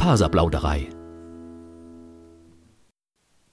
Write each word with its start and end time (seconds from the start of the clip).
Faserplauderei. 0.00 0.88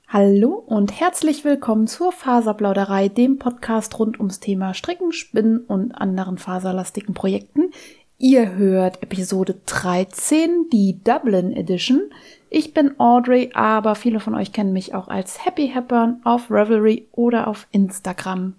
Hallo 0.07 0.53
und 0.53 0.97
herzlich 0.97 1.43
willkommen 1.43 1.87
zur 1.87 2.13
Faserplauderei, 2.13 3.09
dem 3.09 3.37
Podcast 3.37 3.99
rund 3.99 4.17
ums 4.17 4.39
Thema 4.39 4.73
Stricken, 4.73 5.11
Spinnen 5.11 5.59
und 5.65 5.91
anderen 5.91 6.37
faserlastigen 6.37 7.13
Projekten. 7.13 7.71
Ihr 8.17 8.55
hört 8.55 9.03
Episode 9.03 9.59
13, 9.65 10.69
die 10.71 11.03
Dublin 11.03 11.51
Edition. 11.51 12.11
Ich 12.49 12.73
bin 12.73 12.97
Audrey, 12.97 13.51
aber 13.53 13.95
viele 13.95 14.21
von 14.21 14.33
euch 14.33 14.53
kennen 14.53 14.71
mich 14.71 14.95
auch 14.95 15.09
als 15.09 15.45
Happy 15.45 15.67
Hepburn 15.67 16.21
auf 16.23 16.49
Revelry 16.49 17.09
oder 17.11 17.47
auf 17.49 17.67
Instagram. 17.71 18.53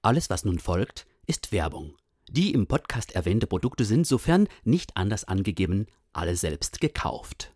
Alles, 0.00 0.30
was 0.30 0.46
nun 0.46 0.58
folgt, 0.58 1.06
ist 1.26 1.52
Werbung. 1.52 1.92
Die 2.30 2.54
im 2.54 2.66
Podcast 2.66 3.14
erwähnte 3.14 3.46
Produkte 3.46 3.84
sind, 3.84 4.06
sofern 4.06 4.48
nicht 4.64 4.96
anders 4.96 5.24
angegeben, 5.24 5.86
alle 6.18 6.36
selbst 6.36 6.80
gekauft. 6.80 7.52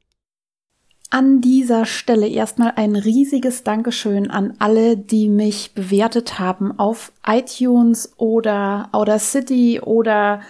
An 1.10 1.42
dieser 1.42 1.84
Stelle 1.84 2.26
erstmal 2.26 2.72
ein 2.76 2.96
riesiges 2.96 3.64
Dankeschön 3.64 4.30
an 4.30 4.54
alle, 4.60 4.96
die 4.96 5.28
mich 5.28 5.74
bewertet 5.74 6.38
haben 6.38 6.78
auf 6.78 7.12
iTunes 7.26 8.14
oder 8.16 8.88
Audacity 8.92 9.78
oder 9.80 10.40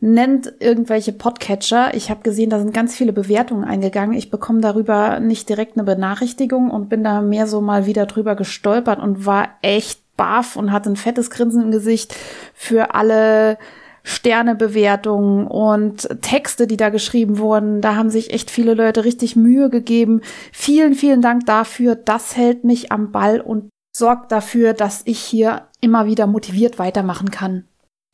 nennt 0.00 0.52
irgendwelche 0.60 1.12
Podcatcher. 1.12 1.94
Ich 1.94 2.10
habe 2.10 2.22
gesehen, 2.22 2.50
da 2.50 2.60
sind 2.60 2.72
ganz 2.72 2.94
viele 2.94 3.12
Bewertungen 3.12 3.64
eingegangen. 3.64 4.16
Ich 4.16 4.30
bekomme 4.30 4.60
darüber 4.60 5.18
nicht 5.18 5.48
direkt 5.48 5.76
eine 5.76 5.84
Benachrichtigung 5.84 6.70
und 6.70 6.88
bin 6.88 7.02
da 7.02 7.20
mehr 7.20 7.48
so 7.48 7.60
mal 7.60 7.86
wieder 7.86 8.06
drüber 8.06 8.36
gestolpert 8.36 9.00
und 9.00 9.26
war 9.26 9.48
echt 9.62 10.00
baff 10.16 10.54
und 10.54 10.70
hatte 10.70 10.90
ein 10.90 10.96
fettes 10.96 11.30
Grinsen 11.30 11.62
im 11.62 11.70
Gesicht 11.72 12.14
für 12.54 12.94
alle 12.94 13.58
Sternebewertungen 14.02 15.46
und 15.46 16.08
Texte, 16.22 16.66
die 16.66 16.76
da 16.76 16.88
geschrieben 16.88 17.38
wurden. 17.38 17.80
Da 17.80 17.94
haben 17.94 18.10
sich 18.10 18.32
echt 18.32 18.50
viele 18.50 18.74
Leute 18.74 19.04
richtig 19.04 19.36
Mühe 19.36 19.70
gegeben. 19.70 20.22
Vielen, 20.52 20.94
vielen 20.94 21.22
Dank 21.22 21.46
dafür. 21.46 21.94
Das 21.94 22.36
hält 22.36 22.64
mich 22.64 22.92
am 22.92 23.12
Ball 23.12 23.40
und 23.40 23.70
sorgt 23.94 24.32
dafür, 24.32 24.74
dass 24.74 25.02
ich 25.04 25.18
hier 25.18 25.68
immer 25.80 26.06
wieder 26.06 26.26
motiviert 26.26 26.78
weitermachen 26.78 27.30
kann. 27.30 27.64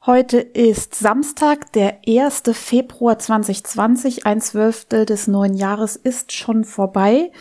Heute 0.07 0.39
ist 0.39 0.95
Samstag, 0.95 1.73
der 1.73 2.01
1. 2.07 2.43
Februar 2.53 3.19
2020. 3.19 4.27
Ein 4.27 4.43
Zwölftel 4.43 5.07
des 5.07 5.29
neuen 5.29 5.55
Jahres 5.55 5.97
ist 5.97 6.33
schon 6.33 6.65
vorbei. 6.65 7.33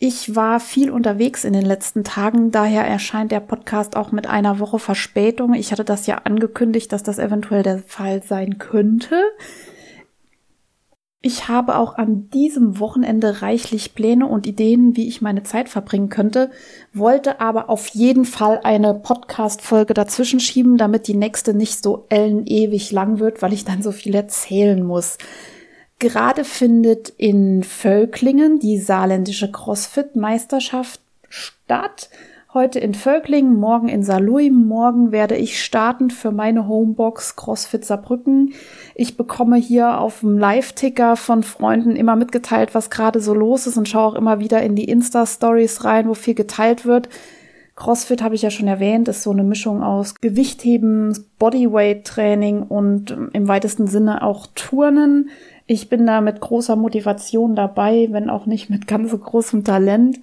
Ich 0.00 0.36
war 0.36 0.60
viel 0.60 0.92
unterwegs 0.92 1.42
in 1.42 1.52
den 1.52 1.66
letzten 1.66 2.04
Tagen, 2.04 2.52
daher 2.52 2.86
erscheint 2.86 3.32
der 3.32 3.40
Podcast 3.40 3.96
auch 3.96 4.12
mit 4.12 4.28
einer 4.28 4.60
Woche 4.60 4.78
Verspätung. 4.78 5.54
Ich 5.54 5.72
hatte 5.72 5.84
das 5.84 6.06
ja 6.06 6.18
angekündigt, 6.18 6.92
dass 6.92 7.02
das 7.02 7.18
eventuell 7.18 7.64
der 7.64 7.80
Fall 7.80 8.22
sein 8.22 8.58
könnte. 8.58 9.20
Ich 11.20 11.48
habe 11.48 11.76
auch 11.76 11.96
an 11.96 12.30
diesem 12.30 12.78
Wochenende 12.78 13.42
reichlich 13.42 13.96
Pläne 13.96 14.26
und 14.26 14.46
Ideen, 14.46 14.94
wie 14.94 15.08
ich 15.08 15.20
meine 15.20 15.42
Zeit 15.42 15.68
verbringen 15.68 16.10
könnte, 16.10 16.52
wollte 16.94 17.40
aber 17.40 17.68
auf 17.68 17.88
jeden 17.88 18.24
Fall 18.24 18.60
eine 18.62 18.94
Podcast-Folge 18.94 19.94
dazwischen 19.94 20.38
schieben, 20.38 20.76
damit 20.76 21.08
die 21.08 21.16
nächste 21.16 21.54
nicht 21.54 21.82
so 21.82 22.06
ellenewig 22.08 22.92
lang 22.92 23.18
wird, 23.18 23.42
weil 23.42 23.52
ich 23.52 23.64
dann 23.64 23.82
so 23.82 23.90
viel 23.90 24.14
erzählen 24.14 24.80
muss. 24.80 25.18
Gerade 26.00 26.44
findet 26.44 27.08
in 27.08 27.64
Völklingen 27.64 28.60
die 28.60 28.78
saarländische 28.78 29.50
CrossFit-Meisterschaft 29.50 31.00
statt. 31.28 32.08
Heute 32.54 32.78
in 32.78 32.94
Völklingen, 32.94 33.56
morgen 33.56 33.88
in 33.88 34.04
Saarlouis. 34.04 34.52
Morgen 34.52 35.10
werde 35.10 35.34
ich 35.34 35.60
starten 35.60 36.10
für 36.10 36.30
meine 36.30 36.68
Homebox 36.68 37.34
CrossFit 37.34 37.84
Saarbrücken. 37.84 38.54
Ich 38.94 39.16
bekomme 39.16 39.56
hier 39.56 39.98
auf 39.98 40.20
dem 40.20 40.38
Live-Ticker 40.38 41.16
von 41.16 41.42
Freunden 41.42 41.96
immer 41.96 42.14
mitgeteilt, 42.14 42.76
was 42.76 42.90
gerade 42.90 43.20
so 43.20 43.34
los 43.34 43.66
ist 43.66 43.76
und 43.76 43.88
schaue 43.88 44.12
auch 44.12 44.14
immer 44.14 44.38
wieder 44.38 44.62
in 44.62 44.76
die 44.76 44.88
Insta-Stories 44.88 45.84
rein, 45.84 46.08
wo 46.08 46.14
viel 46.14 46.34
geteilt 46.34 46.86
wird. 46.86 47.08
CrossFit 47.74 48.22
habe 48.22 48.34
ich 48.36 48.42
ja 48.42 48.50
schon 48.50 48.66
erwähnt, 48.66 49.08
ist 49.08 49.22
so 49.22 49.30
eine 49.30 49.44
Mischung 49.44 49.82
aus 49.82 50.14
Gewichtheben, 50.20 51.26
Bodyweight-Training 51.38 52.62
und 52.62 53.16
im 53.32 53.48
weitesten 53.48 53.88
Sinne 53.88 54.22
auch 54.22 54.46
Turnen. 54.54 55.30
Ich 55.70 55.90
bin 55.90 56.06
da 56.06 56.22
mit 56.22 56.40
großer 56.40 56.76
Motivation 56.76 57.54
dabei, 57.54 58.08
wenn 58.10 58.30
auch 58.30 58.46
nicht 58.46 58.70
mit 58.70 58.86
ganz 58.86 59.10
so 59.10 59.18
großem 59.18 59.64
Talent. 59.64 60.18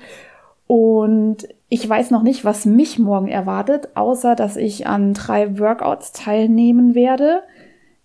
Und 0.66 1.48
ich 1.70 1.88
weiß 1.88 2.10
noch 2.10 2.24
nicht, 2.24 2.44
was 2.44 2.66
mich 2.66 2.98
morgen 2.98 3.28
erwartet, 3.28 3.90
außer 3.94 4.36
dass 4.36 4.58
ich 4.58 4.88
an 4.88 5.14
drei 5.14 5.60
Workouts 5.60 6.14
teilnehmen 6.14 6.96
werde. 6.96 7.44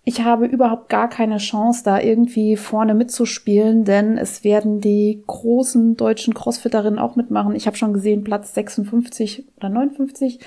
Ich 0.03 0.23
habe 0.23 0.45
überhaupt 0.45 0.89
gar 0.89 1.09
keine 1.09 1.37
Chance, 1.37 1.81
da 1.83 1.99
irgendwie 1.99 2.57
vorne 2.57 2.93
mitzuspielen, 2.93 3.85
denn 3.85 4.19
es 4.19 4.43
werden 4.43 4.79
die 4.79 5.23
großen 5.25 5.97
deutschen 5.97 6.35
Crossfitterinnen 6.35 6.99
auch 6.99 7.15
mitmachen. 7.15 7.55
Ich 7.55 7.65
habe 7.65 7.75
schon 7.75 7.93
gesehen, 7.93 8.23
Platz 8.23 8.53
56 8.53 9.47
oder 9.57 9.69
59 9.69 10.39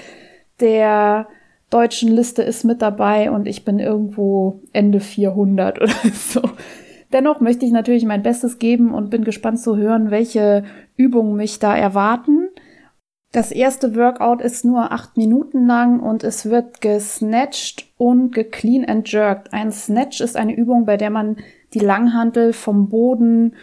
der 0.60 1.26
deutschen 1.70 2.12
Liste 2.12 2.44
ist 2.44 2.64
mit 2.64 2.82
dabei 2.82 3.32
und 3.32 3.48
ich 3.48 3.64
bin 3.64 3.80
irgendwo 3.80 4.60
Ende 4.72 5.00
400 5.00 5.82
oder 5.82 5.92
so. 6.14 6.40
Dennoch 7.14 7.40
möchte 7.40 7.64
ich 7.64 7.70
natürlich 7.70 8.04
mein 8.04 8.24
Bestes 8.24 8.58
geben 8.58 8.92
und 8.92 9.08
bin 9.08 9.22
gespannt 9.22 9.60
zu 9.60 9.76
hören, 9.76 10.10
welche 10.10 10.64
Übungen 10.96 11.36
mich 11.36 11.60
da 11.60 11.74
erwarten. 11.74 12.48
Das 13.30 13.52
erste 13.52 13.94
Workout 13.94 14.42
ist 14.42 14.64
nur 14.64 14.90
acht 14.90 15.16
Minuten 15.16 15.64
lang 15.66 16.00
und 16.00 16.24
es 16.24 16.50
wird 16.50 16.80
gesnatcht 16.80 17.86
und 17.96 18.32
geclean 18.32 18.84
and 18.84 19.10
jerked. 19.10 19.52
Ein 19.52 19.70
Snatch 19.70 20.20
ist 20.20 20.36
eine 20.36 20.56
Übung, 20.56 20.86
bei 20.86 20.96
der 20.96 21.10
man 21.10 21.36
die 21.72 21.78
Langhantel 21.78 22.52
vom 22.52 22.88
Boden 22.88 23.54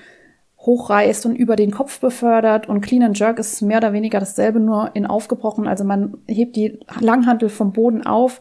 hochreißt 0.60 1.26
und 1.26 1.36
über 1.36 1.58
den 1.58 1.72
Kopf 1.72 2.00
befördert 2.00 2.70
und 2.70 2.80
Clean 2.80 3.04
and 3.04 3.20
Jerk 3.20 3.38
ist 3.38 3.62
mehr 3.62 3.80
oder 3.80 3.92
weniger 3.92 4.20
dasselbe, 4.20 4.62
nur 4.62 4.92
in 4.94 5.06
aufgebrochen. 5.06 5.68
Also 5.68 5.84
man 5.84 6.20
hebt 6.28 6.56
die 6.56 6.80
Langhantel 7.02 7.50
vom 7.50 7.74
Boden 7.74 8.06
auf, 8.06 8.40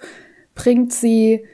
bringt 0.54 0.92
sie 0.92 1.44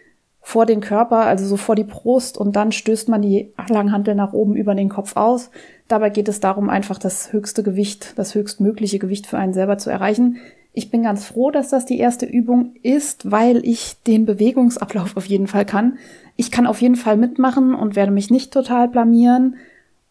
vor 0.46 0.64
den 0.64 0.80
Körper, 0.80 1.22
also 1.22 1.44
so 1.44 1.56
vor 1.56 1.74
die 1.74 1.82
Brust 1.82 2.38
und 2.38 2.54
dann 2.54 2.70
stößt 2.70 3.08
man 3.08 3.20
die 3.20 3.52
Langhantel 3.68 4.14
nach 4.14 4.32
oben 4.32 4.54
über 4.54 4.76
den 4.76 4.88
Kopf 4.88 5.16
aus. 5.16 5.50
Dabei 5.88 6.08
geht 6.08 6.28
es 6.28 6.38
darum, 6.38 6.70
einfach 6.70 7.00
das 7.00 7.32
höchste 7.32 7.64
Gewicht, 7.64 8.16
das 8.16 8.36
höchstmögliche 8.36 9.00
Gewicht 9.00 9.26
für 9.26 9.38
einen 9.38 9.54
selber 9.54 9.76
zu 9.76 9.90
erreichen. 9.90 10.36
Ich 10.72 10.88
bin 10.88 11.02
ganz 11.02 11.24
froh, 11.24 11.50
dass 11.50 11.70
das 11.70 11.84
die 11.84 11.98
erste 11.98 12.26
Übung 12.26 12.76
ist, 12.84 13.28
weil 13.28 13.66
ich 13.66 13.96
den 14.06 14.24
Bewegungsablauf 14.24 15.16
auf 15.16 15.26
jeden 15.26 15.48
Fall 15.48 15.66
kann. 15.66 15.98
Ich 16.36 16.52
kann 16.52 16.68
auf 16.68 16.80
jeden 16.80 16.94
Fall 16.94 17.16
mitmachen 17.16 17.74
und 17.74 17.96
werde 17.96 18.12
mich 18.12 18.30
nicht 18.30 18.52
total 18.52 18.86
blamieren. 18.86 19.56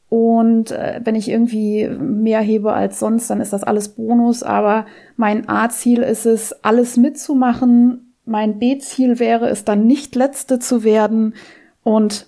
Und 0.10 0.72
äh, 0.72 1.00
wenn 1.02 1.16
ich 1.16 1.30
irgendwie 1.30 1.88
mehr 1.88 2.42
hebe 2.42 2.74
als 2.74 3.00
sonst, 3.00 3.30
dann 3.30 3.40
ist 3.40 3.54
das 3.54 3.64
alles 3.64 3.88
Bonus. 3.88 4.44
Aber 4.44 4.86
mein 5.16 5.48
A-Ziel 5.48 6.00
ist 6.00 6.26
es, 6.26 6.52
alles 6.62 6.98
mitzumachen, 6.98 8.05
mein 8.26 8.60
B-Ziel 8.60 9.20
wäre 9.20 9.50
es 9.50 9.66
dann 9.66 9.88
nicht 9.88 10.16
letzte 10.16 10.60
zu 10.60 10.84
werden 10.84 11.36
und 11.84 12.28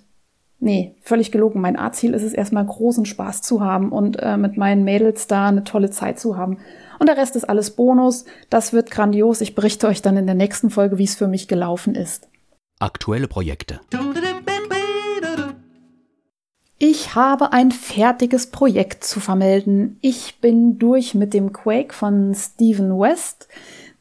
nee, 0.59 0.95
völlig 1.01 1.31
gelogen. 1.31 1.61
Mein 1.61 1.77
A-Ziel 1.77 2.13
ist 2.13 2.23
es 2.23 2.33
erstmal 2.33 2.65
großen 2.65 3.05
Spaß 3.05 3.41
zu 3.41 3.61
haben 3.61 3.91
und 3.91 4.17
äh, 4.19 4.37
mit 4.37 4.57
meinen 4.57 4.83
Mädels 4.83 5.27
da 5.27 5.47
eine 5.47 5.63
tolle 5.63 5.89
Zeit 5.89 6.19
zu 6.19 6.37
haben. 6.37 6.59
Und 6.99 7.07
der 7.07 7.17
Rest 7.17 7.35
ist 7.35 7.45
alles 7.45 7.71
Bonus. 7.71 8.25
Das 8.49 8.73
wird 8.73 8.91
grandios. 8.91 9.41
Ich 9.41 9.55
berichte 9.55 9.87
euch 9.87 10.01
dann 10.01 10.17
in 10.17 10.25
der 10.25 10.35
nächsten 10.35 10.69
Folge, 10.69 10.97
wie 10.97 11.03
es 11.03 11.15
für 11.15 11.27
mich 11.27 11.47
gelaufen 11.47 11.95
ist. 11.95 12.27
Aktuelle 12.79 13.27
Projekte. 13.27 13.79
Ich 16.79 17.15
habe 17.15 17.53
ein 17.53 17.71
fertiges 17.71 18.51
Projekt 18.51 19.03
zu 19.03 19.19
vermelden. 19.19 19.97
Ich 20.01 20.39
bin 20.41 20.77
durch 20.77 21.15
mit 21.15 21.33
dem 21.33 21.51
Quake 21.51 21.91
von 21.91 22.35
Stephen 22.35 22.99
West. 22.99 23.47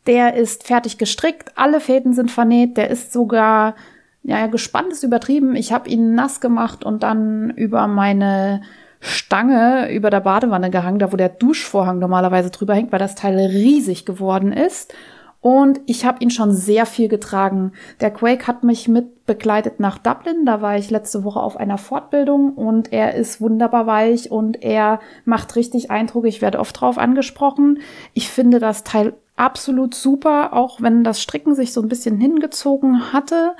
Der 0.06 0.34
ist 0.34 0.66
fertig 0.66 0.98
gestrickt, 0.98 1.52
alle 1.56 1.80
Fäden 1.80 2.12
sind 2.12 2.30
vernäht, 2.30 2.76
der 2.76 2.90
ist 2.90 3.12
sogar, 3.12 3.74
ja, 4.22 4.46
gespannt 4.46 4.92
ist 4.92 5.02
übertrieben. 5.02 5.56
Ich 5.56 5.72
habe 5.72 5.88
ihn 5.88 6.14
nass 6.14 6.40
gemacht 6.40 6.84
und 6.84 7.02
dann 7.02 7.50
über 7.50 7.86
meine 7.86 8.62
Stange 9.00 9.92
über 9.92 10.10
der 10.10 10.20
Badewanne 10.20 10.70
gehangen, 10.70 10.98
da 10.98 11.12
wo 11.12 11.16
der 11.16 11.28
Duschvorhang 11.28 11.98
normalerweise 11.98 12.50
drüber 12.50 12.74
hängt, 12.74 12.92
weil 12.92 12.98
das 12.98 13.14
Teil 13.14 13.38
riesig 13.38 14.04
geworden 14.04 14.52
ist. 14.52 14.94
Und 15.40 15.80
ich 15.86 16.04
habe 16.04 16.24
ihn 16.24 16.30
schon 16.30 16.50
sehr 16.50 16.86
viel 16.86 17.08
getragen. 17.08 17.72
Der 18.00 18.10
Quake 18.10 18.48
hat 18.48 18.64
mich 18.64 18.88
mit 18.88 19.26
begleitet 19.26 19.78
nach 19.78 19.98
Dublin. 19.98 20.44
Da 20.44 20.60
war 20.60 20.76
ich 20.76 20.90
letzte 20.90 21.22
Woche 21.22 21.40
auf 21.40 21.56
einer 21.56 21.78
Fortbildung 21.78 22.54
und 22.54 22.92
er 22.92 23.14
ist 23.14 23.40
wunderbar 23.40 23.86
weich 23.86 24.30
und 24.32 24.60
er 24.62 24.98
macht 25.24 25.54
richtig 25.54 25.90
Eindruck. 25.90 26.26
Ich 26.26 26.42
werde 26.42 26.58
oft 26.58 26.80
drauf 26.80 26.98
angesprochen. 26.98 27.78
Ich 28.12 28.28
finde 28.28 28.58
das 28.58 28.82
Teil 28.82 29.14
absolut 29.36 29.94
super, 29.94 30.52
auch 30.52 30.80
wenn 30.80 31.04
das 31.04 31.22
Stricken 31.22 31.54
sich 31.54 31.72
so 31.72 31.82
ein 31.82 31.88
bisschen 31.88 32.18
hingezogen 32.18 33.12
hatte. 33.12 33.54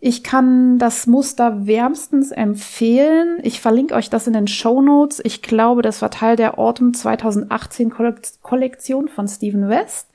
Ich 0.00 0.24
kann 0.24 0.78
das 0.78 1.06
Muster 1.06 1.66
wärmstens 1.66 2.30
empfehlen. 2.30 3.38
Ich 3.42 3.60
verlinke 3.60 3.94
euch 3.94 4.10
das 4.10 4.26
in 4.26 4.32
den 4.32 4.46
Show 4.46 4.80
Notes. 4.80 5.20
Ich 5.22 5.42
glaube, 5.42 5.82
das 5.82 6.00
war 6.00 6.10
Teil 6.10 6.36
der 6.36 6.58
Autumn 6.58 6.94
2018 6.94 7.92
Kollektion 8.42 9.08
von 9.08 9.28
Steven 9.28 9.68
West. 9.68 10.08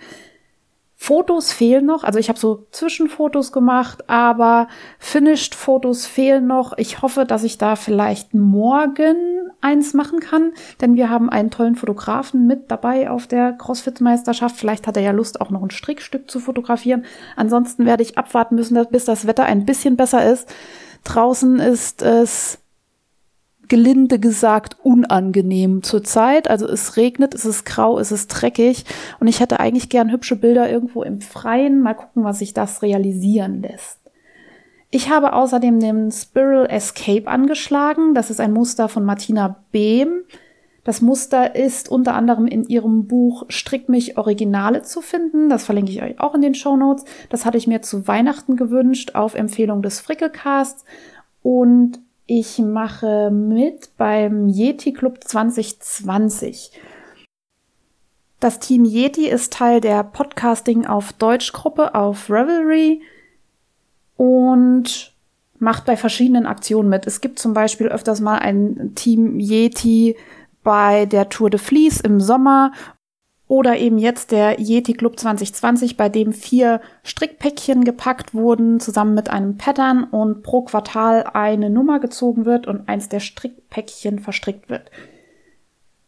Fotos 0.98 1.52
fehlen 1.52 1.86
noch. 1.86 2.04
Also 2.04 2.20
ich 2.20 2.30
habe 2.30 2.40
so 2.40 2.68
Zwischenfotos 2.72 3.52
gemacht, 3.52 4.10
aber 4.10 4.68
Finished-Fotos 4.98 6.06
fehlen 6.06 6.48
noch. 6.48 6.78
Ich 6.78 7.02
hoffe, 7.02 7.26
dass 7.26 7.44
ich 7.44 7.58
da 7.58 7.76
vielleicht 7.76 8.34
morgen 8.34 9.52
eins 9.60 9.94
machen 9.94 10.20
kann, 10.20 10.54
denn 10.80 10.96
wir 10.96 11.10
haben 11.10 11.30
einen 11.30 11.52
tollen 11.52 11.76
Fotografen 11.76 12.48
mit 12.48 12.72
dabei 12.72 13.10
auf 13.10 13.28
der 13.28 13.54
CrossFit-Meisterschaft. 13.54 14.56
Vielleicht 14.56 14.88
hat 14.88 14.96
er 14.96 15.04
ja 15.04 15.12
Lust, 15.12 15.42
auch 15.42 15.50
noch 15.50 15.62
ein 15.62 15.72
Strickstück 15.72 16.32
zu 16.32 16.40
fotografieren. 16.40 17.06
Ansonsten 17.36 17.86
werde 17.86 18.04
ich 18.04 18.18
abwarten 18.18 18.56
müssen, 18.56 18.82
bis 18.90 19.06
das 19.06 19.28
Wetter 19.28 19.44
ein 19.44 19.66
bisschen 19.66 19.98
besser 19.98 20.26
ist. 20.32 20.54
Draußen 21.04 21.60
ist 21.60 22.02
es 22.02 22.60
gelinde 23.68 24.20
gesagt 24.20 24.78
unangenehm 24.84 25.84
zurzeit. 25.84 26.50
Also 26.50 26.68
es 26.68 26.98
regnet, 26.98 27.34
es 27.34 27.46
ist 27.46 27.66
grau, 27.66 28.00
es 28.00 28.12
ist 28.12 28.28
dreckig 28.28 28.86
und 29.20 29.28
ich 29.28 29.40
hätte 29.40 29.60
eigentlich 29.60 29.90
gern 29.90 30.12
hübsche 30.12 30.36
Bilder 30.36 30.70
irgendwo 30.70 31.04
im 31.04 31.22
Freien. 31.22 31.82
Mal 31.82 31.94
gucken, 31.94 32.24
was 32.24 32.40
sich 32.40 32.54
das 32.54 32.82
realisieren 32.82 33.62
lässt. 33.62 34.00
Ich 34.92 35.10
habe 35.10 35.34
außerdem 35.34 35.80
den 35.80 36.12
Spiral 36.12 36.68
Escape 36.70 37.28
angeschlagen. 37.28 38.14
Das 38.14 38.30
ist 38.30 38.40
ein 38.40 38.54
Muster 38.54 38.88
von 38.88 39.04
Martina 39.04 39.64
Behm. 39.72 40.24
Das 40.86 41.02
Muster 41.02 41.56
ist 41.56 41.90
unter 41.90 42.14
anderem 42.14 42.46
in 42.46 42.64
ihrem 42.64 43.08
Buch 43.08 43.46
Strick 43.50 43.90
mich 43.90 44.18
Originale 44.18 44.84
zu 44.84 45.02
finden. 45.02 45.50
Das 45.50 45.66
verlinke 45.66 45.92
ich 45.92 46.04
euch 46.04 46.20
auch 46.20 46.36
in 46.36 46.42
den 46.42 46.54
Show 46.54 46.78
Notes. 46.78 47.06
Das 47.30 47.44
hatte 47.44 47.58
ich 47.58 47.66
mir 47.66 47.82
zu 47.82 48.08
Weihnachten 48.08 48.56
gewünscht 48.56 49.16
auf 49.16 49.34
Empfehlung 49.34 49.82
des 49.82 50.00
Frickelcasts. 50.00 50.86
Und 51.42 52.00
ich 52.28 52.58
mache 52.60 53.30
mit 53.32 53.92
beim 53.98 54.48
Yeti 54.48 54.94
Club 54.94 55.24
2020. 55.24 56.72
Das 58.40 58.60
Team 58.60 58.84
Yeti 58.84 59.28
ist 59.28 59.54
Teil 59.54 59.80
der 59.80 60.04
Podcasting 60.04 60.86
auf 60.86 61.14
Deutsch 61.14 61.54
Gruppe 61.54 61.96
auf 61.96 62.30
Revelry 62.30 63.02
und 64.18 65.14
macht 65.60 65.86
bei 65.86 65.96
verschiedenen 65.98 66.46
Aktionen 66.46 66.90
mit. 66.90 67.08
Es 67.08 67.22
gibt 67.22 67.40
zum 67.40 67.54
Beispiel 67.54 67.88
öfters 67.88 68.22
mal 68.22 68.40
ein 68.40 68.94
Team 68.96 69.40
Yeti 69.40 70.16
bei 70.64 71.06
der 71.06 71.30
Tour 71.30 71.50
de 71.50 71.60
Vlies 71.60 72.02
im 72.02 72.20
Sommer 72.20 72.72
oder 73.48 73.78
eben 73.78 73.98
jetzt 73.98 74.32
der 74.32 74.60
Yeti 74.60 74.94
Club 74.94 75.20
2020, 75.20 75.98
bei 75.98 76.10
dem 76.10 76.34
vier 76.34 76.82
Strickpäckchen 77.04 77.84
gepackt 77.84 78.34
wurden, 78.34 78.80
zusammen 78.80 79.14
mit 79.14 79.30
einem 79.30 79.58
Pattern 79.58 80.04
und 80.04 80.42
pro 80.42 80.64
Quartal 80.64 81.26
eine 81.34 81.70
Nummer 81.70 82.00
gezogen 82.00 82.46
wird 82.46 82.66
und 82.66 82.90
eins 82.90 83.08
der 83.08 83.20
Strickpäckchen 83.20 84.20
verstrickt 84.20 84.70
wird. 84.70 84.90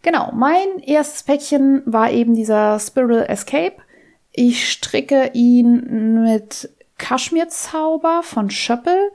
Genau, 0.01 0.31
mein 0.33 0.79
erstes 0.79 1.23
Päckchen 1.23 1.83
war 1.85 2.11
eben 2.11 2.33
dieser 2.33 2.79
Spiral 2.79 3.25
Escape. 3.27 3.75
Ich 4.31 4.71
stricke 4.71 5.31
ihn 5.33 6.23
mit 6.23 6.69
Kaschmirzauber 6.97 8.21
von 8.23 8.49
Schöppel. 8.49 9.11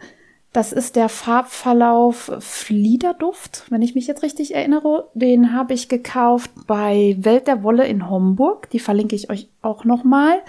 Das 0.52 0.72
ist 0.72 0.96
der 0.96 1.08
Farbverlauf 1.08 2.30
Fliederduft, 2.40 3.64
wenn 3.70 3.80
ich 3.80 3.94
mich 3.94 4.06
jetzt 4.06 4.22
richtig 4.22 4.54
erinnere. 4.54 5.08
Den 5.14 5.54
habe 5.54 5.72
ich 5.72 5.88
gekauft 5.88 6.50
bei 6.66 7.16
Welt 7.18 7.46
der 7.46 7.62
Wolle 7.62 7.86
in 7.86 8.10
Homburg. 8.10 8.68
Die 8.70 8.78
verlinke 8.78 9.16
ich 9.16 9.30
euch 9.30 9.48
auch 9.62 9.84
nochmal. 9.84 10.40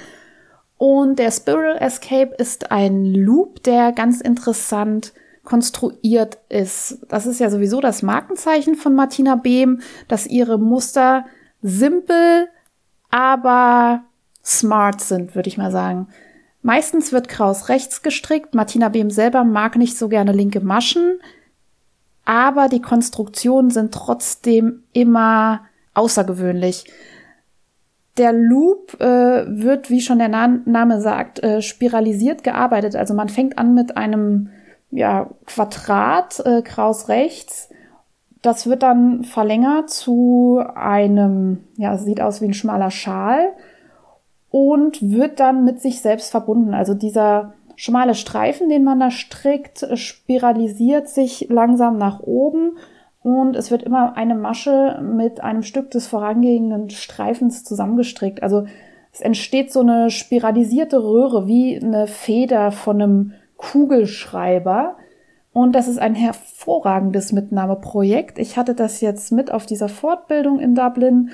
Und 0.78 1.20
der 1.20 1.32
Spiral 1.32 1.78
Escape 1.78 2.36
ist 2.38 2.72
ein 2.72 3.06
Loop, 3.06 3.64
der 3.64 3.94
ganz 3.94 4.20
interessant 4.20 5.14
konstruiert 5.46 6.40
ist. 6.50 7.00
Das 7.08 7.26
ist 7.26 7.40
ja 7.40 7.50
sowieso 7.50 7.80
das 7.80 8.02
Markenzeichen 8.02 8.76
von 8.76 8.96
Martina 8.96 9.36
Behm, 9.36 9.82
dass 10.10 10.28
ihre 10.28 10.58
Muster 10.60 11.26
simpel, 11.62 12.50
aber 13.10 14.04
smart 14.44 15.00
sind, 15.00 15.36
würde 15.36 15.48
ich 15.48 15.58
mal 15.58 15.72
sagen. 15.72 16.10
Meistens 16.63 17.12
wird 17.12 17.27
Kraus 17.27 17.68
rechts 17.68 18.01
gestrickt. 18.01 18.56
Martina 18.56 18.88
Behm 18.88 19.12
selber 19.12 19.44
mag 19.44 19.75
nicht 19.75 19.98
so 19.98 20.07
gerne 20.07 20.31
linke 20.31 20.62
Maschen, 20.62 21.19
aber 22.24 22.69
die 22.69 22.81
Konstruktionen 22.81 23.69
sind 23.69 23.94
trotzdem 23.94 24.83
immer 24.94 25.65
außergewöhnlich. 25.94 26.86
Der 28.18 28.31
Loop 28.31 29.00
äh, 29.01 29.45
wird, 29.45 29.89
wie 29.89 30.00
schon 30.00 30.19
der 30.19 30.30
Na 30.30 30.48
Name 30.48 31.01
sagt, 31.01 31.44
äh, 31.44 31.62
spiralisiert 31.62 32.45
gearbeitet. 32.45 32.95
Also 32.95 33.13
man 33.13 33.27
fängt 33.27 33.57
an 33.57 33.74
mit 33.74 33.98
einem 33.98 34.50
ja, 34.89 35.31
Quadrat 35.45 36.39
äh, 36.45 36.62
Kraus 36.62 37.09
rechts. 37.09 37.69
Das 38.42 38.68
wird 38.68 38.83
dann 38.83 39.25
verlängert 39.25 39.89
zu 39.89 40.62
einem, 40.75 41.66
ja, 41.75 41.98
sieht 41.98 42.21
aus 42.21 42.39
wie 42.39 42.45
ein 42.45 42.54
schmaler 42.54 42.92
Schal 42.92 43.54
und 44.54 45.02
wird 45.02 45.40
dann 45.40 45.66
mit 45.66 45.82
sich 45.82 46.00
selbst 46.00 46.30
verbunden. 46.30 46.76
Also 46.76 46.94
dieser 46.94 47.56
schmale 47.76 48.14
Streifen, 48.14 48.70
den 48.70 48.84
man 48.84 49.00
da 49.00 49.10
strickt, 49.10 49.84
spiralisiert 49.96 51.10
sich 51.10 51.48
langsam 51.50 51.98
nach 51.98 52.20
oben 52.20 52.78
und 53.24 53.56
es 53.56 53.72
wird 53.72 53.82
immer 53.82 54.16
eine 54.16 54.36
Masche 54.36 55.02
mit 55.02 55.42
einem 55.42 55.64
Stück 55.64 55.90
des 55.90 56.06
vorangehenden 56.06 56.92
Streifens 56.92 57.64
zusammengestrickt. 57.64 58.44
Also 58.44 58.66
es 59.12 59.22
entsteht 59.22 59.74
so 59.74 59.80
eine 59.80 60.12
spiralisierte 60.12 61.04
Röhre 61.04 61.48
wie 61.48 61.76
eine 61.76 62.06
Feder 62.06 62.72
von 62.72 63.02
einem 63.02 63.34
Kugelschreiber. 63.58 64.98
Und 65.52 65.74
das 65.74 65.88
ist 65.88 65.98
ein 65.98 66.14
hervorragendes 66.14 67.32
Mitnahmeprojekt. 67.32 68.38
Ich 68.38 68.56
hatte 68.56 68.76
das 68.76 69.02
jetzt 69.02 69.32
mit 69.32 69.52
auf 69.52 69.66
dieser 69.66 69.90
Fortbildung 69.90 70.60
in 70.60 70.76
Dublin 70.76 71.32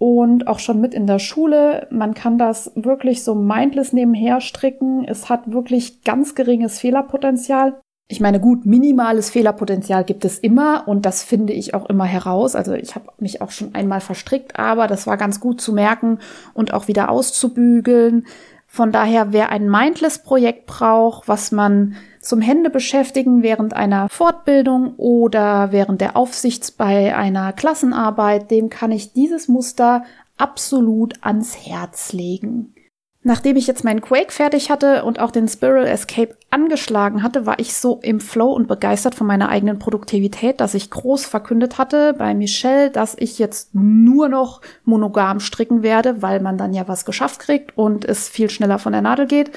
und 0.00 0.46
auch 0.46 0.58
schon 0.58 0.80
mit 0.80 0.94
in 0.94 1.06
der 1.06 1.18
Schule. 1.18 1.86
Man 1.90 2.14
kann 2.14 2.38
das 2.38 2.72
wirklich 2.74 3.22
so 3.22 3.34
mindless 3.34 3.92
nebenher 3.92 4.40
stricken. 4.40 5.04
Es 5.04 5.28
hat 5.28 5.52
wirklich 5.52 6.04
ganz 6.04 6.34
geringes 6.34 6.78
Fehlerpotenzial. 6.78 7.78
Ich 8.08 8.18
meine, 8.18 8.40
gut, 8.40 8.64
minimales 8.64 9.28
Fehlerpotenzial 9.28 10.04
gibt 10.04 10.24
es 10.24 10.38
immer 10.38 10.88
und 10.88 11.04
das 11.04 11.22
finde 11.22 11.52
ich 11.52 11.74
auch 11.74 11.84
immer 11.90 12.06
heraus. 12.06 12.56
Also 12.56 12.72
ich 12.72 12.94
habe 12.94 13.08
mich 13.18 13.42
auch 13.42 13.50
schon 13.50 13.74
einmal 13.74 14.00
verstrickt, 14.00 14.58
aber 14.58 14.86
das 14.86 15.06
war 15.06 15.18
ganz 15.18 15.38
gut 15.38 15.60
zu 15.60 15.74
merken 15.74 16.18
und 16.54 16.72
auch 16.72 16.88
wieder 16.88 17.10
auszubügeln. 17.10 18.26
Von 18.66 18.92
daher, 18.92 19.34
wer 19.34 19.50
ein 19.50 19.68
Mindless-Projekt 19.68 20.64
braucht, 20.64 21.28
was 21.28 21.52
man 21.52 21.94
zum 22.20 22.40
Hände 22.40 22.70
beschäftigen 22.70 23.42
während 23.42 23.74
einer 23.74 24.08
Fortbildung 24.08 24.94
oder 24.96 25.72
während 25.72 26.00
der 26.00 26.16
Aufsicht 26.16 26.76
bei 26.76 27.16
einer 27.16 27.52
Klassenarbeit, 27.52 28.50
dem 28.50 28.70
kann 28.70 28.92
ich 28.92 29.12
dieses 29.12 29.48
Muster 29.48 30.04
absolut 30.36 31.14
ans 31.22 31.56
Herz 31.66 32.12
legen. 32.12 32.74
Nachdem 33.22 33.56
ich 33.56 33.66
jetzt 33.66 33.84
meinen 33.84 34.00
Quake 34.00 34.32
fertig 34.32 34.70
hatte 34.70 35.04
und 35.04 35.18
auch 35.18 35.30
den 35.30 35.46
Spiral 35.46 35.86
Escape 35.86 36.38
angeschlagen 36.48 37.22
hatte, 37.22 37.44
war 37.44 37.58
ich 37.58 37.74
so 37.74 38.00
im 38.02 38.18
Flow 38.18 38.50
und 38.50 38.66
begeistert 38.66 39.14
von 39.14 39.26
meiner 39.26 39.50
eigenen 39.50 39.78
Produktivität, 39.78 40.58
dass 40.58 40.72
ich 40.72 40.88
groß 40.88 41.26
verkündet 41.26 41.76
hatte 41.76 42.14
bei 42.14 42.34
Michelle, 42.34 42.90
dass 42.90 43.14
ich 43.18 43.38
jetzt 43.38 43.74
nur 43.74 44.30
noch 44.30 44.62
monogam 44.84 45.38
stricken 45.38 45.82
werde, 45.82 46.22
weil 46.22 46.40
man 46.40 46.56
dann 46.56 46.72
ja 46.72 46.88
was 46.88 47.04
geschafft 47.04 47.40
kriegt 47.40 47.76
und 47.76 48.06
es 48.06 48.26
viel 48.26 48.48
schneller 48.48 48.78
von 48.78 48.92
der 48.92 49.02
Nadel 49.02 49.26
geht. 49.26 49.50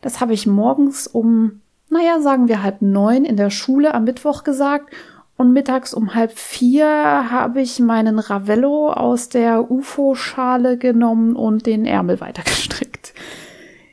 Das 0.00 0.20
habe 0.22 0.32
ich 0.32 0.46
morgens 0.46 1.06
um, 1.06 1.60
naja, 1.88 2.20
sagen 2.20 2.48
wir 2.48 2.62
halb 2.62 2.82
neun 2.82 3.24
in 3.24 3.36
der 3.36 3.50
Schule 3.50 3.94
am 3.94 4.04
Mittwoch 4.04 4.44
gesagt 4.44 4.92
und 5.36 5.52
mittags 5.52 5.94
um 5.94 6.14
halb 6.14 6.32
vier 6.32 6.86
habe 6.86 7.60
ich 7.60 7.78
meinen 7.78 8.18
Ravello 8.18 8.90
aus 8.90 9.28
der 9.28 9.70
UFO-Schale 9.70 10.78
genommen 10.78 11.36
und 11.36 11.66
den 11.66 11.84
Ärmel 11.84 12.20
weitergestrickt. 12.20 13.12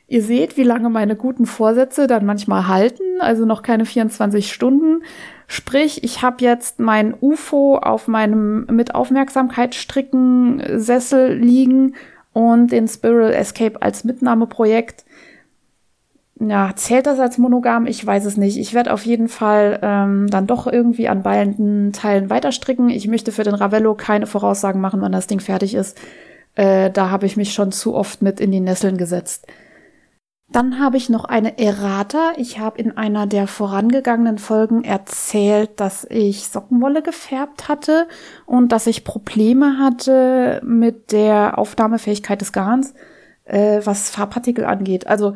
Ihr 0.06 0.22
seht, 0.22 0.56
wie 0.56 0.64
lange 0.64 0.90
meine 0.90 1.16
guten 1.16 1.46
Vorsätze 1.46 2.06
dann 2.06 2.26
manchmal 2.26 2.68
halten, 2.68 3.02
also 3.20 3.46
noch 3.46 3.62
keine 3.62 3.86
24 3.86 4.52
Stunden. 4.52 5.02
Sprich, 5.46 6.04
ich 6.04 6.22
habe 6.22 6.44
jetzt 6.44 6.78
mein 6.78 7.14
UFO 7.20 7.76
auf 7.76 8.06
meinem 8.06 8.66
mit 8.66 8.94
Aufmerksamkeit 8.94 9.74
stricken 9.74 10.62
Sessel 10.78 11.34
liegen 11.34 11.94
und 12.32 12.72
den 12.72 12.88
Spiral 12.88 13.32
Escape 13.32 13.80
als 13.80 14.04
Mitnahmeprojekt 14.04 15.03
ja, 16.48 16.72
zählt 16.76 17.06
das 17.06 17.18
als 17.18 17.38
monogam? 17.38 17.86
Ich 17.86 18.04
weiß 18.04 18.24
es 18.24 18.36
nicht. 18.36 18.58
Ich 18.58 18.74
werde 18.74 18.92
auf 18.92 19.04
jeden 19.06 19.28
Fall 19.28 19.78
ähm, 19.82 20.28
dann 20.28 20.46
doch 20.46 20.66
irgendwie 20.66 21.08
an 21.08 21.22
beiden 21.22 21.92
Teilen 21.92 22.30
weiterstricken. 22.30 22.88
Ich 22.88 23.08
möchte 23.08 23.32
für 23.32 23.44
den 23.44 23.54
Ravello 23.54 23.94
keine 23.94 24.26
Voraussagen 24.26 24.80
machen, 24.80 25.00
wann 25.00 25.12
das 25.12 25.26
Ding 25.26 25.40
fertig 25.40 25.74
ist. 25.74 25.98
Äh, 26.54 26.90
da 26.90 27.10
habe 27.10 27.26
ich 27.26 27.36
mich 27.36 27.52
schon 27.52 27.72
zu 27.72 27.94
oft 27.94 28.22
mit 28.22 28.40
in 28.40 28.50
die 28.52 28.60
Nesseln 28.60 28.96
gesetzt. 28.96 29.46
Dann 30.54 30.78
habe 30.78 30.96
ich 30.96 31.08
noch 31.08 31.24
eine 31.24 31.58
Errata. 31.58 32.32
Ich 32.36 32.60
habe 32.60 32.78
in 32.78 32.96
einer 32.96 33.26
der 33.26 33.48
vorangegangenen 33.48 34.38
Folgen 34.38 34.84
erzählt, 34.84 35.80
dass 35.80 36.06
ich 36.08 36.48
Sockenwolle 36.48 37.02
gefärbt 37.02 37.68
hatte 37.68 38.06
und 38.46 38.70
dass 38.70 38.86
ich 38.86 39.04
Probleme 39.04 39.78
hatte 39.78 40.60
mit 40.64 41.10
der 41.10 41.58
Aufnahmefähigkeit 41.58 42.40
des 42.40 42.52
Garns, 42.52 42.94
äh, 43.44 43.80
was 43.84 44.10
Farbpartikel 44.10 44.64
angeht. 44.64 45.06
Also 45.06 45.34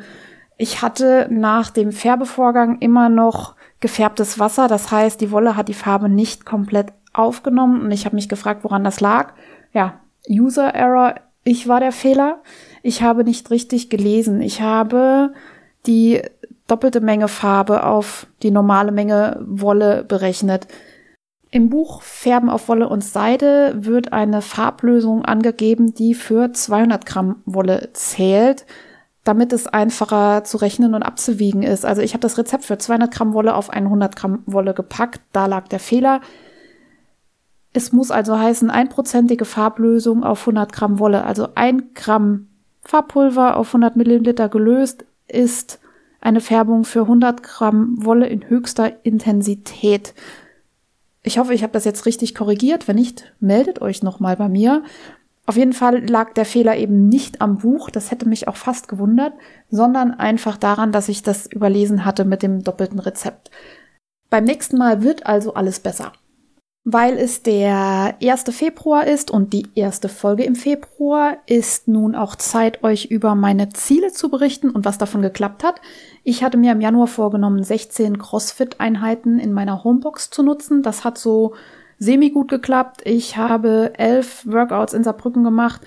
ich 0.59 0.83
hatte 0.83 1.29
nach 1.31 1.71
dem 1.71 1.93
Färbevorgang 1.93 2.79
immer 2.81 3.09
noch 3.09 3.55
gefärbtes 3.81 4.41
Wasser. 4.41 4.67
Das 4.67 4.91
heißt, 4.91 5.21
die 5.21 5.31
Wolle 5.31 5.57
hat 5.57 5.69
die 5.69 5.75
Farbe 5.75 6.09
nicht 6.09 6.45
komplett 6.45 6.89
aufgenommen 7.13 7.83
und 7.83 7.93
ich 7.93 8.05
habe 8.05 8.17
mich 8.17 8.29
gefragt, 8.29 8.65
woran 8.65 8.83
das 8.83 9.01
lag. 9.01 9.35
Ja, 9.73 10.01
User 10.29 10.75
Error, 10.75 11.15
ich 11.45 11.69
war 11.69 11.81
der 11.81 11.93
Fehler. 11.93 12.43
ich 12.83 13.03
habe 13.03 13.25
nicht 13.25 13.51
richtig 13.51 13.89
gelesen. 13.89 14.43
Ich 14.43 14.61
habe 14.61 15.33
die 15.87 16.23
doppelte 16.67 17.01
Menge 17.01 17.29
Farbe 17.29 17.85
auf 17.85 18.27
die 18.43 18.51
normale 18.51 18.91
Menge 18.91 19.41
Wolle 19.47 20.05
berechnet. 20.05 20.67
Im 21.51 21.71
Buch 21.71 22.03
Färben 22.03 22.51
auf 22.51 22.69
Wolle 22.69 22.89
und 22.89 23.03
Seide 23.03 23.75
wird 23.77 24.13
eine 24.13 24.43
Farblösung 24.43 25.25
angegeben, 25.25 25.95
die 25.95 26.15
für 26.15 26.53
200 26.53 27.07
Gramm 27.07 27.43
Wolle 27.47 27.91
zählt, 27.95 28.67
damit 29.29 29.53
es 29.53 29.67
einfacher 29.67 30.43
zu 30.45 30.57
rechnen 30.57 30.95
und 30.95 31.03
abzuwiegen 31.03 31.63
ist. 31.63 31.85
Also 31.85 32.01
ich 32.01 32.15
habe 32.15 32.23
das 32.23 32.39
Rezept 32.39 32.65
für 32.65 32.79
200 32.79 33.13
Gramm 33.13 33.35
Wolle 33.35 33.55
auf 33.55 33.69
100 33.69 34.17
Gramm 34.17 34.43
Wolle 34.47 34.73
gepackt. 34.73 35.21
Da 35.33 35.45
lag 35.45 35.69
der 35.69 35.81
Fehler. 35.81 36.23
Es 37.75 37.93
muss 37.93 38.11
also 38.11 38.39
heißen, 38.39 38.71
einprozentige 38.71 39.45
Farblösung 39.45 40.25
auf 40.25 40.41
100 40.41 40.73
Gramm 40.73 40.99
Wolle, 40.99 41.25
also 41.25 41.49
ein 41.55 41.93
Gramm 41.93 42.49
Farbpulver 42.85 43.59
auf 43.59 43.69
100 43.69 43.97
Milliliter 43.97 44.49
gelöst, 44.49 45.05
ist 45.27 45.79
eine 46.23 46.41
Färbung 46.41 46.85
für 46.85 47.03
100 47.03 47.43
Gramm 47.43 48.03
Wolle 48.03 48.27
in 48.29 48.49
höchster 48.49 49.05
Intensität. 49.05 50.15
Ich 51.23 51.39
hoffe, 51.39 51.53
ich 51.53 51.63
habe 51.63 51.75
das 51.75 51.85
jetzt 51.85 52.07
richtig 52.07 52.35
korrigiert. 52.35 52.89
Wenn 52.89 52.97
nicht, 52.97 53.35
meldet 53.41 53.83
euch 53.83 54.03
nochmal 54.03 54.37
bei 54.37 54.49
mir. 54.49 54.83
Auf 55.49 55.57
jeden 55.57 55.73
Fall 55.73 56.07
lag 56.07 56.35
der 56.35 56.45
Fehler 56.45 56.77
eben 56.77 57.09
nicht 57.09 57.41
am 57.41 57.57
Buch, 57.57 57.89
das 57.89 58.11
hätte 58.11 58.29
mich 58.29 58.49
auch 58.49 58.57
fast 58.57 58.87
gewundert, 58.87 59.33
sondern 59.71 60.13
einfach 60.13 60.59
daran, 60.59 60.93
dass 60.93 61.09
ich 61.09 61.23
das 61.23 61.47
überlesen 61.47 62.05
hatte 62.05 62.27
mit 62.27 62.43
dem 62.43 62.63
doppelten 62.63 62.99
Rezept. 62.99 63.51
Beim 64.29 64.45
nächsten 64.45 64.77
Mal 64.77 65.03
wird 65.03 65.25
also 65.25 65.55
alles 65.55 65.81
besser. 65.81 66.13
Weil 66.85 67.17
es 67.17 67.43
der 67.43 68.17
1. 68.23 68.45
Februar 68.51 69.07
ist 69.07 69.31
und 69.31 69.55
die 69.55 69.69
erste 69.75 70.11
Folge 70.11 70.45
im 70.45 70.55
Februar, 70.55 71.39
ist 71.47 71.89
nun 71.89 72.15
auch 72.15 72.37
Zeit, 72.37 72.85
euch 72.85 73.07
über 73.07 73.35
meine 73.35 73.71
Ziele 73.71 74.13
zu 74.13 74.29
berichten 74.29 74.69
und 74.69 74.85
was 74.85 74.99
davon 74.99 75.23
geklappt 75.23 75.65
hat. 75.65 75.81
Ich 76.25 76.45
hatte 76.45 76.59
mir 76.59 76.73
im 76.73 76.83
Januar 76.83 77.07
vorgenommen, 77.07 77.63
16 77.63 78.19
CrossFit-Einheiten 78.19 79.39
in 79.39 79.55
meiner 79.55 79.83
Homebox 79.83 80.29
zu 80.29 80.43
nutzen. 80.43 80.83
Das 80.83 81.05
hat 81.05 81.17
so 81.17 81.55
semi 81.99 82.31
gut 82.31 82.49
geklappt. 82.49 83.03
Ich 83.05 83.37
habe 83.37 83.93
elf 83.97 84.47
Workouts 84.47 84.95
in 84.95 85.05
Saarbrücken 85.05 85.45
gemacht 85.45 85.81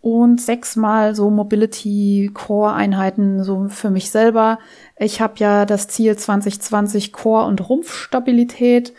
und 0.00 0.40
sechsmal 0.40 1.14
so 1.14 1.30
Mobility 1.30 2.30
Core 2.32 2.72
Einheiten 2.72 3.44
so 3.44 3.68
für 3.68 3.90
mich 3.90 4.10
selber. 4.10 4.58
Ich 4.96 5.20
habe 5.20 5.34
ja 5.36 5.66
das 5.66 5.88
Ziel 5.88 6.16
2020 6.16 7.12
Core 7.12 7.46
und 7.46 7.68
Rumpfstabilität 7.68 8.92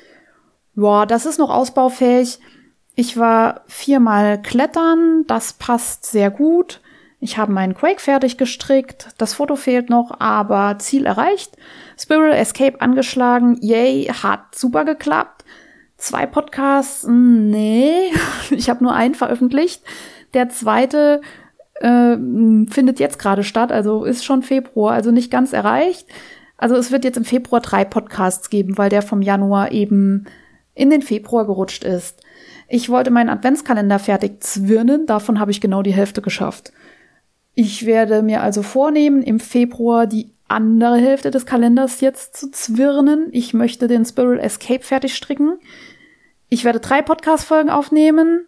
ja, 0.75 1.05
das 1.05 1.25
ist 1.25 1.37
noch 1.37 1.49
ausbaufähig. 1.49 2.39
Ich 2.95 3.17
war 3.17 3.61
viermal 3.67 4.41
klettern, 4.41 5.25
das 5.27 5.53
passt 5.53 6.05
sehr 6.05 6.29
gut. 6.29 6.81
Ich 7.19 7.37
habe 7.37 7.51
meinen 7.51 7.75
Quake 7.75 8.01
fertig 8.01 8.37
gestrickt, 8.37 9.09
das 9.17 9.33
Foto 9.33 9.55
fehlt 9.55 9.89
noch, 9.89 10.19
aber 10.19 10.79
Ziel 10.79 11.05
erreicht. 11.05 11.55
Spiral 11.97 12.33
Escape 12.33 12.81
angeschlagen, 12.81 13.57
yay, 13.61 14.05
hat 14.05 14.55
super 14.55 14.85
geklappt. 14.85 15.45
Zwei 16.01 16.25
Podcasts, 16.25 17.03
hm, 17.03 17.51
nee, 17.51 18.11
ich 18.49 18.71
habe 18.71 18.83
nur 18.83 18.95
einen 18.95 19.13
veröffentlicht. 19.13 19.83
Der 20.33 20.49
zweite 20.49 21.21
äh, 21.75 22.17
findet 22.71 22.99
jetzt 22.99 23.19
gerade 23.19 23.43
statt, 23.43 23.71
also 23.71 24.03
ist 24.03 24.25
schon 24.25 24.41
Februar, 24.41 24.93
also 24.93 25.11
nicht 25.11 25.29
ganz 25.29 25.53
erreicht. 25.53 26.07
Also 26.57 26.75
es 26.75 26.91
wird 26.91 27.03
jetzt 27.03 27.17
im 27.17 27.23
Februar 27.23 27.61
drei 27.61 27.85
Podcasts 27.85 28.49
geben, 28.49 28.79
weil 28.79 28.89
der 28.89 29.03
vom 29.03 29.21
Januar 29.21 29.73
eben 29.73 30.25
in 30.73 30.89
den 30.89 31.03
Februar 31.03 31.45
gerutscht 31.45 31.83
ist. 31.83 32.23
Ich 32.67 32.89
wollte 32.89 33.11
meinen 33.11 33.29
Adventskalender 33.29 33.99
fertig 33.99 34.41
zwirnen, 34.41 35.05
davon 35.05 35.39
habe 35.39 35.51
ich 35.51 35.61
genau 35.61 35.83
die 35.83 35.93
Hälfte 35.93 36.23
geschafft. 36.23 36.73
Ich 37.53 37.85
werde 37.85 38.23
mir 38.23 38.41
also 38.41 38.63
vornehmen, 38.63 39.21
im 39.21 39.39
Februar 39.39 40.07
die 40.07 40.31
andere 40.47 40.97
Hälfte 40.97 41.29
des 41.31 41.45
Kalenders 41.45 42.01
jetzt 42.01 42.35
zu 42.35 42.49
zwirnen. 42.49 43.29
Ich 43.31 43.53
möchte 43.53 43.87
den 43.87 44.03
Spiral 44.03 44.39
Escape 44.39 44.81
fertig 44.81 45.15
stricken. 45.15 45.59
Ich 46.53 46.65
werde 46.65 46.81
drei 46.81 47.01
Podcast-Folgen 47.01 47.69
aufnehmen. 47.69 48.45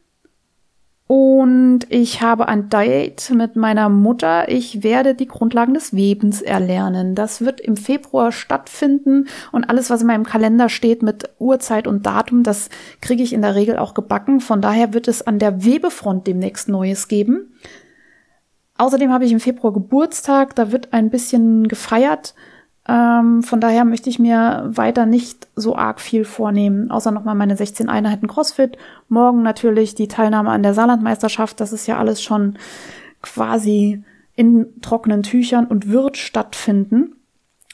Und 1.08 1.86
ich 1.88 2.22
habe 2.22 2.50
ein 2.50 2.68
Date 2.68 3.30
mit 3.30 3.56
meiner 3.56 3.88
Mutter. 3.88 4.50
Ich 4.50 4.84
werde 4.84 5.16
die 5.16 5.26
Grundlagen 5.26 5.74
des 5.74 5.96
Webens 5.96 6.42
erlernen. 6.42 7.16
Das 7.16 7.46
wird 7.46 7.62
im 7.62 7.78
Februar 7.78 8.34
stattfinden 8.34 9.30
und 9.54 9.70
alles, 9.70 9.90
was 9.90 10.02
in 10.02 10.08
meinem 10.08 10.26
Kalender 10.26 10.68
steht 10.68 11.02
mit 11.02 11.30
Uhrzeit 11.40 11.88
und 11.88 12.06
Datum, 12.06 12.44
das 12.44 12.68
kriege 13.00 13.24
ich 13.24 13.32
in 13.32 13.42
der 13.42 13.56
Regel 13.56 13.78
auch 13.78 13.94
gebacken. 13.94 14.42
Von 14.42 14.60
daher 14.60 14.94
wird 14.94 15.08
es 15.08 15.26
an 15.26 15.40
der 15.40 15.64
Webefront 15.64 16.28
demnächst 16.28 16.68
Neues 16.68 17.08
geben. 17.08 17.54
Außerdem 18.78 19.14
habe 19.14 19.24
ich 19.24 19.32
im 19.32 19.40
Februar 19.40 19.72
Geburtstag. 19.72 20.56
Da 20.56 20.74
wird 20.74 20.92
ein 20.92 21.10
bisschen 21.10 21.70
gefeiert. 21.70 22.36
Ähm, 22.88 23.44
von 23.44 23.62
daher 23.62 23.86
möchte 23.86 24.10
ich 24.10 24.20
mir 24.20 24.64
weiter 24.68 25.06
nicht 25.06 25.48
so 25.56 25.76
arg 25.76 26.02
viel 26.02 26.26
vornehmen, 26.26 26.92
außer 26.92 27.12
nochmal 27.12 27.36
meine 27.36 27.56
16 27.56 27.88
Einheiten 27.90 28.28
CrossFit. 28.28 28.78
Morgen 29.08 29.42
natürlich 29.42 29.96
die 29.96 30.10
Teilnahme 30.10 30.50
an 30.50 30.64
der 30.64 30.74
Saarlandmeisterschaft. 30.74 31.60
Das 31.60 31.72
ist 31.72 31.88
ja 31.88 31.98
alles 31.98 32.22
schon 32.22 32.58
quasi 33.22 34.04
in 34.36 34.82
trockenen 34.82 35.24
Tüchern 35.24 35.66
und 35.66 35.90
wird 35.90 36.18
stattfinden. 36.18 37.16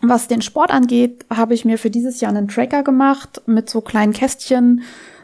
Was 0.01 0.28
den 0.28 0.42
Sport 0.42 0.72
angeht, 0.72 1.25
habe 1.34 1.54
ich 1.54 1.66
mir 1.66 1.78
für 1.78 1.89
dieses 1.89 2.22
Jahr 2.22 2.30
einen 2.30 2.48
Tracker 2.48 2.84
gemacht 2.84 3.42
mit 3.48 3.70
so 3.70 3.82
kleinen 3.82 4.13
Kästchen 4.13 4.84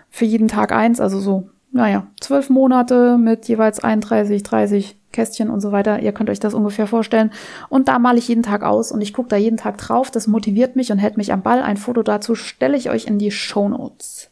für 0.10 0.26
jeden 0.26 0.48
Tag 0.48 0.72
eins, 0.72 1.00
also 1.00 1.20
so, 1.20 1.50
naja, 1.76 2.08
zwölf 2.22 2.50
Monate 2.50 3.18
mit 3.18 3.50
jeweils 3.50 3.84
31, 3.84 4.44
30 4.44 4.98
Kästchen 5.12 5.50
und 5.50 5.60
so 5.60 5.74
weiter. 5.74 6.00
Ihr 6.00 6.14
könnt 6.14 6.30
euch 6.30 6.40
das 6.40 6.54
ungefähr 6.54 6.88
vorstellen. 6.88 7.32
Und 7.68 7.90
da 7.90 8.00
male 8.00 8.18
ich 8.18 8.30
jeden 8.30 8.44
Tag 8.44 8.64
aus 8.64 8.94
und 8.94 9.02
ich 9.02 9.12
gucke 9.12 9.28
da 9.28 9.36
jeden 9.36 9.58
Tag 9.58 9.78
drauf. 9.78 10.10
Das 10.10 10.26
motiviert 10.26 10.78
mich 10.78 10.94
und 10.94 11.00
hält 11.00 11.18
mich 11.18 11.34
am 11.34 11.42
Ball. 11.42 11.62
Ein 11.62 11.76
Foto 11.76 12.02
dazu 12.02 12.34
stelle 12.34 12.78
ich 12.78 12.90
euch 12.90 13.08
in 13.08 13.20
die 13.20 13.30
Show 13.30 13.68
Notes. 13.68 14.32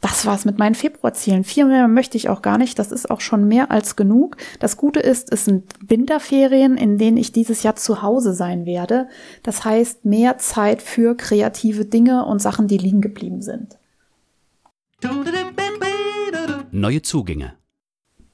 Das 0.00 0.24
war's 0.26 0.44
mit 0.44 0.60
meinen 0.60 0.76
Februarzielen. 0.76 1.42
Viel 1.42 1.64
mehr 1.64 1.88
möchte 1.88 2.16
ich 2.16 2.28
auch 2.28 2.40
gar 2.40 2.56
nicht. 2.56 2.78
Das 2.78 2.92
ist 2.92 3.10
auch 3.10 3.20
schon 3.20 3.48
mehr 3.48 3.72
als 3.72 3.96
genug. 3.96 4.36
Das 4.60 4.76
Gute 4.76 5.00
ist, 5.00 5.32
es 5.32 5.44
sind 5.44 5.72
Winterferien, 5.84 6.76
in 6.76 6.98
denen 6.98 7.16
ich 7.16 7.32
dieses 7.32 7.64
Jahr 7.64 7.74
zu 7.74 8.00
Hause 8.00 8.32
sein 8.32 8.64
werde. 8.64 9.08
Das 9.42 9.64
heißt, 9.64 10.04
mehr 10.04 10.38
Zeit 10.38 10.82
für 10.82 11.16
kreative 11.16 11.84
Dinge 11.84 12.26
und 12.26 12.40
Sachen, 12.40 12.68
die 12.68 12.78
liegen 12.78 13.00
geblieben 13.00 13.42
sind. 13.42 13.79
Neue 16.72 17.02
Zugänge. 17.02 17.54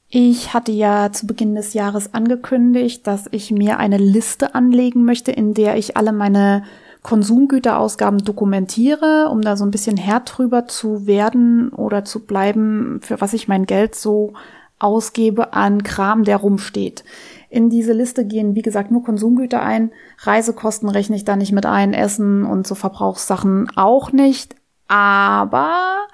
Ich 0.08 0.54
hatte 0.54 0.72
ja 0.72 1.10
zu 1.12 1.26
Beginn 1.26 1.54
des 1.54 1.74
Jahres 1.74 2.14
angekündigt, 2.14 3.06
dass 3.06 3.26
ich 3.32 3.50
mir 3.50 3.78
eine 3.78 3.96
Liste 3.96 4.54
anlegen 4.54 5.04
möchte, 5.04 5.32
in 5.32 5.52
der 5.52 5.76
ich 5.76 5.96
alle 5.96 6.12
meine 6.12 6.62
Konsumgüterausgaben 7.02 8.24
dokumentiere, 8.24 9.28
um 9.30 9.42
da 9.42 9.56
so 9.56 9.64
ein 9.64 9.70
bisschen 9.70 9.96
Herr 9.96 10.20
drüber 10.20 10.66
zu 10.66 11.06
werden 11.06 11.70
oder 11.70 12.04
zu 12.04 12.24
bleiben, 12.24 13.00
für 13.02 13.20
was 13.20 13.32
ich 13.32 13.48
mein 13.48 13.66
Geld 13.66 13.94
so 13.94 14.34
ausgebe 14.78 15.52
an 15.52 15.82
Kram, 15.82 16.24
der 16.24 16.36
rumsteht. 16.36 17.04
In 17.48 17.70
diese 17.70 17.92
Liste 17.92 18.26
gehen, 18.26 18.54
wie 18.54 18.62
gesagt, 18.62 18.90
nur 18.90 19.02
Konsumgüter 19.02 19.62
ein. 19.62 19.90
Reisekosten 20.18 20.88
rechne 20.88 21.16
ich 21.16 21.24
da 21.24 21.36
nicht 21.36 21.52
mit 21.52 21.66
ein, 21.66 21.94
Essen 21.94 22.44
und 22.44 22.66
so 22.66 22.74
Verbrauchssachen 22.74 23.70
auch 23.76 24.12
nicht. 24.12 24.54
Aber 24.88 26.06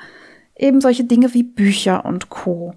eben 0.62 0.80
solche 0.80 1.04
Dinge 1.04 1.34
wie 1.34 1.42
Bücher 1.42 2.04
und 2.04 2.30
Co. 2.30 2.74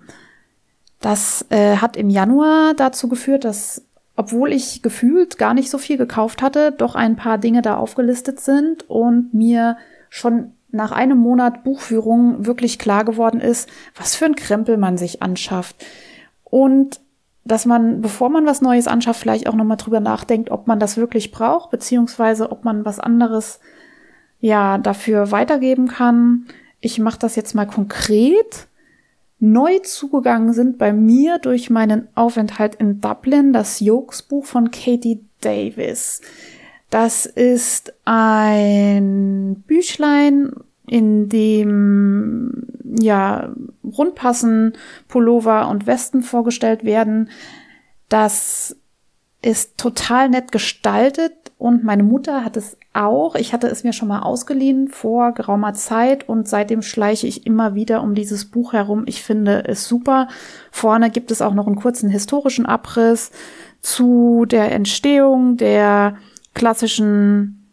Das 0.99 1.45
äh, 1.49 1.77
hat 1.77 1.95
im 1.95 2.09
Januar 2.09 2.73
dazu 2.73 3.07
geführt, 3.07 3.45
dass, 3.45 3.85
obwohl 4.15 4.51
ich 4.51 4.81
gefühlt 4.81 5.37
gar 5.37 5.53
nicht 5.53 5.69
so 5.69 5.77
viel 5.77 5.97
gekauft 5.97 6.41
hatte, 6.41 6.71
doch 6.71 6.95
ein 6.95 7.15
paar 7.15 7.37
Dinge 7.37 7.61
da 7.61 7.77
aufgelistet 7.77 8.39
sind 8.39 8.89
und 8.89 9.33
mir 9.33 9.77
schon 10.09 10.53
nach 10.71 10.91
einem 10.91 11.17
Monat 11.17 11.63
Buchführung 11.63 12.45
wirklich 12.45 12.79
klar 12.79 13.05
geworden 13.05 13.39
ist, 13.39 13.69
was 13.95 14.15
für 14.15 14.25
ein 14.25 14.35
Krempel 14.35 14.77
man 14.77 14.97
sich 14.97 15.21
anschafft. 15.21 15.85
Und 16.43 16.99
dass 17.45 17.65
man, 17.65 18.01
bevor 18.01 18.29
man 18.29 18.45
was 18.47 18.61
Neues 18.61 18.87
anschafft, 18.87 19.19
vielleicht 19.19 19.47
auch 19.47 19.53
nochmal 19.53 19.77
drüber 19.77 19.99
nachdenkt, 19.99 20.49
ob 20.49 20.67
man 20.67 20.79
das 20.79 20.97
wirklich 20.97 21.31
braucht, 21.31 21.69
beziehungsweise 21.69 22.51
ob 22.51 22.65
man 22.65 22.83
was 22.83 22.99
anderes 22.99 23.59
ja 24.39 24.79
dafür 24.79 25.31
weitergeben 25.31 25.87
kann. 25.87 26.47
Ich 26.85 26.99
mache 26.99 27.17
das 27.17 27.35
jetzt 27.35 27.55
mal 27.55 27.65
konkret. 27.65 28.67
Neu 29.39 29.79
zugegangen 29.79 30.53
sind 30.53 30.77
bei 30.77 30.93
mir 30.93 31.39
durch 31.39 31.71
meinen 31.71 32.07
Aufenthalt 32.13 32.75
in 32.75 33.01
Dublin 33.01 33.53
das 33.53 33.79
Jokes-Buch 33.79 34.45
von 34.45 34.69
Katie 34.69 35.25
Davis. 35.41 36.21
Das 36.91 37.25
ist 37.25 37.91
ein 38.05 39.63
Büchlein, 39.65 40.51
in 40.85 41.27
dem 41.27 42.67
ja 42.99 43.51
Rundpassen, 43.83 44.73
Pullover 45.07 45.69
und 45.69 45.87
Westen 45.87 46.21
vorgestellt 46.21 46.85
werden. 46.85 47.31
Das 48.09 48.77
ist 49.41 49.79
total 49.79 50.29
nett 50.29 50.51
gestaltet 50.51 51.33
und 51.57 51.83
meine 51.83 52.03
Mutter 52.03 52.45
hat 52.45 52.55
es 52.57 52.77
auch. 52.95 53.35
Ich 53.35 53.53
hatte 53.53 53.67
es 53.67 53.83
mir 53.83 53.93
schon 53.93 54.07
mal 54.07 54.21
ausgeliehen 54.21 54.87
vor 54.87 55.33
geraumer 55.33 55.73
Zeit 55.73 56.27
und 56.27 56.47
seitdem 56.47 56.81
schleiche 56.81 57.27
ich 57.27 57.45
immer 57.45 57.75
wieder 57.75 58.01
um 58.01 58.15
dieses 58.15 58.45
Buch 58.45 58.73
herum. 58.73 59.03
Ich 59.05 59.23
finde 59.23 59.65
es 59.67 59.87
super. 59.87 60.27
Vorne 60.71 61.09
gibt 61.09 61.31
es 61.31 61.41
auch 61.41 61.53
noch 61.53 61.67
einen 61.67 61.75
kurzen 61.75 62.09
historischen 62.09 62.65
Abriss 62.65 63.31
zu 63.81 64.45
der 64.45 64.71
Entstehung 64.71 65.57
der 65.57 66.17
klassischen 66.53 67.71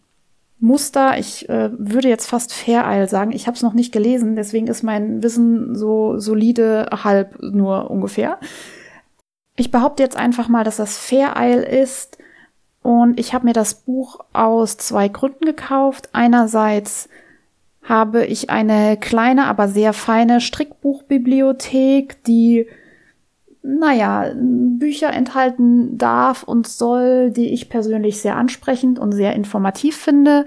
Muster. 0.59 1.19
Ich 1.19 1.49
äh, 1.49 1.71
würde 1.77 2.09
jetzt 2.09 2.29
fast 2.29 2.53
Fair 2.53 3.09
sagen. 3.09 3.33
Ich 3.33 3.47
habe 3.47 3.57
es 3.57 3.63
noch 3.63 3.73
nicht 3.75 3.93
gelesen, 3.93 4.37
deswegen 4.37 4.69
ist 4.69 4.83
mein 4.83 5.23
Wissen 5.23 5.75
so 5.75 6.19
solide 6.19 6.89
halb 6.93 7.43
nur 7.43 7.91
ungefähr. 7.91 8.39
Ich 9.57 9.71
behaupte 9.71 10.03
jetzt 10.03 10.17
einfach 10.17 10.49
mal, 10.49 10.65
dass 10.65 10.77
das 10.77 10.97
Fair 10.97 11.37
ist 11.69 12.19
und 12.83 13.19
ich 13.19 13.33
habe 13.33 13.47
mir 13.47 13.53
das 13.53 13.75
Buch 13.75 14.21
aus 14.33 14.77
zwei 14.77 15.09
Gründen 15.09 15.45
gekauft. 15.45 16.09
Einerseits 16.13 17.09
habe 17.83 18.27
ich 18.27 18.51
eine 18.51 18.97
kleine, 18.97 19.47
aber 19.47 19.69
sehr 19.69 19.93
feine 19.93 20.41
Strickbuchbibliothek, 20.41 22.23
die, 22.25 22.67
naja, 23.63 24.33
Bücher 24.35 25.13
enthalten 25.13 25.97
darf 25.97 26.43
und 26.43 26.67
soll, 26.67 27.31
die 27.31 27.53
ich 27.53 27.69
persönlich 27.69 28.21
sehr 28.21 28.37
ansprechend 28.37 28.99
und 28.99 29.13
sehr 29.13 29.35
informativ 29.35 29.97
finde. 29.97 30.45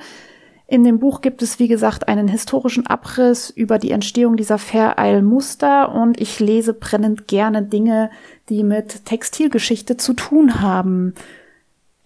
In 0.67 0.83
dem 0.83 0.99
Buch 0.99 1.21
gibt 1.21 1.41
es, 1.41 1.59
wie 1.59 1.67
gesagt, 1.67 2.07
einen 2.07 2.27
historischen 2.27 2.87
Abriss 2.87 3.49
über 3.49 3.77
die 3.77 3.91
Entstehung 3.91 4.35
dieser 4.35 4.57
Fair 4.57 4.95
Isle 4.97 5.21
Muster 5.21 5.93
und 5.93 6.19
ich 6.19 6.39
lese 6.39 6.73
brennend 6.73 7.27
gerne 7.27 7.61
Dinge, 7.61 8.09
die 8.49 8.63
mit 8.63 9.05
Textilgeschichte 9.05 9.95
zu 9.95 10.13
tun 10.13 10.61
haben. 10.61 11.13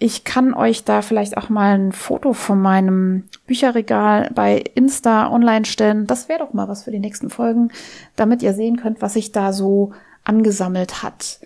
Ich 0.02 0.24
kann 0.24 0.54
euch 0.54 0.86
da 0.86 1.02
vielleicht 1.02 1.36
auch 1.36 1.50
mal 1.50 1.78
ein 1.78 1.92
Foto 1.92 2.32
von 2.32 2.62
meinem 2.62 3.26
Bücherregal 3.48 4.32
bei 4.34 4.64
Insta 4.74 5.30
online 5.30 5.66
stellen. 5.66 6.08
Das 6.08 6.30
wäre 6.30 6.40
doch 6.40 6.54
mal 6.54 6.70
was 6.70 6.86
für 6.86 6.92
die 6.92 7.00
nächsten 7.00 7.30
Folgen, 7.30 7.70
damit 8.16 8.42
ihr 8.42 8.54
sehen 8.54 8.78
könnt, 8.78 9.02
was 9.02 9.14
sich 9.14 9.34
da 9.34 9.52
so 9.52 9.92
angesammelt 10.24 11.04
hat. 11.04 11.42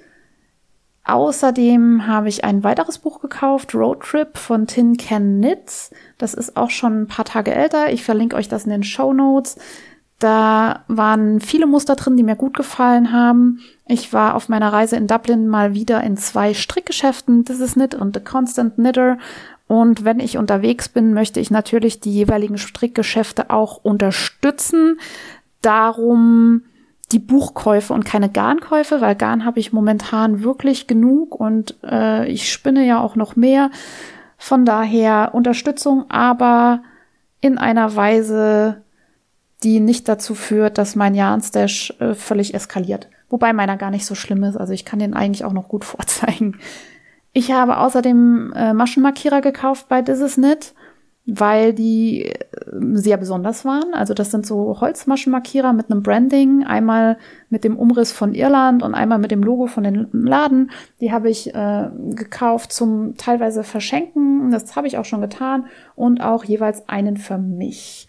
Außerdem 1.03 2.05
habe 2.05 2.29
ich 2.29 2.45
ein 2.45 2.63
weiteres 2.63 2.99
Buch 2.99 3.19
gekauft, 3.21 3.73
Road 3.73 4.01
Trip 4.01 4.37
von 4.37 4.67
Tin 4.67 4.97
Can 4.97 5.41
Knits. 5.41 5.89
Das 6.19 6.35
ist 6.35 6.55
auch 6.55 6.69
schon 6.69 7.01
ein 7.01 7.07
paar 7.07 7.25
Tage 7.25 7.53
älter. 7.53 7.91
Ich 7.91 8.03
verlinke 8.03 8.35
euch 8.35 8.49
das 8.49 8.65
in 8.65 8.69
den 8.69 8.83
Show 8.83 9.13
Notes. 9.13 9.57
Da 10.19 10.83
waren 10.87 11.41
viele 11.41 11.67
Muster 11.67 11.95
drin, 11.95 12.15
die 12.15 12.23
mir 12.23 12.35
gut 12.35 12.55
gefallen 12.55 13.11
haben. 13.11 13.59
Ich 13.87 14.13
war 14.13 14.35
auf 14.35 14.47
meiner 14.47 14.71
Reise 14.71 14.95
in 14.95 15.07
Dublin 15.07 15.47
mal 15.47 15.73
wieder 15.73 16.01
in 16.01 16.15
zwei 16.15 16.53
Strickgeschäften, 16.53 17.43
This 17.43 17.59
is 17.59 17.73
Knit 17.73 17.93
und 17.95 18.15
The 18.15 18.23
Constant 18.23 18.75
Knitter. 18.75 19.17
Und 19.67 20.05
wenn 20.05 20.19
ich 20.19 20.37
unterwegs 20.37 20.87
bin, 20.87 21.13
möchte 21.13 21.39
ich 21.39 21.51
natürlich 21.51 21.99
die 21.99 22.13
jeweiligen 22.13 22.57
Strickgeschäfte 22.57 23.49
auch 23.49 23.77
unterstützen. 23.83 24.99
Darum 25.61 26.63
die 27.11 27.19
Buchkäufe 27.19 27.93
und 27.93 28.05
keine 28.05 28.29
Garnkäufe, 28.29 29.01
weil 29.01 29.15
Garn 29.15 29.45
habe 29.45 29.59
ich 29.59 29.71
momentan 29.71 30.43
wirklich 30.43 30.87
genug 30.87 31.35
und 31.35 31.75
äh, 31.83 32.27
ich 32.27 32.51
spinne 32.51 32.85
ja 32.85 32.99
auch 32.99 33.15
noch 33.15 33.35
mehr. 33.35 33.69
Von 34.37 34.65
daher 34.65 35.31
Unterstützung, 35.33 36.09
aber 36.09 36.81
in 37.39 37.57
einer 37.57 37.95
Weise, 37.95 38.82
die 39.63 39.79
nicht 39.79 40.07
dazu 40.07 40.35
führt, 40.35 40.77
dass 40.77 40.95
mein 40.95 41.15
Jarnstash 41.15 41.93
äh, 41.99 42.13
völlig 42.13 42.53
eskaliert. 42.53 43.09
Wobei 43.29 43.53
meiner 43.53 43.77
gar 43.77 43.89
nicht 43.89 44.05
so 44.05 44.15
schlimm 44.15 44.43
ist. 44.43 44.57
Also 44.57 44.73
ich 44.73 44.85
kann 44.85 44.99
den 44.99 45.13
eigentlich 45.13 45.45
auch 45.45 45.53
noch 45.53 45.67
gut 45.67 45.85
vorzeigen. 45.85 46.59
Ich 47.33 47.51
habe 47.51 47.77
außerdem 47.77 48.53
äh, 48.55 48.73
Maschenmarkierer 48.73 49.41
gekauft 49.41 49.87
bei 49.89 50.03
This 50.03 50.19
Is 50.19 50.35
Knit, 50.35 50.75
weil 51.25 51.73
die 51.73 52.25
äh, 52.25 52.35
sehr 52.93 53.17
besonders 53.17 53.65
waren. 53.65 53.93
Also 53.93 54.13
das 54.13 54.29
sind 54.29 54.45
so 54.45 54.79
Holzmaschenmarkierer 54.79 55.73
mit 55.73 55.89
einem 55.89 56.03
Branding, 56.03 56.63
einmal 56.63 57.17
mit 57.49 57.63
dem 57.63 57.75
Umriss 57.75 58.11
von 58.11 58.35
Irland 58.35 58.83
und 58.83 58.93
einmal 58.93 59.17
mit 59.17 59.31
dem 59.31 59.41
Logo 59.41 59.65
von 59.65 59.83
dem 59.83 60.09
Laden. 60.11 60.69
Die 61.01 61.11
habe 61.11 61.29
ich 61.29 61.55
äh, 61.55 61.89
gekauft 62.11 62.71
zum 62.71 63.15
teilweise 63.17 63.63
verschenken. 63.63 64.51
Das 64.51 64.75
habe 64.75 64.85
ich 64.85 64.99
auch 64.99 65.05
schon 65.05 65.21
getan 65.21 65.65
und 65.95 66.21
auch 66.21 66.43
jeweils 66.43 66.87
einen 66.87 67.17
für 67.17 67.39
mich. 67.39 68.07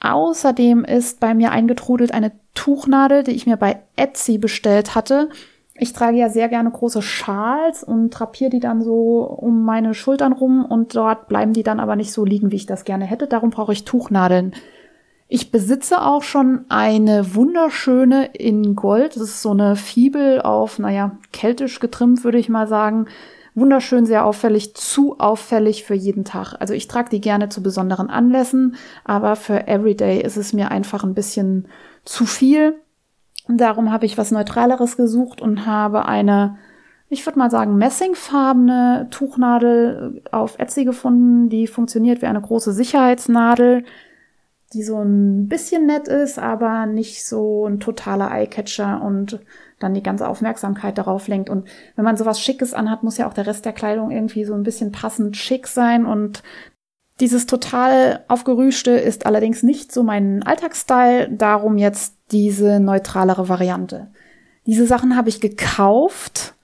Außerdem 0.00 0.84
ist 0.84 1.20
bei 1.20 1.34
mir 1.34 1.52
eingetrudelt 1.52 2.12
eine 2.12 2.32
Tuchnadel, 2.54 3.22
die 3.22 3.32
ich 3.32 3.46
mir 3.46 3.56
bei 3.56 3.82
Etsy 3.96 4.38
bestellt 4.38 4.94
hatte. 4.94 5.28
Ich 5.74 5.92
trage 5.92 6.16
ja 6.16 6.28
sehr 6.28 6.48
gerne 6.48 6.70
große 6.70 7.02
Schals 7.02 7.84
und 7.84 8.10
drapiere 8.10 8.50
die 8.50 8.60
dann 8.60 8.82
so 8.82 9.22
um 9.22 9.64
meine 9.64 9.94
Schultern 9.94 10.32
rum 10.32 10.64
und 10.64 10.94
dort 10.94 11.28
bleiben 11.28 11.52
die 11.52 11.62
dann 11.62 11.80
aber 11.80 11.96
nicht 11.96 12.12
so 12.12 12.24
liegen, 12.24 12.50
wie 12.50 12.56
ich 12.56 12.66
das 12.66 12.84
gerne 12.84 13.04
hätte. 13.04 13.26
Darum 13.26 13.50
brauche 13.50 13.72
ich 13.72 13.84
Tuchnadeln. 13.84 14.54
Ich 15.28 15.52
besitze 15.52 16.02
auch 16.02 16.22
schon 16.22 16.64
eine 16.68 17.34
wunderschöne 17.34 18.26
in 18.32 18.74
Gold. 18.74 19.16
Das 19.16 19.22
ist 19.22 19.42
so 19.42 19.52
eine 19.52 19.76
Fibel 19.76 20.42
auf, 20.42 20.78
naja, 20.78 21.12
keltisch 21.32 21.78
getrimmt, 21.78 22.24
würde 22.24 22.38
ich 22.38 22.48
mal 22.48 22.66
sagen 22.66 23.06
wunderschön, 23.54 24.06
sehr 24.06 24.24
auffällig, 24.24 24.74
zu 24.74 25.18
auffällig 25.18 25.84
für 25.84 25.94
jeden 25.94 26.24
Tag. 26.24 26.54
Also 26.60 26.74
ich 26.74 26.88
trage 26.88 27.10
die 27.10 27.20
gerne 27.20 27.48
zu 27.48 27.62
besonderen 27.62 28.10
Anlässen, 28.10 28.76
aber 29.04 29.36
für 29.36 29.66
Everyday 29.66 30.20
ist 30.22 30.36
es 30.36 30.52
mir 30.52 30.70
einfach 30.70 31.04
ein 31.04 31.14
bisschen 31.14 31.68
zu 32.04 32.26
viel. 32.26 32.74
Darum 33.48 33.92
habe 33.92 34.06
ich 34.06 34.18
was 34.18 34.30
Neutraleres 34.30 34.96
gesucht 34.96 35.40
und 35.40 35.66
habe 35.66 36.06
eine, 36.06 36.56
ich 37.08 37.26
würde 37.26 37.38
mal 37.38 37.50
sagen, 37.50 37.76
messingfarbene 37.76 39.08
Tuchnadel 39.10 40.22
auf 40.30 40.58
Etsy 40.58 40.84
gefunden. 40.84 41.48
Die 41.48 41.66
funktioniert 41.66 42.22
wie 42.22 42.26
eine 42.26 42.40
große 42.40 42.72
Sicherheitsnadel, 42.72 43.84
die 44.72 44.82
so 44.84 45.00
ein 45.02 45.48
bisschen 45.48 45.86
nett 45.86 46.06
ist, 46.06 46.38
aber 46.38 46.86
nicht 46.86 47.26
so 47.26 47.66
ein 47.66 47.80
totaler 47.80 48.30
Eyecatcher 48.30 49.02
und 49.02 49.40
dann 49.80 49.94
die 49.94 50.02
ganze 50.02 50.28
Aufmerksamkeit 50.28 50.96
darauf 50.98 51.26
lenkt. 51.26 51.50
Und 51.50 51.66
wenn 51.96 52.04
man 52.04 52.16
sowas 52.16 52.40
Schickes 52.40 52.74
anhat, 52.74 53.02
muss 53.02 53.16
ja 53.16 53.26
auch 53.26 53.34
der 53.34 53.46
Rest 53.46 53.64
der 53.64 53.72
Kleidung 53.72 54.12
irgendwie 54.12 54.44
so 54.44 54.54
ein 54.54 54.62
bisschen 54.62 54.92
passend 54.92 55.36
schick 55.36 55.66
sein. 55.66 56.06
Und 56.06 56.42
dieses 57.18 57.46
total 57.46 58.24
aufgerüschte 58.28 58.92
ist 58.92 59.26
allerdings 59.26 59.62
nicht 59.62 59.90
so 59.90 60.02
mein 60.02 60.42
Alltagsstyle, 60.42 61.30
darum 61.30 61.78
jetzt 61.78 62.14
diese 62.30 62.78
neutralere 62.78 63.48
Variante. 63.48 64.08
Diese 64.66 64.86
Sachen 64.86 65.16
habe 65.16 65.30
ich 65.30 65.40
gekauft. 65.40 66.54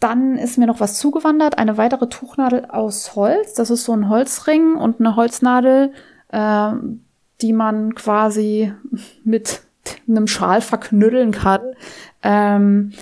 Dann 0.00 0.36
ist 0.36 0.58
mir 0.58 0.66
noch 0.66 0.80
was 0.80 0.98
zugewandert, 0.98 1.58
eine 1.58 1.76
weitere 1.76 2.08
Tuchnadel 2.08 2.66
aus 2.66 3.14
Holz. 3.14 3.54
Das 3.54 3.70
ist 3.70 3.84
so 3.84 3.92
ein 3.92 4.08
Holzring 4.08 4.74
und 4.74 4.98
eine 4.98 5.14
Holznadel, 5.14 5.92
äh, 6.28 6.72
die 7.40 7.52
man 7.52 7.94
quasi 7.94 8.72
mit 9.24 9.62
einem 10.08 10.26
Schal 10.26 10.60
verknüddeln 10.60 11.32
kann. 11.32 11.60
Ähm, 12.22 12.92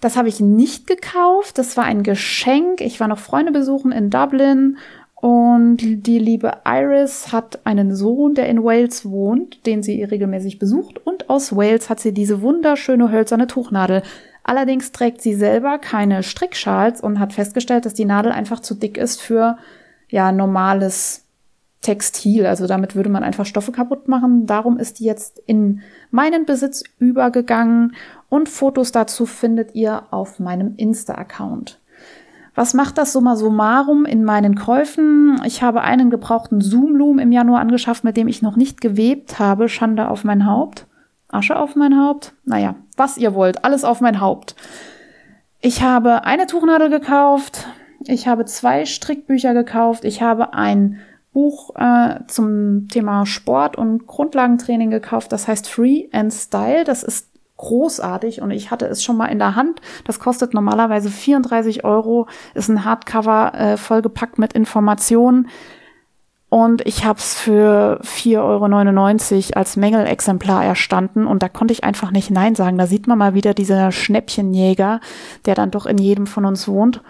das 0.00 0.16
habe 0.16 0.28
ich 0.28 0.40
nicht 0.40 0.86
gekauft. 0.86 1.58
Das 1.58 1.76
war 1.76 1.84
ein 1.84 2.02
Geschenk. 2.02 2.80
Ich 2.80 3.00
war 3.00 3.08
noch 3.08 3.18
Freunde 3.18 3.52
besuchen 3.52 3.92
in 3.92 4.10
Dublin 4.10 4.78
und 5.20 5.76
die 5.76 6.18
liebe 6.18 6.52
Iris 6.64 7.30
hat 7.30 7.66
einen 7.66 7.94
Sohn, 7.94 8.34
der 8.34 8.48
in 8.48 8.64
Wales 8.64 9.04
wohnt, 9.04 9.66
den 9.66 9.82
sie 9.82 10.02
regelmäßig 10.02 10.58
besucht. 10.58 10.98
Und 11.06 11.28
aus 11.28 11.54
Wales 11.54 11.90
hat 11.90 12.00
sie 12.00 12.14
diese 12.14 12.40
wunderschöne 12.40 13.10
hölzerne 13.12 13.46
Tuchnadel. 13.46 14.02
Allerdings 14.44 14.92
trägt 14.92 15.20
sie 15.20 15.34
selber 15.34 15.78
keine 15.78 16.22
Strickschals 16.22 17.02
und 17.02 17.18
hat 17.18 17.34
festgestellt, 17.34 17.84
dass 17.84 17.92
die 17.92 18.06
Nadel 18.06 18.32
einfach 18.32 18.60
zu 18.60 18.74
dick 18.74 18.96
ist 18.96 19.20
für 19.20 19.58
ja 20.08 20.32
normales 20.32 21.26
Textil. 21.82 22.46
Also 22.46 22.66
damit 22.66 22.94
würde 22.94 23.08
man 23.08 23.22
einfach 23.22 23.46
Stoffe 23.46 23.72
kaputt 23.72 24.08
machen. 24.08 24.46
Darum 24.46 24.78
ist 24.78 24.98
die 24.98 25.04
jetzt 25.04 25.42
in 25.46 25.80
meinen 26.10 26.44
Besitz 26.44 26.82
übergegangen 26.98 27.94
und 28.28 28.48
Fotos 28.48 28.92
dazu 28.92 29.26
findet 29.26 29.74
ihr 29.74 30.04
auf 30.10 30.38
meinem 30.38 30.74
Insta-Account. 30.76 31.80
Was 32.54 32.74
macht 32.74 32.98
das 32.98 33.12
summa 33.12 33.36
summarum 33.36 34.04
in 34.04 34.24
meinen 34.24 34.56
Käufen? 34.56 35.40
Ich 35.46 35.62
habe 35.62 35.82
einen 35.82 36.10
gebrauchten 36.10 36.60
Zoomloom 36.60 37.18
im 37.18 37.32
Januar 37.32 37.60
angeschafft, 37.60 38.04
mit 38.04 38.16
dem 38.16 38.28
ich 38.28 38.42
noch 38.42 38.56
nicht 38.56 38.80
gewebt 38.80 39.38
habe. 39.38 39.68
Schande 39.68 40.08
auf 40.08 40.24
mein 40.24 40.46
Haupt. 40.46 40.86
Asche 41.28 41.56
auf 41.56 41.76
mein 41.76 41.96
Haupt. 41.98 42.34
Naja, 42.44 42.74
was 42.96 43.16
ihr 43.16 43.34
wollt. 43.34 43.64
Alles 43.64 43.84
auf 43.84 44.00
mein 44.00 44.20
Haupt. 44.20 44.56
Ich 45.60 45.82
habe 45.82 46.24
eine 46.24 46.46
Tuchnadel 46.46 46.90
gekauft. 46.90 47.68
Ich 48.04 48.26
habe 48.26 48.44
zwei 48.44 48.84
Strickbücher 48.84 49.54
gekauft. 49.54 50.04
Ich 50.04 50.20
habe 50.20 50.52
ein 50.52 50.98
Buch 51.32 51.74
äh, 51.76 52.20
zum 52.26 52.88
Thema 52.88 53.24
Sport 53.26 53.76
und 53.76 54.06
Grundlagentraining 54.06 54.90
gekauft. 54.90 55.32
Das 55.32 55.46
heißt 55.46 55.68
Free 55.68 56.08
and 56.12 56.32
Style. 56.32 56.84
Das 56.84 57.02
ist 57.02 57.28
großartig 57.56 58.40
und 58.40 58.50
ich 58.52 58.70
hatte 58.70 58.86
es 58.86 59.04
schon 59.04 59.18
mal 59.18 59.26
in 59.26 59.38
der 59.38 59.54
Hand. 59.54 59.80
Das 60.04 60.18
kostet 60.18 60.54
normalerweise 60.54 61.10
34 61.10 61.84
Euro, 61.84 62.26
ist 62.54 62.68
ein 62.68 62.86
Hardcover 62.86 63.52
äh, 63.54 63.76
vollgepackt 63.76 64.38
mit 64.38 64.54
Informationen. 64.54 65.48
Und 66.48 66.84
ich 66.84 67.04
habe 67.04 67.18
es 67.18 67.34
für 67.34 68.00
4,99 68.02 69.50
Euro 69.50 69.58
als 69.58 69.76
Mängelexemplar 69.76 70.64
erstanden 70.64 71.26
und 71.26 71.44
da 71.44 71.48
konnte 71.48 71.72
ich 71.72 71.84
einfach 71.84 72.10
nicht 72.10 72.30
Nein 72.30 72.56
sagen. 72.56 72.76
Da 72.76 72.86
sieht 72.86 73.06
man 73.06 73.18
mal 73.18 73.34
wieder 73.34 73.54
dieser 73.54 73.92
Schnäppchenjäger, 73.92 75.00
der 75.44 75.54
dann 75.54 75.70
doch 75.70 75.86
in 75.86 75.98
jedem 75.98 76.26
von 76.26 76.44
uns 76.44 76.66
wohnt. 76.66 77.02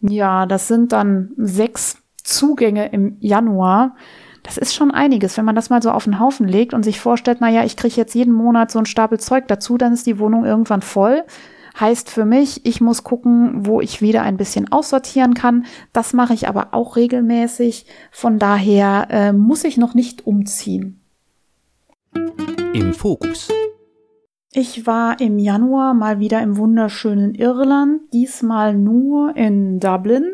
Ja, 0.00 0.46
das 0.46 0.68
sind 0.68 0.92
dann 0.92 1.32
sechs 1.36 1.98
Zugänge 2.26 2.88
im 2.92 3.16
Januar. 3.20 3.94
Das 4.42 4.58
ist 4.58 4.74
schon 4.74 4.90
einiges, 4.90 5.36
wenn 5.36 5.44
man 5.44 5.56
das 5.56 5.70
mal 5.70 5.82
so 5.82 5.90
auf 5.90 6.04
den 6.04 6.20
Haufen 6.20 6.46
legt 6.46 6.74
und 6.74 6.84
sich 6.84 7.00
vorstellt, 7.00 7.40
naja, 7.40 7.64
ich 7.64 7.76
kriege 7.76 7.96
jetzt 7.96 8.14
jeden 8.14 8.32
Monat 8.32 8.70
so 8.70 8.78
einen 8.78 8.86
Stapel 8.86 9.18
Zeug 9.18 9.48
dazu, 9.48 9.76
dann 9.76 9.92
ist 9.92 10.06
die 10.06 10.18
Wohnung 10.18 10.44
irgendwann 10.44 10.82
voll. 10.82 11.24
Heißt 11.78 12.10
für 12.10 12.24
mich, 12.24 12.64
ich 12.64 12.80
muss 12.80 13.04
gucken, 13.04 13.66
wo 13.66 13.80
ich 13.80 14.00
wieder 14.00 14.22
ein 14.22 14.36
bisschen 14.36 14.72
aussortieren 14.72 15.34
kann. 15.34 15.66
Das 15.92 16.14
mache 16.14 16.32
ich 16.32 16.48
aber 16.48 16.68
auch 16.72 16.96
regelmäßig. 16.96 17.86
Von 18.10 18.38
daher 18.38 19.08
äh, 19.10 19.32
muss 19.32 19.64
ich 19.64 19.76
noch 19.76 19.94
nicht 19.94 20.26
umziehen. 20.26 21.00
Im 22.72 22.94
Fokus. 22.94 23.50
Ich 24.52 24.86
war 24.86 25.20
im 25.20 25.38
Januar 25.38 25.92
mal 25.92 26.18
wieder 26.18 26.40
im 26.40 26.56
wunderschönen 26.56 27.34
Irland, 27.34 28.00
diesmal 28.14 28.74
nur 28.74 29.36
in 29.36 29.80
Dublin. 29.80 30.24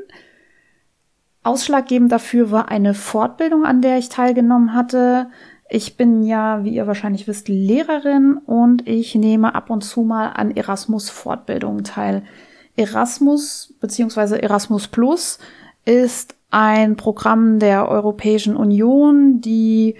Ausschlaggebend 1.44 2.12
dafür 2.12 2.50
war 2.50 2.68
eine 2.68 2.94
Fortbildung, 2.94 3.64
an 3.64 3.82
der 3.82 3.98
ich 3.98 4.08
teilgenommen 4.08 4.74
hatte. 4.74 5.28
Ich 5.68 5.96
bin 5.96 6.22
ja, 6.22 6.64
wie 6.64 6.74
ihr 6.74 6.86
wahrscheinlich 6.86 7.26
wisst, 7.26 7.48
Lehrerin 7.48 8.38
und 8.46 8.86
ich 8.86 9.14
nehme 9.14 9.54
ab 9.54 9.70
und 9.70 9.82
zu 9.82 10.02
mal 10.02 10.28
an 10.28 10.50
Erasmus-Fortbildungen 10.54 11.82
teil. 11.82 12.22
Erasmus 12.76 13.74
bzw. 13.80 14.36
Erasmus 14.36 14.88
Plus 14.88 15.38
ist 15.84 16.36
ein 16.50 16.96
Programm 16.96 17.58
der 17.58 17.88
Europäischen 17.88 18.56
Union, 18.56 19.40
die 19.40 19.96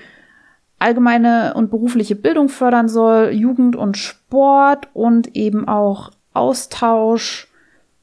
allgemeine 0.79 1.55
und 1.55 1.71
berufliche 1.71 2.17
Bildung 2.17 2.49
fördern 2.49 2.89
soll, 2.89 3.31
Jugend 3.31 3.75
und 3.77 3.97
Sport 3.97 4.89
und 4.93 5.35
eben 5.37 5.67
auch 5.67 6.11
Austausch, 6.35 7.49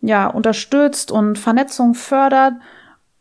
ja, 0.02 0.28
unterstützt 0.28 1.12
und 1.12 1.38
Vernetzung 1.38 1.94
fördert. 1.94 2.54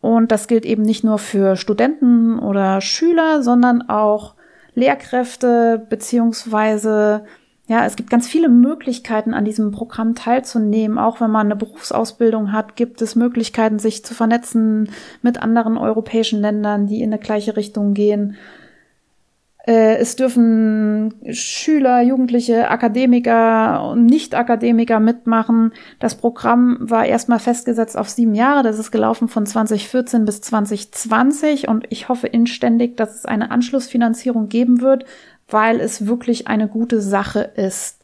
Und 0.01 0.31
das 0.31 0.47
gilt 0.47 0.65
eben 0.65 0.83
nicht 0.83 1.05
nur 1.05 1.19
für 1.19 1.57
Studenten 1.57 2.39
oder 2.39 2.81
Schüler, 2.81 3.43
sondern 3.43 3.89
auch 3.89 4.35
Lehrkräfte 4.75 5.85
beziehungsweise 5.89 7.25
ja, 7.69 7.85
es 7.85 7.97
gibt 7.97 8.09
ganz 8.09 8.27
viele 8.27 8.49
Möglichkeiten, 8.49 9.35
an 9.35 9.45
diesem 9.45 9.73
Programm 9.73 10.15
teilzunehmen. 10.15 10.97
Auch 10.97 11.21
wenn 11.21 11.31
man 11.31 11.49
eine 11.49 11.57
Berufsausbildung 11.57 12.53
hat, 12.53 12.77
gibt 12.77 13.03
es 13.03 13.15
Möglichkeiten, 13.15 13.79
sich 13.79 14.07
zu 14.07 14.15
vernetzen 14.15 14.89
mit 15.21 15.43
anderen 15.43 15.77
europäischen 15.77 16.41
Ländern, 16.41 16.87
die 16.87 17.03
in 17.03 17.13
eine 17.13 17.21
gleiche 17.21 17.57
Richtung 17.57 17.93
gehen. 17.93 18.37
Äh, 19.69 19.97
es 19.99 20.17
dürfen 20.17 21.13
Schüler, 21.31 22.01
Jugendliche, 22.01 22.71
Akademiker 22.71 23.91
und 23.91 24.07
Nicht-Akademiker 24.07 24.99
mitmachen. 24.99 25.75
Das 25.99 26.15
Programm 26.15 26.79
war 26.81 27.05
erstmal 27.05 27.39
festgesetzt 27.39 27.99
auf 27.99 28.09
sieben 28.09 28.35
Jahre. 28.35 28.63
Das 28.63 28.79
ist 28.79 28.91
gelaufen 28.91 29.29
von 29.29 29.45
2014 29.45 30.25
bis 30.25 30.41
2020 30.41 31.69
und 31.69 31.85
ich 31.91 32.09
hoffe 32.09 32.29
inständig, 32.29 32.97
dass 32.97 33.15
es 33.15 33.27
eine 33.27 33.51
Anschlussfinanzierung 33.51 34.49
geben 34.49 34.81
wird, 34.81 35.05
weil 35.51 35.81
es 35.81 36.07
wirklich 36.07 36.49
eine 36.49 36.69
gute 36.69 37.03
Sache 37.03 37.41
ist. 37.41 38.03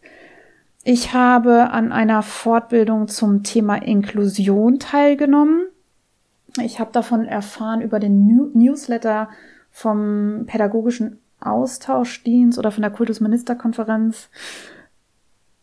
Ich 0.85 1.15
habe 1.15 1.71
an 1.71 1.93
einer 1.93 2.21
Fortbildung 2.21 3.09
zum 3.09 3.43
Thema 3.43 3.77
Inklusion 3.77 4.81
teilgenommen. 4.81 5.63
Ich 6.63 6.79
habe 6.79 6.93
davon 6.93 7.25
erfahren 7.25 7.81
über 7.81 8.01
den 8.01 8.51
Newsletter 8.53 9.31
vom 9.71 10.45
pädagogischen 10.47 11.21
Austauschdienst 11.45 12.59
oder 12.59 12.71
von 12.71 12.83
der 12.83 12.91
Kultusministerkonferenz. 12.91 14.29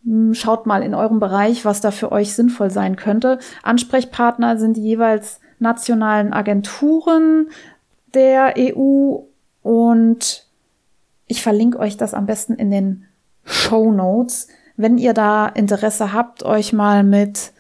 Hm, 0.03 0.33
schaut 0.33 0.65
mal 0.65 0.83
in 0.83 0.93
eurem 0.93 1.19
Bereich, 1.19 1.65
was 1.65 1.81
da 1.81 1.91
für 1.91 2.11
euch 2.11 2.33
sinnvoll 2.33 2.71
sein 2.71 2.95
könnte. 2.95 3.39
Ansprechpartner 3.63 4.57
sind 4.57 4.77
die 4.77 4.83
jeweils 4.83 5.39
nationalen 5.59 6.33
Agenturen 6.33 7.49
der 8.13 8.55
EU 8.57 9.19
und 9.61 10.47
ich 11.27 11.41
verlinke 11.41 11.79
euch 11.79 11.97
das 11.97 12.13
am 12.13 12.25
besten 12.25 12.55
in 12.55 12.71
den 12.71 13.05
Show 13.45 13.91
Notes. 13.91 14.47
Wenn 14.75 14.97
ihr 14.97 15.13
da 15.13 15.47
Interesse 15.47 16.13
habt, 16.13 16.43
euch 16.43 16.73
mal 16.73 17.03
mit 17.03 17.53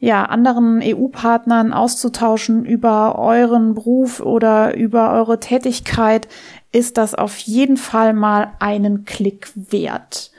ja, 0.00 0.24
anderen 0.24 0.80
EU-Partnern 0.82 1.72
auszutauschen 1.72 2.64
über 2.64 3.18
euren 3.18 3.74
Beruf 3.74 4.20
oder 4.20 4.76
über 4.76 5.12
eure 5.12 5.40
Tätigkeit, 5.40 6.28
ist 6.72 6.98
das 6.98 7.14
auf 7.14 7.38
jeden 7.38 7.76
Fall 7.76 8.12
mal 8.12 8.52
einen 8.60 9.04
Klick 9.04 9.50
wert. 9.54 10.30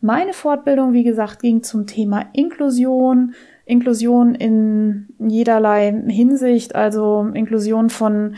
Meine 0.00 0.32
Fortbildung, 0.32 0.92
wie 0.92 1.04
gesagt, 1.04 1.40
ging 1.40 1.62
zum 1.62 1.86
Thema 1.86 2.26
Inklusion, 2.32 3.34
Inklusion 3.64 4.34
in 4.34 5.08
jederlei 5.18 5.92
Hinsicht, 6.08 6.74
also 6.74 7.28
Inklusion 7.32 7.90
von 7.90 8.36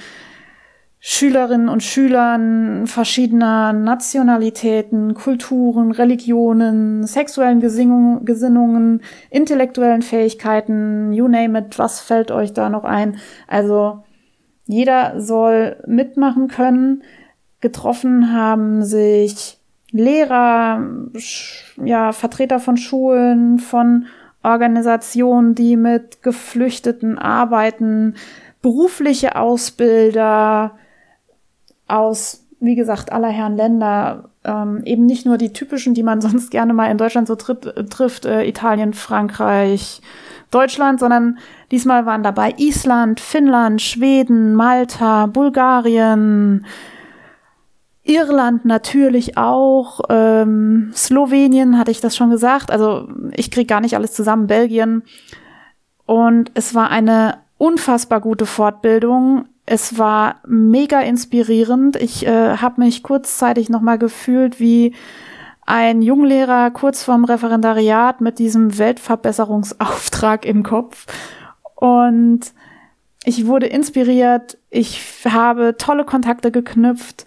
Schülerinnen 1.01 1.69
und 1.69 1.85
Schülern 1.85 2.89
verschiedener 2.89 3.73
Nationalitäten, 3.73 5.15
Kulturen, 5.15 5.93
Religionen, 5.93 7.05
sexuellen 7.07 7.61
Gesinnungen, 7.61 9.03
intellektuellen 9.31 10.03
Fähigkeiten, 10.03 11.13
you 11.13 11.29
name 11.29 11.57
it, 11.59 11.79
was 11.79 12.01
fällt 12.01 12.33
euch 12.33 12.53
da 12.53 12.69
noch 12.69 12.85
ein? 12.85 13.19
Also 13.47 14.03
jeder 14.67 15.21
soll 15.21 15.77
mitmachen 15.87 16.49
können. 16.49 17.05
Getroffen 17.61 18.33
haben 18.33 18.85
sich 18.85 19.59
Lehrer, 19.91 20.85
ja, 21.83 22.13
Vertreter 22.13 22.59
von 22.59 22.77
Schulen, 22.77 23.59
von 23.59 24.07
Organisationen, 24.43 25.55
die 25.55 25.77
mit 25.77 26.23
Geflüchteten 26.23 27.19
arbeiten, 27.19 28.15
berufliche 28.61 29.37
Ausbilder 29.37 30.77
aus, 31.89 32.47
wie 32.61 32.75
gesagt, 32.75 33.13
aller 33.13 33.29
Herren 33.29 33.57
Länder, 33.57 34.31
ähm, 34.45 34.83
eben 34.85 35.07
nicht 35.07 35.27
nur 35.27 35.39
die 35.39 35.53
typischen, 35.53 35.95
die 35.95 36.03
man 36.03 36.21
sonst 36.23 36.51
gerne 36.51 36.73
mal 36.73 36.91
in 36.91 36.99
Deutschland 36.99 37.29
so 37.29 37.35
trifft, 37.35 38.25
äh, 38.25 38.45
Italien, 38.47 38.95
Frankreich, 38.95 40.01
Deutschland, 40.51 41.01
sondern 41.01 41.39
diesmal 41.71 42.07
waren 42.07 42.23
dabei 42.23 42.55
Island, 42.57 43.21
Finnland, 43.21 43.83
Schweden, 43.83 44.55
Malta, 44.55 45.27
Bulgarien, 45.27 46.65
Irland 48.09 48.65
natürlich 48.65 49.37
auch, 49.37 50.01
ähm, 50.09 50.91
Slowenien 50.95 51.79
hatte 51.79 51.91
ich 51.91 52.01
das 52.01 52.17
schon 52.17 52.31
gesagt, 52.31 52.71
also 52.71 53.07
ich 53.35 53.51
krieg 53.51 53.69
gar 53.69 53.83
nicht 53.83 53.95
alles 53.95 54.15
zusammen, 54.15 54.47
Belgien. 54.47 55.03
Und 56.07 56.51
es 56.55 56.75
war 56.75 56.91
eine 56.91 57.37
unfassbar 57.59 58.23
gute 58.23 58.47
Fortbildung. 58.47 59.45
Es 59.71 59.99
war 59.99 60.37
mega 60.47 61.01
inspirierend. 61.01 61.97
Ich 61.97 62.27
äh, 62.27 62.57
habe 62.57 62.81
mich 62.81 63.03
kurzzeitig 63.03 63.69
nochmal 63.69 63.99
gefühlt 63.99 64.61
wie 64.61 64.95
ein 65.67 66.01
Junglehrer 66.01 66.71
kurz 66.71 67.05
vorm 67.05 67.25
Referendariat 67.25 68.21
mit 68.21 68.39
diesem 68.39 68.79
Weltverbesserungsauftrag 68.79 70.47
im 70.47 70.63
Kopf. 70.63 71.07
Und 71.75 72.41
ich 73.25 73.47
wurde 73.47 73.67
inspiriert. 73.67 74.57
Ich 74.71 75.03
habe 75.27 75.77
tolle 75.77 76.05
Kontakte 76.05 76.51
geknüpft 76.51 77.27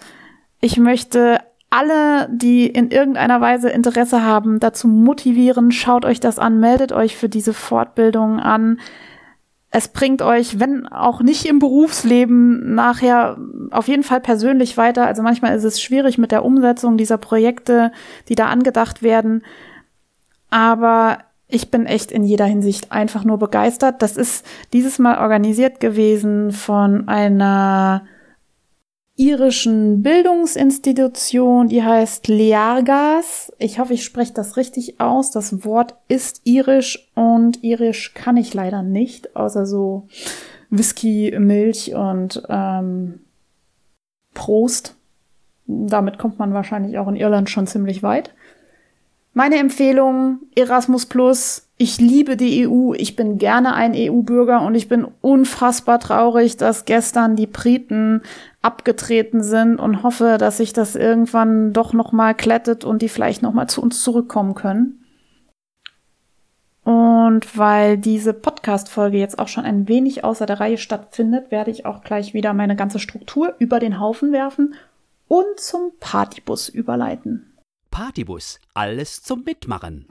ich 0.62 0.78
möchte 0.78 1.40
alle, 1.72 2.30
die 2.32 2.68
in 2.68 2.92
irgendeiner 2.92 3.42
Weise 3.42 3.70
Interesse 3.70 4.24
haben, 4.24 4.60
dazu 4.60 4.88
motivieren, 4.88 5.72
schaut 5.72 6.06
euch 6.06 6.20
das 6.20 6.38
an, 6.38 6.60
meldet 6.60 6.92
euch 6.92 7.18
für 7.18 7.30
diese 7.30 7.54
Fortbildung 7.54 8.40
an. 8.40 8.80
Es 9.74 9.88
bringt 9.88 10.22
euch, 10.22 10.60
wenn 10.60 10.86
auch 10.86 11.22
nicht 11.22 11.46
im 11.46 11.60
Berufsleben, 11.60 12.76
nachher 12.76 13.38
auf 13.72 13.88
jeden 13.88 14.04
Fall 14.04 14.20
persönlich 14.20 14.76
weiter. 14.76 15.06
Also 15.06 15.24
manchmal 15.24 15.56
ist 15.56 15.64
es 15.64 15.82
schwierig 15.82 16.18
mit 16.18 16.34
der 16.34 16.44
Umsetzung 16.44 16.98
dieser 16.98 17.18
Projekte, 17.18 17.94
die 18.28 18.36
da 18.36 18.48
angedacht 18.48 19.02
werden. 19.02 19.44
Aber 20.50 21.20
ich 21.48 21.72
bin 21.72 21.86
echt 21.86 22.12
in 22.12 22.26
jeder 22.26 22.46
Hinsicht 22.46 22.92
einfach 22.92 23.24
nur 23.24 23.38
begeistert. 23.38 24.02
Das 24.02 24.18
ist 24.18 24.46
dieses 24.74 25.00
Mal 25.00 25.20
organisiert 25.20 25.80
gewesen 25.80 26.52
von 26.52 27.08
einer 27.08 28.04
irischen 29.22 30.02
Bildungsinstitution, 30.02 31.68
die 31.68 31.84
heißt 31.84 32.28
Leargas. 32.28 33.54
Ich 33.60 33.78
hoffe, 33.78 33.94
ich 33.94 34.04
spreche 34.04 34.34
das 34.34 34.58
richtig 34.58 35.00
aus. 35.00 35.30
Das 35.30 35.64
Wort 35.64 35.96
ist 36.08 36.42
irisch 36.44 37.12
und 37.14 37.64
irisch 37.64 38.16
kann 38.16 38.36
ich 38.36 38.56
leider 38.56 38.82
nicht, 38.82 39.36
außer 39.36 39.68
so 39.68 40.08
Whisky, 40.72 41.38
Milch 41.40 41.94
und 41.94 42.42
ähm, 42.50 43.20
Prost. 44.34 44.96
Damit 45.68 46.18
kommt 46.18 46.40
man 46.40 46.56
wahrscheinlich 46.56 46.98
auch 46.98 47.08
in 47.08 47.16
Irland 47.16 47.50
schon 47.50 47.68
ziemlich 47.68 48.02
weit. 48.02 48.34
Meine 49.34 49.60
Empfehlung, 49.60 50.40
Erasmus 50.56 51.06
Plus. 51.06 51.70
Ich 51.78 52.02
liebe 52.02 52.36
die 52.36 52.68
EU. 52.68 52.94
Ich 52.94 53.16
bin 53.16 53.38
gerne 53.38 53.74
ein 53.74 53.94
EU-Bürger 53.96 54.62
und 54.62 54.76
ich 54.76 54.90
bin 54.90 55.08
unfassbar 55.22 56.00
traurig, 56.00 56.58
dass 56.58 56.84
gestern 56.84 57.38
die 57.38 57.48
Briten 57.48 58.24
abgetreten 58.62 59.42
sind 59.42 59.78
und 59.78 60.04
hoffe, 60.04 60.38
dass 60.38 60.58
sich 60.58 60.74
das 60.74 60.98
irgendwann 60.98 61.72
doch 61.72 61.94
noch 61.94 62.12
mal 62.12 62.36
klettet 62.36 62.84
und 62.84 63.02
die 63.02 63.08
vielleicht 63.08 63.42
noch 63.42 63.54
mal 63.54 63.68
zu 63.68 63.82
uns 63.82 64.04
zurückkommen 64.04 64.54
können. 64.54 65.06
Und 66.84 67.58
weil 67.58 67.98
diese 67.98 68.34
Podcast-Folge 68.34 69.18
jetzt 69.18 69.40
auch 69.40 69.48
schon 69.48 69.64
ein 69.64 69.88
wenig 69.88 70.26
außer 70.26 70.46
der 70.46 70.60
Reihe 70.60 70.78
stattfindet, 70.78 71.52
werde 71.52 71.72
ich 71.72 71.86
auch 71.86 72.04
gleich 72.04 72.34
wieder 72.34 72.54
meine 72.54 72.76
ganze 72.76 73.00
Struktur 73.00 73.56
über 73.60 73.80
den 73.80 74.00
Haufen 74.00 74.34
werfen 74.34 74.76
und 75.30 75.58
zum 75.58 75.94
Partybus 76.02 76.68
überleiten. 76.68 77.51
Partybus, 77.92 78.60
alles 78.74 79.22
zum 79.22 79.44
Mitmachen. 79.44 80.08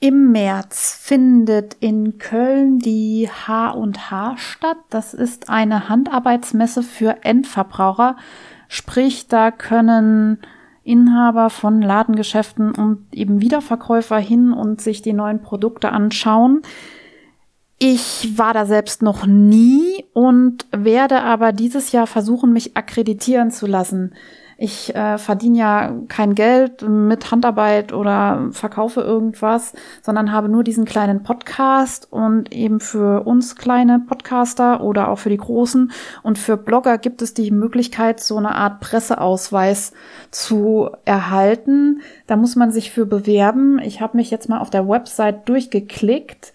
Im 0.00 0.32
März 0.32 0.98
findet 1.00 1.74
in 1.74 2.18
Köln 2.18 2.80
die 2.80 3.28
H&H 3.30 4.36
statt. 4.36 4.78
Das 4.90 5.14
ist 5.14 5.48
eine 5.48 5.88
Handarbeitsmesse 5.88 6.82
für 6.82 7.24
Endverbraucher. 7.24 8.16
Sprich, 8.66 9.28
da 9.28 9.52
können 9.52 10.38
Inhaber 10.82 11.50
von 11.50 11.80
Ladengeschäften 11.80 12.74
und 12.74 13.06
eben 13.12 13.40
Wiederverkäufer 13.40 14.18
hin 14.18 14.52
und 14.52 14.80
sich 14.80 15.02
die 15.02 15.12
neuen 15.12 15.40
Produkte 15.40 15.92
anschauen. 15.92 16.62
Ich 17.78 18.36
war 18.36 18.54
da 18.54 18.66
selbst 18.66 19.02
noch 19.02 19.26
nie 19.26 20.04
und 20.14 20.66
werde 20.72 21.22
aber 21.22 21.52
dieses 21.52 21.92
Jahr 21.92 22.06
versuchen, 22.06 22.52
mich 22.52 22.76
akkreditieren 22.76 23.50
zu 23.50 23.66
lassen. 23.66 24.14
Ich 24.64 24.94
äh, 24.94 25.18
verdiene 25.18 25.58
ja 25.58 25.92
kein 26.06 26.36
Geld 26.36 26.82
mit 26.82 27.32
Handarbeit 27.32 27.92
oder 27.92 28.46
verkaufe 28.52 29.00
irgendwas, 29.00 29.72
sondern 30.02 30.30
habe 30.30 30.48
nur 30.48 30.62
diesen 30.62 30.84
kleinen 30.84 31.24
Podcast 31.24 32.06
und 32.12 32.52
eben 32.52 32.78
für 32.78 33.26
uns 33.26 33.56
kleine 33.56 33.98
Podcaster 33.98 34.80
oder 34.80 35.08
auch 35.08 35.18
für 35.18 35.30
die 35.30 35.36
großen 35.36 35.90
und 36.22 36.38
für 36.38 36.56
Blogger 36.56 36.98
gibt 36.98 37.22
es 37.22 37.34
die 37.34 37.50
Möglichkeit, 37.50 38.20
so 38.20 38.36
eine 38.36 38.54
Art 38.54 38.78
Presseausweis 38.78 39.94
zu 40.30 40.90
erhalten. 41.04 42.00
Da 42.28 42.36
muss 42.36 42.54
man 42.54 42.70
sich 42.70 42.92
für 42.92 43.04
bewerben. 43.04 43.80
Ich 43.80 44.00
habe 44.00 44.16
mich 44.16 44.30
jetzt 44.30 44.48
mal 44.48 44.60
auf 44.60 44.70
der 44.70 44.88
Website 44.88 45.48
durchgeklickt 45.48 46.52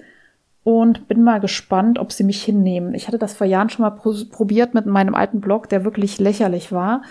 und 0.64 1.10
bin 1.10 1.26
mal 1.26 1.42
gespannt, 1.42 2.00
ob 2.00 2.14
sie 2.14 2.24
mich 2.24 2.42
hinnehmen. 2.42 2.94
Ich 2.94 3.08
hatte 3.08 3.20
das 3.20 3.34
vor 3.34 3.48
Jahren 3.48 3.70
schon 3.70 3.84
mal 3.84 3.92
probiert 3.92 4.74
mit 4.74 4.86
meinem 4.86 5.14
alten 5.14 5.42
Blog, 5.42 5.68
der 5.68 5.84
wirklich 5.84 6.20
lächerlich 6.20 6.72
war 6.72 7.02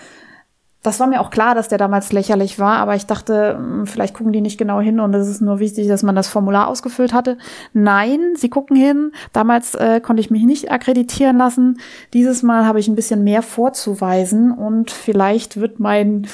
das 0.87 1.01
war 1.01 1.07
mir 1.07 1.19
auch 1.19 1.31
klar, 1.31 1.53
dass 1.53 1.67
der 1.67 1.77
damals 1.77 2.13
lächerlich 2.13 2.59
war, 2.59 2.77
aber 2.77 2.95
ich 2.95 3.05
dachte, 3.05 3.57
hm, 3.57 3.87
vielleicht 3.87 4.13
gucken 4.13 4.31
die 4.31 4.39
nicht 4.39 4.57
genau 4.57 4.79
hin 4.79 5.01
und 5.01 5.13
es 5.13 5.27
ist 5.27 5.41
nur 5.41 5.59
wichtig, 5.59 5.89
dass 5.89 6.01
man 6.01 6.15
das 6.15 6.29
Formular 6.29 6.69
ausgefüllt 6.69 7.13
hatte. 7.13 7.37
Nein, 7.73 8.35
sie 8.35 8.49
gucken 8.49 8.77
hin. 8.77 9.11
Damals 9.33 9.75
äh, 9.75 9.99
konnte 9.99 10.21
ich 10.21 10.31
mich 10.31 10.43
nicht 10.43 10.71
akkreditieren 10.71 11.37
lassen. 11.37 11.79
Dieses 12.13 12.41
Mal 12.41 12.65
habe 12.65 12.79
ich 12.79 12.87
ein 12.87 12.95
bisschen 12.95 13.25
mehr 13.25 13.41
vorzuweisen 13.41 14.51
und 14.51 14.89
vielleicht 14.89 15.59
wird 15.59 15.81
mein 15.81 16.27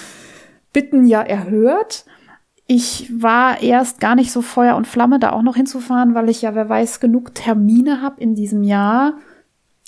Bitten 0.71 1.07
ja 1.07 1.21
erhört. 1.21 2.05
Ich 2.67 3.11
war 3.11 3.59
erst 3.61 3.99
gar 3.99 4.13
nicht 4.13 4.31
so 4.31 4.43
Feuer 4.43 4.75
und 4.75 4.85
Flamme, 4.85 5.17
da 5.17 5.31
auch 5.31 5.41
noch 5.41 5.55
hinzufahren, 5.55 6.13
weil 6.13 6.29
ich 6.29 6.43
ja, 6.43 6.53
wer 6.53 6.69
weiß, 6.69 6.99
genug 6.99 7.33
Termine 7.33 8.03
habe 8.03 8.21
in 8.21 8.35
diesem 8.35 8.61
Jahr 8.61 9.15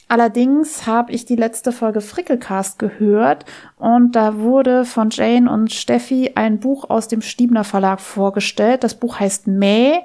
Allerdings 0.08 0.86
habe 0.86 1.12
ich 1.12 1.26
die 1.26 1.36
letzte 1.36 1.72
Folge 1.72 2.00
Frickelcast 2.00 2.78
gehört 2.78 3.46
und 3.78 4.16
da 4.16 4.38
wurde 4.38 4.86
von 4.86 5.10
Jane 5.10 5.52
und 5.52 5.72
Steffi 5.72 6.34
ein 6.36 6.60
Buch 6.60 6.90
aus 6.90 7.08
dem 7.08 7.22
Stiebner 7.22 7.64
Verlag 7.64 8.00
vorgestellt. 8.00 8.84
Das 8.84 8.96
Buch 8.96 9.20
heißt 9.20 9.48
Mäh. 9.48 10.04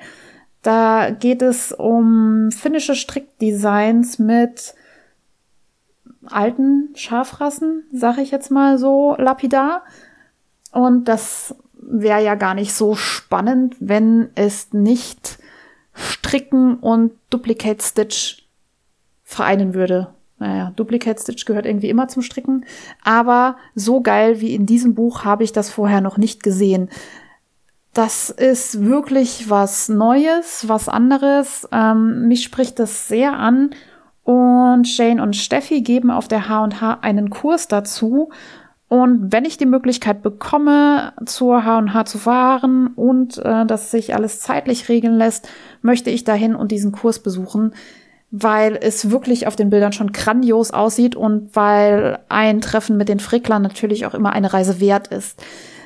Da 0.63 1.11
geht 1.11 1.43
es 1.43 1.73
um 1.73 2.51
finnische 2.51 2.95
Strickdesigns 2.95 4.19
mit 4.19 4.75
alten 6.27 6.91
Schafrassen, 6.95 7.85
sag 7.93 8.19
ich 8.19 8.31
jetzt 8.31 8.51
mal 8.51 8.79
so 8.79 9.17
lapidar. 9.19 9.85
Und 10.73 11.09
das 11.09 11.55
wäre 11.75 12.23
ja 12.23 12.35
gar 12.37 12.55
nicht 12.55 12.73
so 12.73 12.95
spannend, 12.95 13.77
wenn 13.81 14.31
es 14.35 14.73
nicht 14.73 15.39
Stricken 15.95 16.77
und 16.79 17.13
Duplicate 17.31 17.83
Stitch 17.83 18.40
vereinen 19.31 19.75
würde. 19.75 20.09
Naja, 20.39 20.73
Duplicate 20.75 21.21
Stitch 21.21 21.45
gehört 21.45 21.67
irgendwie 21.67 21.91
immer 21.91 22.09
zum 22.09 22.23
Stricken, 22.23 22.65
aber 23.05 23.57
so 23.75 24.01
geil 24.01 24.41
wie 24.41 24.55
in 24.55 24.67
diesem 24.67 24.95
Buch 24.95 25.25
habe 25.25 25.45
ich 25.45 25.53
das 25.53 25.71
vorher 25.71 26.01
noch 26.01 26.17
nicht 26.17 26.43
gesehen. 26.43 26.89
Das 27.93 28.31
ist 28.31 28.85
wirklich 28.85 29.51
was 29.51 29.89
Neues, 29.89 30.69
was 30.69 30.89
anderes. 30.89 31.69
Ähm, 31.73 32.27
mich 32.27 32.43
spricht 32.43 32.79
das 32.79 33.09
sehr 33.09 33.35
an. 33.35 33.71
Und 34.23 34.87
Shane 34.87 35.21
und 35.21 35.35
Steffi 35.35 35.83
geben 35.83 36.11
auf 36.11 36.29
der 36.29 36.49
H&H 36.49 36.99
einen 37.03 37.31
Kurs 37.31 37.69
dazu. 37.69 38.31
Und 38.89 39.33
wenn 39.33 39.45
ich 39.45 39.57
die 39.57 39.67
Möglichkeit 39.67 40.23
bekomme, 40.23 41.13
zur 41.27 41.65
H&H 41.65 42.05
zu 42.07 42.19
fahren 42.19 42.89
und 42.95 43.39
äh, 43.39 43.67
dass 43.67 43.91
sich 43.91 44.15
alles 44.15 44.41
zeitlich 44.41 44.89
regeln 44.89 45.17
lässt, 45.17 45.49
möchte 45.83 46.11
ich 46.11 46.25
dahin 46.25 46.55
und 46.55 46.73
diesen 46.73 46.93
Kurs 46.93 47.21
besuchen 47.21 47.73
weil 48.31 48.79
es 48.81 49.11
wirklich 49.11 49.47
auf 49.47 49.57
den 49.57 49.71
Bildern 49.71 49.93
schon 49.93 50.13
grandios 50.13 50.71
aussieht 50.71 51.17
und 51.17 51.55
weil 51.55 52.21
ein 52.29 52.61
Treffen 52.61 52.97
mit 52.97 53.09
den 53.09 53.21
Fricklern 53.21 53.63
natürlich 53.63 54.07
auch 54.07 54.15
immer 54.15 54.33
eine 54.33 54.53
Reise 54.53 54.81
wert 54.81 55.09
ist. 55.09 55.43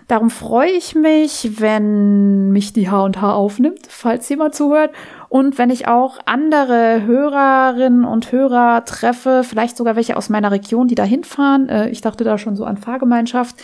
Darum 0.06 0.28
freue 0.28 0.70
ich 0.70 0.94
mich, 0.94 1.60
wenn 1.60 2.50
mich 2.50 2.74
die 2.74 2.90
H&H 2.90 3.32
aufnimmt, 3.32 3.86
falls 3.88 4.28
jemand 4.28 4.54
zuhört. 4.54 4.90
Und 5.30 5.56
wenn 5.56 5.70
ich 5.70 5.88
auch 5.88 6.18
andere 6.26 7.02
Hörerinnen 7.06 8.04
und 8.04 8.30
Hörer 8.30 8.84
treffe, 8.84 9.42
vielleicht 9.44 9.78
sogar 9.78 9.96
welche 9.96 10.18
aus 10.18 10.28
meiner 10.28 10.50
Region, 10.50 10.88
die 10.88 10.94
da 10.94 11.04
hinfahren. 11.04 11.70
Äh, 11.70 11.88
ich 11.88 12.02
dachte 12.02 12.22
da 12.22 12.36
schon 12.36 12.54
so 12.54 12.66
an 12.66 12.76
Fahrgemeinschaft. 12.76 13.56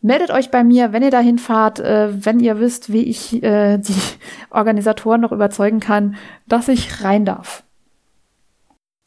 Meldet 0.00 0.30
euch 0.30 0.50
bei 0.50 0.64
mir, 0.64 0.92
wenn 0.92 1.04
ihr 1.04 1.12
dahin 1.12 1.38
fahrt, 1.38 1.78
äh, 1.78 2.08
wenn 2.24 2.40
ihr 2.40 2.58
wisst, 2.58 2.92
wie 2.92 3.04
ich 3.04 3.40
äh, 3.42 3.78
die 3.78 3.94
Organisatoren 4.50 5.20
noch 5.20 5.32
überzeugen 5.32 5.78
kann, 5.78 6.16
dass 6.48 6.66
ich 6.66 7.04
rein 7.04 7.24
darf. 7.24 7.62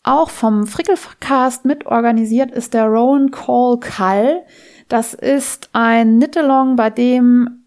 Auch 0.03 0.31
vom 0.31 0.65
Frickelcast 0.65 1.65
mitorganisiert 1.65 2.49
ist 2.49 2.73
der 2.73 2.85
Rowan 2.85 3.29
Call 3.29 3.79
Call. 3.79 4.43
Das 4.87 5.13
ist 5.13 5.69
ein 5.73 6.17
Knit-Along, 6.17 6.75
bei 6.75 6.89
dem 6.89 7.65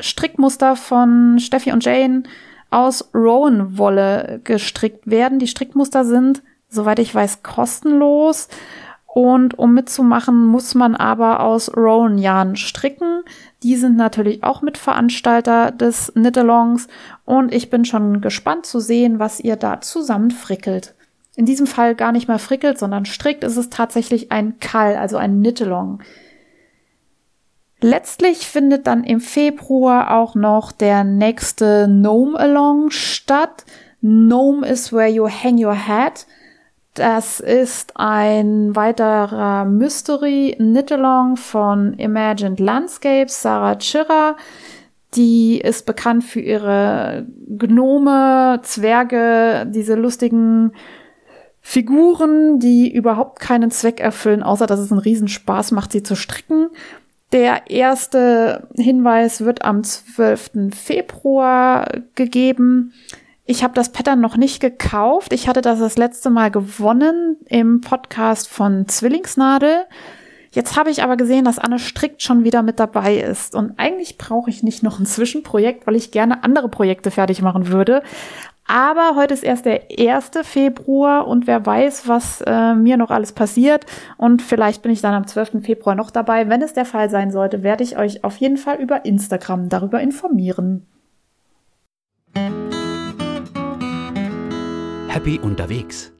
Strickmuster 0.00 0.76
von 0.76 1.38
Steffi 1.38 1.72
und 1.72 1.84
Jane 1.84 2.22
aus 2.70 3.10
Rowan-Wolle 3.14 4.40
gestrickt 4.44 5.10
werden. 5.10 5.38
Die 5.38 5.46
Strickmuster 5.46 6.06
sind, 6.06 6.42
soweit 6.70 7.00
ich 7.00 7.14
weiß, 7.14 7.42
kostenlos. 7.42 8.48
Und 9.04 9.58
um 9.58 9.74
mitzumachen, 9.74 10.46
muss 10.46 10.74
man 10.74 10.94
aber 10.94 11.40
aus 11.40 11.76
Rowan-Yarn 11.76 12.56
stricken. 12.56 13.24
Die 13.62 13.76
sind 13.76 13.96
natürlich 13.96 14.42
auch 14.42 14.62
Mitveranstalter 14.62 15.70
des 15.72 16.12
Knit-Alongs. 16.14 16.88
Und 17.26 17.52
ich 17.52 17.68
bin 17.68 17.84
schon 17.84 18.22
gespannt 18.22 18.64
zu 18.64 18.80
sehen, 18.80 19.18
was 19.18 19.38
ihr 19.38 19.56
da 19.56 19.82
zusammen 19.82 20.30
frickelt 20.30 20.94
in 21.38 21.46
diesem 21.46 21.68
Fall 21.68 21.94
gar 21.94 22.10
nicht 22.10 22.26
mal 22.26 22.40
frickelt, 22.40 22.80
sondern 22.80 23.04
strickt, 23.04 23.44
ist 23.44 23.56
es 23.56 23.70
tatsächlich 23.70 24.32
ein 24.32 24.58
Kall, 24.58 24.96
also 24.96 25.18
ein 25.18 25.38
Knit-Along. 25.38 26.02
Letztlich 27.80 28.38
findet 28.38 28.88
dann 28.88 29.04
im 29.04 29.20
Februar 29.20 30.16
auch 30.18 30.34
noch 30.34 30.72
der 30.72 31.04
nächste 31.04 31.86
Gnome 31.86 32.36
Along 32.36 32.90
statt. 32.90 33.64
Gnome 34.02 34.66
is 34.66 34.92
where 34.92 35.06
you 35.06 35.28
hang 35.28 35.64
your 35.64 35.76
hat. 35.76 36.26
Das 36.94 37.38
ist 37.38 37.92
ein 37.94 38.74
weiterer 38.74 39.64
Mystery 39.64 40.56
Knit 40.56 40.90
Along 40.90 41.36
von 41.36 41.92
Imagined 41.92 42.58
Landscapes, 42.58 43.42
Sarah 43.42 43.76
Chirra. 43.76 44.34
Die 45.14 45.60
ist 45.60 45.86
bekannt 45.86 46.24
für 46.24 46.40
ihre 46.40 47.26
Gnome, 47.46 48.58
Zwerge, 48.64 49.66
diese 49.70 49.94
lustigen 49.94 50.72
Figuren, 51.70 52.60
die 52.60 52.90
überhaupt 52.90 53.40
keinen 53.40 53.70
Zweck 53.70 54.00
erfüllen, 54.00 54.42
außer 54.42 54.66
dass 54.66 54.80
es 54.80 54.90
einen 54.90 55.02
Riesenspaß 55.02 55.72
macht, 55.72 55.92
sie 55.92 56.02
zu 56.02 56.16
stricken. 56.16 56.70
Der 57.32 57.68
erste 57.68 58.66
Hinweis 58.74 59.42
wird 59.42 59.66
am 59.66 59.84
12. 59.84 60.74
Februar 60.74 61.86
gegeben. 62.14 62.94
Ich 63.44 63.62
habe 63.62 63.74
das 63.74 63.92
Pattern 63.92 64.18
noch 64.18 64.38
nicht 64.38 64.60
gekauft. 64.60 65.34
Ich 65.34 65.46
hatte 65.46 65.60
das 65.60 65.78
das 65.78 65.98
letzte 65.98 66.30
Mal 66.30 66.50
gewonnen 66.50 67.36
im 67.44 67.82
Podcast 67.82 68.48
von 68.48 68.88
Zwillingsnadel. 68.88 69.84
Jetzt 70.50 70.74
habe 70.76 70.90
ich 70.90 71.02
aber 71.02 71.18
gesehen, 71.18 71.44
dass 71.44 71.58
Anne 71.58 71.78
Strickt 71.78 72.22
schon 72.22 72.44
wieder 72.44 72.62
mit 72.62 72.80
dabei 72.80 73.18
ist. 73.18 73.54
Und 73.54 73.78
eigentlich 73.78 74.16
brauche 74.16 74.48
ich 74.48 74.62
nicht 74.62 74.82
noch 74.82 74.98
ein 74.98 75.04
Zwischenprojekt, 75.04 75.86
weil 75.86 75.96
ich 75.96 76.12
gerne 76.12 76.42
andere 76.44 76.70
Projekte 76.70 77.10
fertig 77.10 77.42
machen 77.42 77.68
würde. 77.68 78.02
Aber 78.70 79.16
heute 79.16 79.32
ist 79.32 79.44
erst 79.44 79.64
der 79.64 79.84
1. 79.98 80.30
Februar 80.42 81.26
und 81.26 81.46
wer 81.46 81.64
weiß, 81.64 82.06
was 82.06 82.42
äh, 82.42 82.74
mir 82.74 82.98
noch 82.98 83.10
alles 83.10 83.32
passiert. 83.32 83.86
Und 84.18 84.42
vielleicht 84.42 84.82
bin 84.82 84.92
ich 84.92 85.00
dann 85.00 85.14
am 85.14 85.26
12. 85.26 85.64
Februar 85.64 85.94
noch 85.94 86.10
dabei. 86.10 86.50
Wenn 86.50 86.60
es 86.60 86.74
der 86.74 86.84
Fall 86.84 87.08
sein 87.08 87.30
sollte, 87.30 87.62
werde 87.62 87.82
ich 87.82 87.96
euch 87.96 88.24
auf 88.24 88.36
jeden 88.36 88.58
Fall 88.58 88.76
über 88.76 89.06
Instagram 89.06 89.70
darüber 89.70 90.02
informieren. 90.02 90.86
Happy 95.08 95.40
unterwegs. 95.40 96.12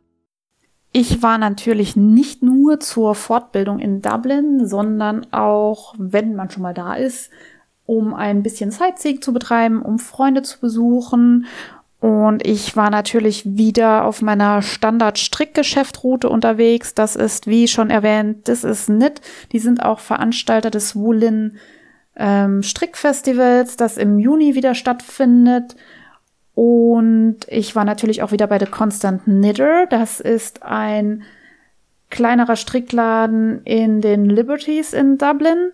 Ich 0.92 1.22
war 1.22 1.36
natürlich 1.36 1.96
nicht 1.96 2.42
nur 2.42 2.80
zur 2.80 3.14
Fortbildung 3.14 3.78
in 3.78 4.00
Dublin, 4.00 4.66
sondern 4.66 5.26
auch, 5.34 5.94
wenn 5.98 6.34
man 6.34 6.48
schon 6.48 6.62
mal 6.62 6.72
da 6.72 6.94
ist, 6.94 7.30
um 7.84 8.14
ein 8.14 8.42
bisschen 8.42 8.70
Sightseeing 8.70 9.20
zu 9.20 9.34
betreiben, 9.34 9.82
um 9.82 9.98
Freunde 9.98 10.40
zu 10.42 10.60
besuchen. 10.60 11.46
Und 12.00 12.46
ich 12.46 12.76
war 12.76 12.90
natürlich 12.90 13.42
wieder 13.44 14.04
auf 14.04 14.22
meiner 14.22 14.62
Standard-Strickgeschäftroute 14.62 16.28
unterwegs. 16.28 16.94
Das 16.94 17.16
ist, 17.16 17.48
wie 17.48 17.66
schon 17.66 17.90
erwähnt, 17.90 18.48
das 18.48 18.62
ist 18.62 18.88
NIT. 18.88 19.20
Die 19.50 19.58
sind 19.58 19.82
auch 19.82 19.98
Veranstalter 19.98 20.70
des 20.70 20.94
Woolen 20.94 21.58
ähm, 22.14 22.62
Strickfestivals, 22.62 23.76
das 23.76 23.96
im 23.96 24.20
Juni 24.20 24.54
wieder 24.54 24.76
stattfindet. 24.76 25.74
Und 26.54 27.38
ich 27.48 27.74
war 27.74 27.84
natürlich 27.84 28.22
auch 28.22 28.30
wieder 28.32 28.46
bei 28.46 28.58
The 28.60 28.66
Constant 28.66 29.24
Knitter. 29.24 29.86
Das 29.86 30.20
ist 30.20 30.62
ein 30.62 31.24
kleinerer 32.10 32.56
Strickladen 32.56 33.62
in 33.64 34.00
den 34.00 34.24
Liberties 34.24 34.92
in 34.92 35.18
Dublin. 35.18 35.72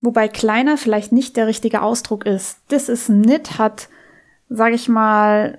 Wobei 0.00 0.28
kleiner 0.28 0.76
vielleicht 0.76 1.12
nicht 1.12 1.36
der 1.36 1.46
richtige 1.46 1.82
Ausdruck 1.82 2.24
ist. 2.24 2.66
This 2.68 2.88
is 2.88 3.06
Knit 3.06 3.58
hat, 3.58 3.88
sage 4.48 4.74
ich 4.74 4.88
mal, 4.88 5.58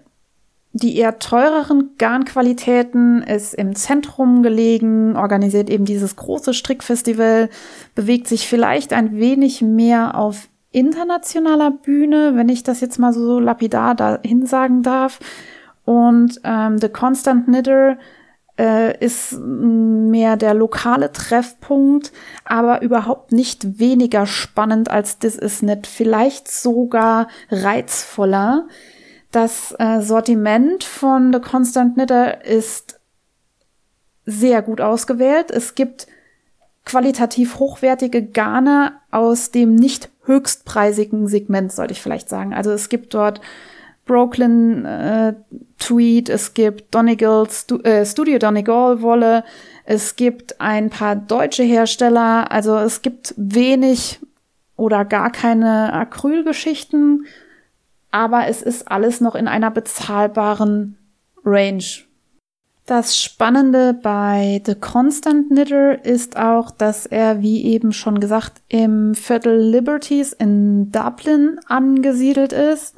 die 0.71 0.97
eher 0.97 1.19
teureren 1.19 1.91
Garnqualitäten, 1.97 3.23
ist 3.23 3.53
im 3.55 3.75
Zentrum 3.75 4.43
gelegen, 4.43 5.15
organisiert 5.15 5.69
eben 5.69 5.85
dieses 5.85 6.15
große 6.15 6.53
Strickfestival, 6.53 7.49
bewegt 7.95 8.27
sich 8.27 8.47
vielleicht 8.47 8.93
ein 8.93 9.15
wenig 9.17 9.61
mehr 9.61 10.15
auf 10.15 10.47
internationaler 10.71 11.71
Bühne, 11.71 12.33
wenn 12.35 12.49
ich 12.49 12.63
das 12.63 12.81
jetzt 12.81 12.99
mal 12.99 13.13
so 13.13 13.39
lapidar 13.39 13.95
dahin 13.95 14.45
sagen 14.45 14.83
darf. 14.83 15.19
Und 15.85 16.39
ähm, 16.43 16.77
The 16.77 16.89
Constant 16.89 17.45
Knitter 17.45 17.97
äh, 18.59 18.97
ist 19.03 19.39
mehr 19.39 20.35
der 20.35 20.53
lokale 20.53 21.11
Treffpunkt, 21.11 22.11
aber 22.43 22.81
überhaupt 22.81 23.31
nicht 23.31 23.79
weniger 23.79 24.25
spannend 24.25 24.91
als 24.91 25.17
This 25.17 25.35
Is 25.35 25.59
Knit, 25.59 25.87
vielleicht 25.87 26.51
sogar 26.51 27.29
reizvoller. 27.49 28.67
Das 29.31 29.73
äh, 29.79 30.01
Sortiment 30.01 30.83
von 30.83 31.31
The 31.31 31.39
Constant 31.39 31.93
Knitter 31.95 32.43
ist 32.43 32.99
sehr 34.25 34.61
gut 34.61 34.81
ausgewählt. 34.81 35.51
Es 35.51 35.75
gibt 35.75 36.07
qualitativ 36.85 37.59
hochwertige 37.59 38.25
Garne 38.25 38.93
aus 39.11 39.51
dem 39.51 39.75
nicht 39.75 40.09
höchstpreisigen 40.25 41.27
Segment, 41.27 41.71
sollte 41.71 41.93
ich 41.93 42.01
vielleicht 42.01 42.29
sagen. 42.29 42.53
Also 42.53 42.71
es 42.71 42.89
gibt 42.89 43.13
dort 43.13 43.41
Brooklyn 44.09 44.85
äh, 44.85 45.33
es 46.27 46.53
gibt 46.55 46.93
Donegal, 46.95 47.47
Stu 47.49 47.77
äh, 47.83 48.05
Studio 48.05 48.39
Donegal 48.39 49.03
Wolle, 49.03 49.43
es 49.85 50.15
gibt 50.15 50.59
ein 50.59 50.89
paar 50.89 51.15
deutsche 51.15 51.63
Hersteller, 51.63 52.51
also 52.51 52.75
es 52.77 53.03
gibt 53.03 53.35
wenig 53.37 54.19
oder 54.75 55.05
gar 55.05 55.31
keine 55.31 55.93
Acrylgeschichten, 55.93 57.27
aber 58.09 58.47
es 58.47 58.63
ist 58.63 58.91
alles 58.91 59.21
noch 59.21 59.35
in 59.35 59.47
einer 59.47 59.69
bezahlbaren 59.69 60.97
Range. 61.45 61.83
Das 62.87 63.21
Spannende 63.21 63.93
bei 63.93 64.63
The 64.65 64.73
Constant 64.73 65.49
Knitter 65.49 66.03
ist 66.03 66.35
auch, 66.35 66.71
dass 66.71 67.05
er, 67.05 67.43
wie 67.43 67.63
eben 67.63 67.93
schon 67.93 68.19
gesagt, 68.19 68.63
im 68.69 69.13
Viertel 69.13 69.59
Liberties 69.59 70.33
in 70.33 70.91
Dublin 70.91 71.59
angesiedelt 71.67 72.51
ist. 72.51 72.95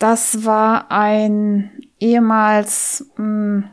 Das 0.00 0.46
war 0.46 0.90
ein 0.90 1.70
ehemals, 2.00 3.06
mh, 3.16 3.22
hm, 3.22 3.64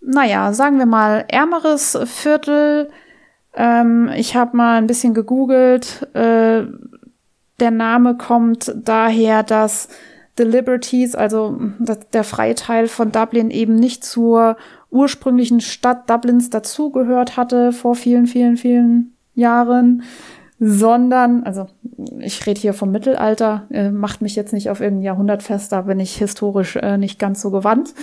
naja, 0.00 0.52
sagen 0.54 0.78
wir 0.78 0.86
mal, 0.86 1.24
ärmeres 1.28 1.98
Viertel. 2.04 2.90
Ähm, 3.52 4.08
ich 4.14 4.36
habe 4.36 4.56
mal 4.56 4.78
ein 4.78 4.86
bisschen 4.86 5.12
gegoogelt. 5.12 6.08
Äh, 6.14 6.62
der 7.58 7.70
Name 7.70 8.16
kommt 8.16 8.72
daher, 8.76 9.42
dass 9.42 9.88
The 10.38 10.44
Liberties, 10.44 11.16
also 11.16 11.58
der 12.12 12.24
freie 12.24 12.54
Teil 12.54 12.86
von 12.86 13.10
Dublin, 13.10 13.50
eben 13.50 13.74
nicht 13.74 14.04
zur 14.04 14.56
ursprünglichen 14.90 15.60
Stadt 15.60 16.08
Dublins 16.08 16.50
dazugehört 16.50 17.36
hatte 17.36 17.72
vor 17.72 17.96
vielen, 17.96 18.28
vielen, 18.28 18.56
vielen 18.56 19.12
Jahren, 19.34 20.04
sondern, 20.62 21.42
also 21.44 21.68
ich 22.18 22.46
rede 22.46 22.60
hier 22.60 22.74
vom 22.74 22.92
Mittelalter, 22.92 23.66
äh, 23.70 23.90
macht 23.90 24.20
mich 24.20 24.36
jetzt 24.36 24.52
nicht 24.52 24.68
auf 24.68 24.80
irgendein 24.80 25.04
Jahrhundert 25.04 25.42
fest, 25.42 25.72
da 25.72 25.80
bin 25.80 25.98
ich 25.98 26.16
historisch 26.16 26.76
äh, 26.76 26.98
nicht 26.98 27.18
ganz 27.18 27.40
so 27.40 27.50
gewandt. 27.50 27.94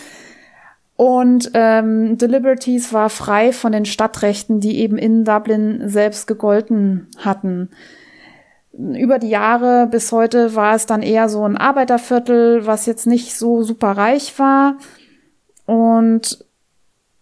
Und 0.96 1.52
ähm, 1.54 2.18
The 2.20 2.26
Liberties 2.26 2.92
war 2.92 3.12
frei 3.12 3.54
von 3.54 3.72
den 3.72 3.86
Stadtrechten, 3.86 4.60
die 4.60 4.80
eben 4.80 4.98
in 4.98 5.24
Dublin 5.24 5.84
selbst 5.86 6.26
gegolten 6.26 7.08
hatten. 7.20 7.70
Über 8.74 9.20
die 9.20 9.30
Jahre 9.30 9.86
bis 9.86 10.12
heute 10.12 10.56
war 10.56 10.74
es 10.74 10.88
dann 10.88 11.04
eher 11.04 11.30
so 11.30 11.44
ein 11.44 11.58
Arbeiterviertel, 11.58 12.66
was 12.66 12.88
jetzt 12.88 13.06
nicht 13.06 13.36
so 13.36 13.62
super 13.62 13.92
reich 13.92 14.40
war. 14.40 14.78
Und 15.68 16.44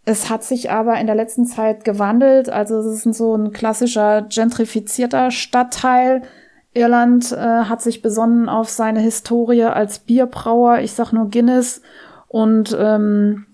es 0.05 0.29
hat 0.29 0.43
sich 0.43 0.69
aber 0.71 0.99
in 0.99 1.07
der 1.07 1.15
letzten 1.15 1.45
Zeit 1.45 1.83
gewandelt. 1.83 2.49
Also 2.49 2.77
es 2.77 3.05
ist 3.05 3.17
so 3.17 3.35
ein 3.35 3.51
klassischer 3.51 4.21
gentrifizierter 4.21 5.31
Stadtteil. 5.31 6.21
Irland 6.75 7.31
äh, 7.31 7.35
hat 7.37 7.81
sich 7.81 8.03
besonnen 8.03 8.47
auf 8.47 8.69
seine 8.69 8.99
Historie 8.99 9.63
als 9.63 9.99
Bierbrauer, 9.99 10.79
ich 10.79 10.93
sag 10.93 11.11
nur 11.11 11.29
Guinness, 11.29 11.81
und 12.27 12.75
ähm, 12.79 13.45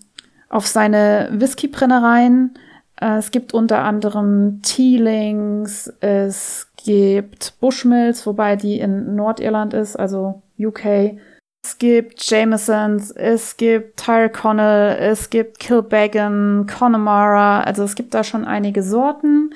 auf 0.49 0.67
seine 0.67 1.29
Whiskybrennereien. 1.31 2.55
Äh, 2.99 3.17
es 3.17 3.31
gibt 3.31 3.53
unter 3.53 3.83
anderem 3.83 4.61
Teelings, 4.63 5.93
es 6.01 6.67
gibt 6.83 7.59
Bushmills, 7.61 8.25
wobei 8.25 8.55
die 8.55 8.79
in 8.79 9.15
Nordirland 9.15 9.73
ist, 9.73 9.95
also 9.95 10.41
UK. 10.59 11.17
Es 11.63 11.77
gibt 11.77 12.29
Jamesons, 12.29 13.11
es 13.11 13.55
gibt 13.55 13.97
Tyrconnell, 13.97 14.97
es 14.99 15.29
gibt 15.29 15.59
Kilbeggan, 15.59 16.65
Connemara, 16.67 17.61
also 17.61 17.83
es 17.83 17.95
gibt 17.95 18.13
da 18.13 18.23
schon 18.23 18.45
einige 18.45 18.81
Sorten. 18.81 19.53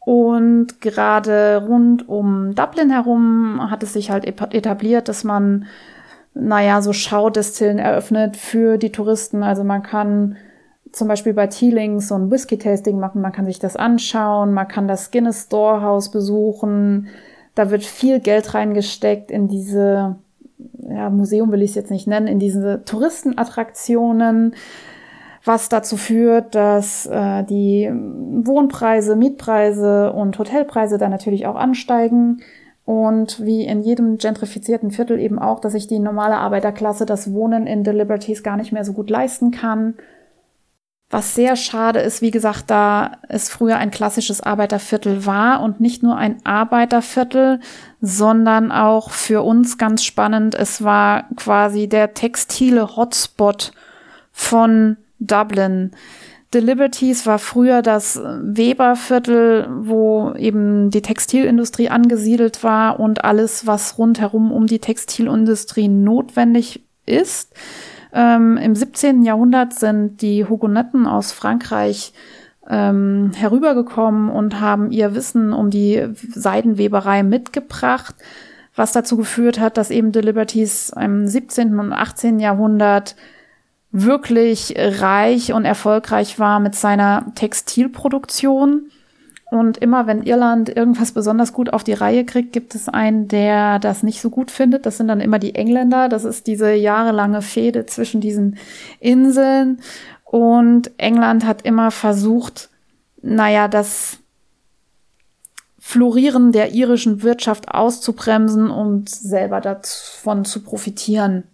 Und 0.00 0.80
gerade 0.80 1.64
rund 1.66 2.08
um 2.08 2.54
Dublin 2.54 2.90
herum 2.90 3.70
hat 3.70 3.82
es 3.82 3.92
sich 3.92 4.10
halt 4.10 4.24
etabliert, 4.24 5.08
dass 5.08 5.24
man, 5.24 5.66
naja, 6.32 6.80
so 6.80 6.92
Schaudestillen 6.92 7.78
eröffnet 7.78 8.36
für 8.36 8.78
die 8.78 8.92
Touristen. 8.92 9.42
Also 9.42 9.64
man 9.64 9.82
kann 9.82 10.36
zum 10.92 11.08
Beispiel 11.08 11.34
bei 11.34 11.48
Teelings 11.48 12.08
so 12.08 12.14
ein 12.14 12.30
Whisky-Tasting 12.30 12.98
machen, 12.98 13.20
man 13.20 13.32
kann 13.32 13.44
sich 13.46 13.58
das 13.58 13.76
anschauen, 13.76 14.54
man 14.54 14.68
kann 14.68 14.88
das 14.88 15.10
Guinness 15.10 15.44
Storehouse 15.44 16.10
besuchen. 16.10 17.08
Da 17.54 17.70
wird 17.70 17.84
viel 17.84 18.20
Geld 18.20 18.54
reingesteckt 18.54 19.30
in 19.30 19.48
diese 19.48 20.16
ja, 20.88 21.10
Museum 21.10 21.52
will 21.52 21.62
ich 21.62 21.70
es 21.70 21.76
jetzt 21.76 21.90
nicht 21.90 22.06
nennen, 22.06 22.26
in 22.26 22.38
diese 22.38 22.82
Touristenattraktionen, 22.84 24.54
was 25.44 25.68
dazu 25.68 25.96
führt, 25.96 26.54
dass 26.54 27.06
äh, 27.06 27.44
die 27.44 27.90
Wohnpreise, 27.92 29.16
Mietpreise 29.16 30.12
und 30.12 30.38
Hotelpreise 30.38 30.98
dann 30.98 31.10
natürlich 31.10 31.46
auch 31.46 31.56
ansteigen. 31.56 32.42
Und 32.84 33.44
wie 33.44 33.64
in 33.64 33.80
jedem 33.80 34.16
gentrifizierten 34.16 34.92
Viertel 34.92 35.18
eben 35.18 35.40
auch, 35.40 35.58
dass 35.58 35.72
sich 35.72 35.88
die 35.88 35.98
normale 35.98 36.36
Arbeiterklasse 36.36 37.04
das 37.04 37.32
Wohnen 37.32 37.66
in 37.66 37.84
The 37.84 37.90
Liberties 37.90 38.44
gar 38.44 38.56
nicht 38.56 38.72
mehr 38.72 38.84
so 38.84 38.92
gut 38.92 39.10
leisten 39.10 39.50
kann 39.50 39.94
was 41.08 41.36
sehr 41.36 41.54
schade 41.54 42.00
ist, 42.00 42.20
wie 42.20 42.32
gesagt, 42.32 42.64
da 42.68 43.18
es 43.28 43.48
früher 43.48 43.76
ein 43.76 43.92
klassisches 43.92 44.40
Arbeiterviertel 44.40 45.24
war 45.24 45.62
und 45.62 45.80
nicht 45.80 46.02
nur 46.02 46.16
ein 46.16 46.44
Arbeiterviertel, 46.44 47.60
sondern 48.00 48.72
auch 48.72 49.10
für 49.10 49.42
uns 49.42 49.78
ganz 49.78 50.02
spannend, 50.02 50.56
es 50.56 50.82
war 50.82 51.28
quasi 51.36 51.88
der 51.88 52.14
textile 52.14 52.96
Hotspot 52.96 53.72
von 54.32 54.96
Dublin. 55.20 55.92
The 56.52 56.58
Liberties 56.58 57.24
war 57.26 57.38
früher 57.38 57.82
das 57.82 58.20
Weberviertel, 58.22 59.68
wo 59.70 60.32
eben 60.34 60.90
die 60.90 61.02
Textilindustrie 61.02 61.88
angesiedelt 61.88 62.64
war 62.64 62.98
und 62.98 63.24
alles, 63.24 63.66
was 63.66 63.98
rundherum 63.98 64.50
um 64.50 64.66
die 64.66 64.78
Textilindustrie 64.78 65.88
notwendig 65.88 66.82
ist. 67.04 67.54
Ähm, 68.12 68.56
Im 68.56 68.74
17. 68.74 69.22
Jahrhundert 69.22 69.74
sind 69.74 70.22
die 70.22 70.44
Hugonetten 70.44 71.06
aus 71.06 71.32
Frankreich 71.32 72.12
ähm, 72.68 73.32
herübergekommen 73.34 74.30
und 74.30 74.60
haben 74.60 74.90
ihr 74.90 75.14
Wissen 75.14 75.52
um 75.52 75.70
die 75.70 76.08
Seidenweberei 76.14 77.22
mitgebracht, 77.22 78.14
was 78.74 78.92
dazu 78.92 79.16
geführt 79.16 79.60
hat, 79.60 79.76
dass 79.76 79.90
eben 79.90 80.12
The 80.12 80.20
Liberties 80.20 80.92
im 80.98 81.26
17. 81.26 81.78
und 81.78 81.92
18. 81.92 82.40
Jahrhundert 82.40 83.16
wirklich 83.92 84.74
reich 84.76 85.52
und 85.52 85.64
erfolgreich 85.64 86.38
war 86.38 86.60
mit 86.60 86.74
seiner 86.74 87.32
Textilproduktion. 87.34 88.90
Und 89.48 89.78
immer 89.78 90.06
wenn 90.08 90.22
Irland 90.24 90.68
irgendwas 90.74 91.12
besonders 91.12 91.52
gut 91.52 91.72
auf 91.72 91.84
die 91.84 91.92
Reihe 91.92 92.24
kriegt, 92.24 92.52
gibt 92.52 92.74
es 92.74 92.88
einen, 92.88 93.28
der 93.28 93.78
das 93.78 94.02
nicht 94.02 94.20
so 94.20 94.28
gut 94.28 94.50
findet. 94.50 94.86
Das 94.86 94.96
sind 94.96 95.06
dann 95.06 95.20
immer 95.20 95.38
die 95.38 95.54
Engländer. 95.54 96.08
Das 96.08 96.24
ist 96.24 96.48
diese 96.48 96.72
jahrelange 96.72 97.42
Fehde 97.42 97.86
zwischen 97.86 98.20
diesen 98.20 98.58
Inseln. 98.98 99.80
Und 100.24 100.90
England 100.98 101.46
hat 101.46 101.62
immer 101.62 101.92
versucht, 101.92 102.70
naja, 103.22 103.68
das 103.68 104.18
Florieren 105.78 106.50
der 106.50 106.72
irischen 106.72 107.22
Wirtschaft 107.22 107.68
auszubremsen 107.68 108.70
und 108.70 109.08
selber 109.08 109.60
davon 109.60 110.44
zu 110.44 110.64
profitieren. 110.64 111.44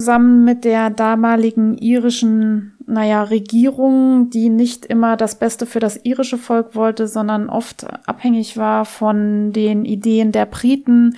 Zusammen 0.00 0.44
mit 0.44 0.64
der 0.64 0.90
damaligen 0.90 1.76
irischen, 1.78 2.73
naja, 2.86 3.22
Regierung, 3.22 4.30
die 4.30 4.50
nicht 4.50 4.86
immer 4.86 5.16
das 5.16 5.38
Beste 5.38 5.66
für 5.66 5.80
das 5.80 6.00
irische 6.04 6.38
Volk 6.38 6.74
wollte, 6.74 7.08
sondern 7.08 7.48
oft 7.48 7.86
abhängig 8.06 8.56
war 8.56 8.84
von 8.84 9.52
den 9.52 9.84
Ideen 9.84 10.32
der 10.32 10.46
Briten, 10.46 11.16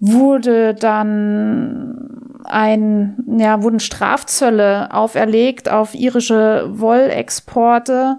wurde 0.00 0.74
dann 0.74 2.40
ein, 2.44 3.16
ja, 3.38 3.62
wurden 3.62 3.80
Strafzölle 3.80 4.92
auferlegt 4.92 5.70
auf 5.70 5.94
irische 5.94 6.66
Wollexporte. 6.68 8.16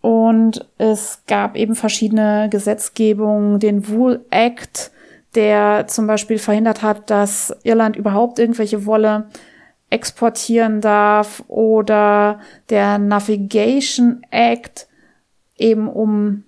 Und 0.00 0.64
es 0.78 1.22
gab 1.26 1.56
eben 1.56 1.74
verschiedene 1.74 2.48
Gesetzgebungen, 2.48 3.58
den 3.58 3.88
Wool 3.88 4.24
Act, 4.30 4.92
der 5.34 5.88
zum 5.88 6.06
Beispiel 6.06 6.38
verhindert 6.38 6.82
hat, 6.82 7.10
dass 7.10 7.56
Irland 7.64 7.96
überhaupt 7.96 8.38
irgendwelche 8.38 8.86
Wolle 8.86 9.26
exportieren 9.90 10.80
darf 10.80 11.44
oder 11.48 12.40
der 12.70 12.98
Navigation 12.98 14.22
Act 14.30 14.88
eben 15.56 15.88
um 15.88 16.44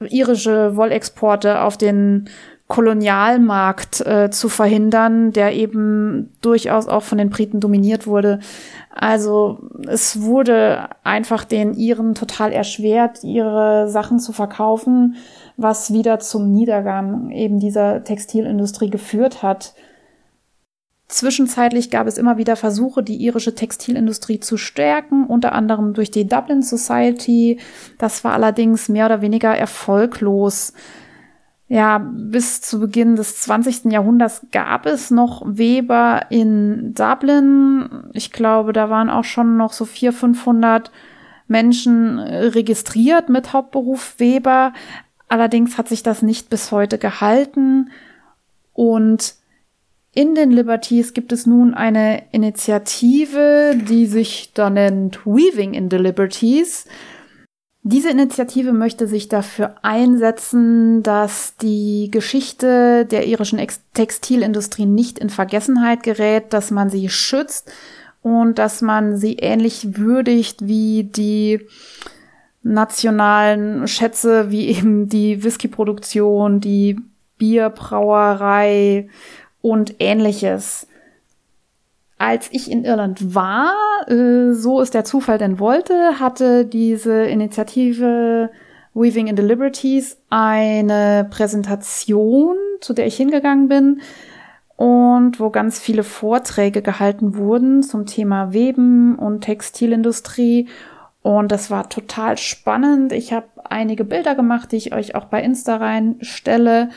irische 0.00 0.76
Wollexporte 0.76 1.60
auf 1.60 1.76
den 1.76 2.28
Kolonialmarkt 2.72 4.00
äh, 4.06 4.30
zu 4.30 4.48
verhindern, 4.48 5.30
der 5.32 5.54
eben 5.54 6.32
durchaus 6.40 6.88
auch 6.88 7.02
von 7.02 7.18
den 7.18 7.28
Briten 7.28 7.60
dominiert 7.60 8.06
wurde. 8.06 8.38
Also 8.94 9.58
es 9.86 10.22
wurde 10.22 10.88
einfach 11.04 11.44
den 11.44 11.74
Iren 11.74 12.14
total 12.14 12.50
erschwert, 12.50 13.24
ihre 13.24 13.88
Sachen 13.88 14.18
zu 14.18 14.32
verkaufen, 14.32 15.16
was 15.58 15.92
wieder 15.92 16.18
zum 16.18 16.50
Niedergang 16.50 17.30
eben 17.30 17.60
dieser 17.60 18.04
Textilindustrie 18.04 18.88
geführt 18.88 19.42
hat. 19.42 19.74
Zwischenzeitlich 21.12 21.90
gab 21.90 22.06
es 22.06 22.16
immer 22.16 22.38
wieder 22.38 22.56
Versuche, 22.56 23.02
die 23.02 23.16
irische 23.16 23.54
Textilindustrie 23.54 24.40
zu 24.40 24.56
stärken, 24.56 25.26
unter 25.26 25.52
anderem 25.52 25.92
durch 25.92 26.10
die 26.10 26.26
Dublin 26.26 26.62
Society. 26.62 27.60
Das 27.98 28.24
war 28.24 28.32
allerdings 28.32 28.88
mehr 28.88 29.04
oder 29.06 29.20
weniger 29.20 29.54
erfolglos 29.54 30.72
ja, 31.72 31.98
bis 31.98 32.60
zu 32.60 32.80
Beginn 32.80 33.16
des 33.16 33.40
20. 33.40 33.92
Jahrhunderts 33.92 34.46
gab 34.52 34.84
es 34.84 35.10
noch 35.10 35.42
Weber 35.46 36.26
in 36.28 36.92
Dublin. 36.92 38.10
Ich 38.12 38.30
glaube, 38.30 38.74
da 38.74 38.90
waren 38.90 39.08
auch 39.08 39.24
schon 39.24 39.56
noch 39.56 39.72
so 39.72 39.86
400, 39.86 40.36
500 40.36 40.92
Menschen 41.48 42.18
registriert 42.18 43.30
mit 43.30 43.54
Hauptberuf 43.54 44.16
Weber. 44.18 44.74
Allerdings 45.28 45.78
hat 45.78 45.88
sich 45.88 46.02
das 46.02 46.20
nicht 46.20 46.50
bis 46.50 46.72
heute 46.72 46.98
gehalten. 46.98 47.90
Und 48.74 49.34
in 50.14 50.34
den 50.34 50.50
Liberties 50.50 51.14
gibt 51.14 51.32
es 51.32 51.46
nun 51.46 51.72
eine 51.72 52.24
Initiative, 52.32 53.74
die 53.88 54.06
sich 54.06 54.52
da 54.52 54.68
nennt 54.68 55.24
Weaving 55.24 55.72
in 55.72 55.90
the 55.90 55.96
Liberties. 55.96 56.86
Diese 57.82 58.10
Initiative 58.10 58.72
möchte 58.72 59.08
sich 59.08 59.28
dafür 59.28 59.76
einsetzen, 59.82 61.02
dass 61.02 61.56
die 61.56 62.10
Geschichte 62.12 63.06
der 63.06 63.26
irischen 63.26 63.58
Textilindustrie 63.94 64.86
nicht 64.86 65.18
in 65.18 65.30
Vergessenheit 65.30 66.02
gerät, 66.02 66.52
dass 66.52 66.70
man 66.70 66.90
sie 66.90 67.08
schützt 67.08 67.72
und 68.20 68.58
dass 68.58 68.82
man 68.82 69.16
sie 69.16 69.36
ähnlich 69.36 69.96
würdigt 69.96 70.66
wie 70.66 71.04
die 71.04 71.66
nationalen 72.62 73.88
Schätze, 73.88 74.50
wie 74.50 74.68
eben 74.68 75.08
die 75.08 75.42
Whiskyproduktion, 75.42 76.60
die 76.60 77.00
Bierbrauerei 77.38 79.08
und 79.62 79.94
ähnliches 80.00 80.86
als 82.22 82.48
ich 82.52 82.70
in 82.70 82.84
Irland 82.84 83.34
war, 83.34 83.74
äh, 84.06 84.52
so 84.52 84.80
es 84.80 84.90
der 84.92 85.04
Zufall 85.04 85.38
denn 85.38 85.58
wollte, 85.58 86.20
hatte 86.20 86.64
diese 86.64 87.24
Initiative 87.24 88.48
Weaving 88.94 89.26
in 89.26 89.36
the 89.36 89.42
Liberties 89.42 90.18
eine 90.30 91.26
Präsentation, 91.28 92.56
zu 92.80 92.92
der 92.92 93.06
ich 93.06 93.16
hingegangen 93.16 93.66
bin 93.66 94.02
und 94.76 95.40
wo 95.40 95.50
ganz 95.50 95.80
viele 95.80 96.04
Vorträge 96.04 96.80
gehalten 96.80 97.36
wurden 97.36 97.82
zum 97.82 98.06
Thema 98.06 98.52
Weben 98.52 99.18
und 99.18 99.40
Textilindustrie. 99.40 100.68
Und 101.22 101.50
das 101.50 101.72
war 101.72 101.88
total 101.88 102.38
spannend. 102.38 103.12
Ich 103.12 103.32
habe 103.32 103.46
einige 103.64 104.04
Bilder 104.04 104.36
gemacht, 104.36 104.70
die 104.70 104.76
ich 104.76 104.94
euch 104.94 105.16
auch 105.16 105.24
bei 105.24 105.42
Insta 105.42 105.76
reinstelle. 105.76 106.90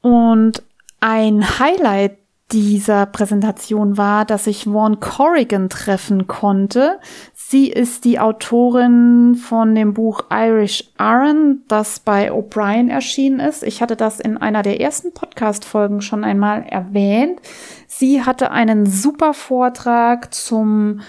Und 0.00 0.62
ein 1.00 1.58
Highlight 1.58 2.18
dieser 2.52 3.06
Präsentation 3.06 3.96
war, 3.96 4.24
dass 4.24 4.46
ich 4.46 4.64
Vaughn 4.64 5.00
Corrigan 5.00 5.68
treffen 5.68 6.26
konnte. 6.26 7.00
Sie 7.32 7.68
ist 7.68 8.04
die 8.04 8.20
Autorin 8.20 9.34
von 9.34 9.74
dem 9.74 9.94
Buch 9.94 10.24
Irish 10.30 10.92
Iron, 10.98 11.62
das 11.68 12.00
bei 12.00 12.30
O'Brien 12.30 12.90
erschienen 12.90 13.40
ist. 13.40 13.62
Ich 13.62 13.80
hatte 13.80 13.96
das 13.96 14.20
in 14.20 14.36
einer 14.36 14.62
der 14.62 14.80
ersten 14.80 15.12
Podcast-Folgen 15.12 16.00
schon 16.00 16.22
einmal 16.22 16.64
erwähnt. 16.64 17.40
Sie 17.86 18.22
hatte 18.22 18.50
einen 18.50 18.86
super 18.86 19.34
Vortrag 19.34 20.34
zum 20.34 21.00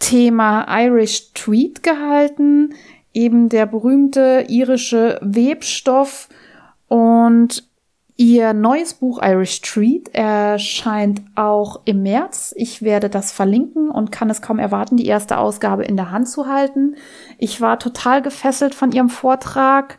Thema 0.00 0.66
Irish 0.68 1.32
Tweed 1.34 1.82
gehalten, 1.82 2.74
eben 3.12 3.48
der 3.48 3.66
berühmte 3.66 4.46
irische 4.48 5.18
Webstoff 5.22 6.28
und 6.88 7.64
Ihr 8.16 8.52
neues 8.52 8.94
Buch 8.94 9.20
Irish 9.20 9.56
Street 9.56 10.14
erscheint 10.14 11.22
auch 11.34 11.80
im 11.84 12.02
März. 12.04 12.54
Ich 12.56 12.82
werde 12.82 13.10
das 13.10 13.32
verlinken 13.32 13.90
und 13.90 14.12
kann 14.12 14.30
es 14.30 14.40
kaum 14.40 14.60
erwarten, 14.60 14.96
die 14.96 15.06
erste 15.06 15.36
Ausgabe 15.36 15.84
in 15.84 15.96
der 15.96 16.12
Hand 16.12 16.28
zu 16.28 16.46
halten. 16.46 16.94
Ich 17.38 17.60
war 17.60 17.80
total 17.80 18.22
gefesselt 18.22 18.72
von 18.72 18.92
ihrem 18.92 19.08
Vortrag 19.08 19.98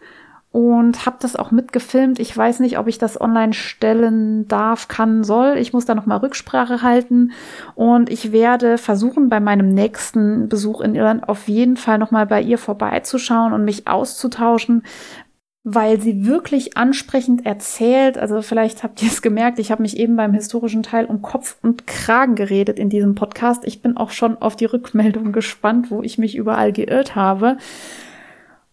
und 0.56 1.06
habe 1.06 1.18
das 1.20 1.36
auch 1.36 1.52
mitgefilmt. 1.52 2.18
Ich 2.18 2.36
weiß 2.36 2.62
nicht, 2.62 2.80
ob 2.80 2.88
ich 2.88 2.98
das 2.98 3.20
online 3.20 3.52
stellen 3.52 4.48
darf, 4.48 4.88
kann, 4.88 5.26
soll. 5.26 5.58
Ich 5.58 5.74
muss 5.74 5.84
da 5.84 5.94
noch 5.94 6.06
mal 6.06 6.16
Rücksprache 6.16 6.82
halten 6.82 7.34
und 7.76 8.10
ich 8.10 8.32
werde 8.32 8.78
versuchen, 8.78 9.28
bei 9.28 9.42
meinem 9.42 9.74
nächsten 9.74 10.48
Besuch 10.48 10.80
in 10.80 10.96
Irland 10.96 11.28
auf 11.28 11.50
jeden 11.50 11.76
Fall 11.76 11.98
noch 11.98 12.12
mal 12.12 12.26
bei 12.26 12.42
ihr 12.42 12.58
vorbeizuschauen 12.58 13.52
und 13.52 13.66
mich 13.66 13.90
auszutauschen, 13.90 14.84
weil 15.68 16.00
sie 16.00 16.28
wirklich 16.28 16.78
ansprechend 16.78 17.44
erzählt. 17.44 18.20
Also 18.20 18.44
vielleicht 18.44 18.84
habt 18.84 19.02
ihr 19.02 19.08
es 19.08 19.24
gemerkt, 19.24 19.58
ich 19.58 19.72
habe 19.72 19.82
mich 19.82 19.98
eben 19.98 20.16
beim 20.16 20.32
historischen 20.32 20.84
Teil 20.84 21.06
um 21.06 21.24
Kopf 21.24 21.58
und 21.64 21.88
Kragen 21.88 22.36
geredet 22.36 22.78
in 22.78 22.90
diesem 22.90 23.16
Podcast. 23.16 23.64
Ich 23.66 23.82
bin 23.82 23.98
auch 23.98 24.12
schon 24.12 24.38
auf 24.38 24.56
die 24.56 24.66
Rückmeldung 24.66 25.32
gespannt, 25.32 25.90
wo 25.90 26.04
ich 26.04 26.20
mich 26.20 26.36
überall 26.36 26.72
geirrt 26.72 27.16
habe. 27.16 27.58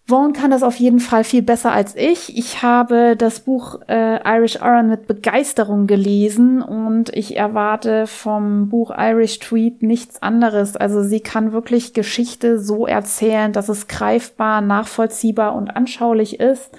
Vaughn 0.05 0.33
kann 0.33 0.51
das 0.51 0.65
auf 0.65 0.77
jeden 0.77 0.99
Fall 0.99 1.23
viel 1.23 1.43
besser 1.43 1.71
als 1.71 1.95
ich. 1.95 2.37
Ich 2.37 2.63
habe 2.63 3.17
das 3.17 3.41
Buch 3.41 3.81
äh, 3.89 4.19
Irish 4.25 4.57
Iron 4.57 4.89
mit 4.89 5.07
Begeisterung 5.07 5.87
gelesen 5.87 6.61
und 6.61 7.11
ich 7.11 7.37
erwarte 7.37 8.09
vom 8.09 8.69
Buch 8.69 8.91
Irish 8.97 9.39
Tweet 9.39 9.83
nichts 9.83 10.21
anderes. 10.21 10.77
Also 10.77 11.03
sie 11.03 11.21
kann 11.21 11.53
wirklich 11.53 11.95
Geschichte 11.95 12.59
so 12.59 12.85
erzählen, 12.87 13.53
dass 13.53 13.69
es 13.69 13.87
greifbar, 13.87 14.61
nachvollziehbar 14.61 15.55
und 15.55 15.71
anschaulich 15.71 16.41
ist. 16.41 16.73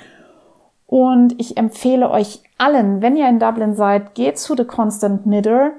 Und 0.86 1.40
ich 1.40 1.56
empfehle 1.56 2.12
euch 2.12 2.42
allen, 2.58 3.02
wenn 3.02 3.16
ihr 3.16 3.28
in 3.30 3.40
Dublin 3.40 3.74
seid, 3.74 4.16
geht 4.16 4.38
zu 4.38 4.56
The 4.56 4.66
Constant 4.66 5.24
Knitter. 5.24 5.72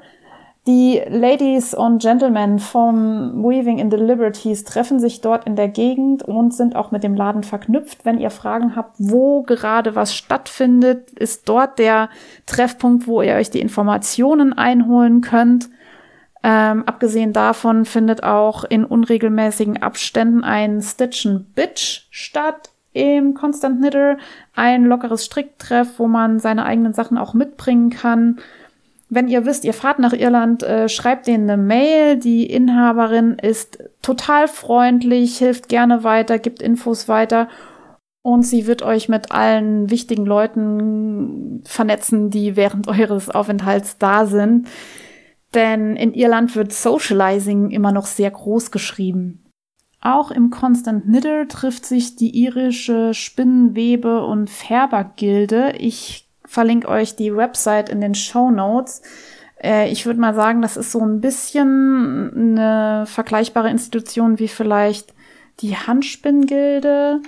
Die 0.66 1.02
Ladies 1.06 1.74
und 1.74 2.00
Gentlemen 2.00 2.58
vom 2.58 3.44
Weaving 3.44 3.78
in 3.78 3.90
the 3.90 3.98
Liberties 3.98 4.64
treffen 4.64 4.98
sich 4.98 5.20
dort 5.20 5.46
in 5.46 5.56
der 5.56 5.68
Gegend 5.68 6.22
und 6.22 6.54
sind 6.54 6.74
auch 6.74 6.90
mit 6.90 7.04
dem 7.04 7.14
Laden 7.14 7.42
verknüpft. 7.42 8.06
Wenn 8.06 8.18
ihr 8.18 8.30
Fragen 8.30 8.74
habt, 8.74 8.94
wo 8.98 9.42
gerade 9.42 9.94
was 9.94 10.14
stattfindet, 10.14 11.10
ist 11.10 11.50
dort 11.50 11.78
der 11.78 12.08
Treffpunkt, 12.46 13.06
wo 13.06 13.20
ihr 13.20 13.34
euch 13.34 13.50
die 13.50 13.60
Informationen 13.60 14.54
einholen 14.54 15.20
könnt. 15.20 15.68
Ähm, 16.42 16.84
abgesehen 16.86 17.34
davon 17.34 17.84
findet 17.84 18.22
auch 18.22 18.64
in 18.64 18.86
unregelmäßigen 18.86 19.82
Abständen 19.82 20.44
ein 20.44 20.80
Stitch 20.80 21.26
and 21.26 21.54
Bitch 21.54 22.06
statt 22.10 22.70
im 22.94 23.34
Constant 23.34 23.80
Knitter. 23.80 24.16
Ein 24.54 24.86
lockeres 24.86 25.26
Stricktreff, 25.26 25.98
wo 25.98 26.08
man 26.08 26.38
seine 26.38 26.64
eigenen 26.64 26.94
Sachen 26.94 27.18
auch 27.18 27.34
mitbringen 27.34 27.90
kann 27.90 28.38
wenn 29.14 29.28
ihr 29.28 29.46
wisst, 29.46 29.64
ihr 29.64 29.74
fahrt 29.74 29.98
nach 29.98 30.12
Irland, 30.12 30.62
äh, 30.62 30.88
schreibt 30.88 31.26
denen 31.26 31.48
eine 31.48 31.62
Mail. 31.62 32.18
Die 32.18 32.46
Inhaberin 32.46 33.36
ist 33.40 33.78
total 34.02 34.48
freundlich, 34.48 35.38
hilft 35.38 35.68
gerne 35.68 36.04
weiter, 36.04 36.38
gibt 36.38 36.60
Infos 36.62 37.08
weiter. 37.08 37.48
Und 38.22 38.42
sie 38.42 38.66
wird 38.66 38.82
euch 38.82 39.08
mit 39.08 39.32
allen 39.32 39.90
wichtigen 39.90 40.24
Leuten 40.24 41.62
vernetzen, 41.66 42.30
die 42.30 42.56
während 42.56 42.88
eures 42.88 43.30
Aufenthalts 43.30 43.98
da 43.98 44.26
sind. 44.26 44.68
Denn 45.54 45.94
in 45.94 46.14
Irland 46.14 46.56
wird 46.56 46.72
Socializing 46.72 47.70
immer 47.70 47.92
noch 47.92 48.06
sehr 48.06 48.30
groß 48.30 48.70
geschrieben. 48.70 49.44
Auch 50.00 50.30
im 50.30 50.50
Constant 50.50 51.04
Knitter 51.04 51.48
trifft 51.48 51.86
sich 51.86 52.16
die 52.16 52.42
irische 52.42 53.14
Spinnenwebe- 53.14 54.26
und 54.26 54.50
Färbergilde. 54.50 55.74
Ich 55.78 56.23
verlinke 56.54 56.88
euch 56.88 57.16
die 57.16 57.36
Website 57.36 57.88
in 57.88 58.00
den 58.00 58.14
Show 58.14 58.50
Notes. 58.50 59.02
Äh, 59.62 59.90
ich 59.90 60.06
würde 60.06 60.20
mal 60.20 60.34
sagen, 60.34 60.62
das 60.62 60.76
ist 60.76 60.92
so 60.92 61.00
ein 61.00 61.20
bisschen 61.20 62.32
eine 62.34 63.04
vergleichbare 63.06 63.70
Institution 63.70 64.38
wie 64.38 64.48
vielleicht 64.48 65.12
die 65.60 65.76
Handspinngilde. 65.76 67.20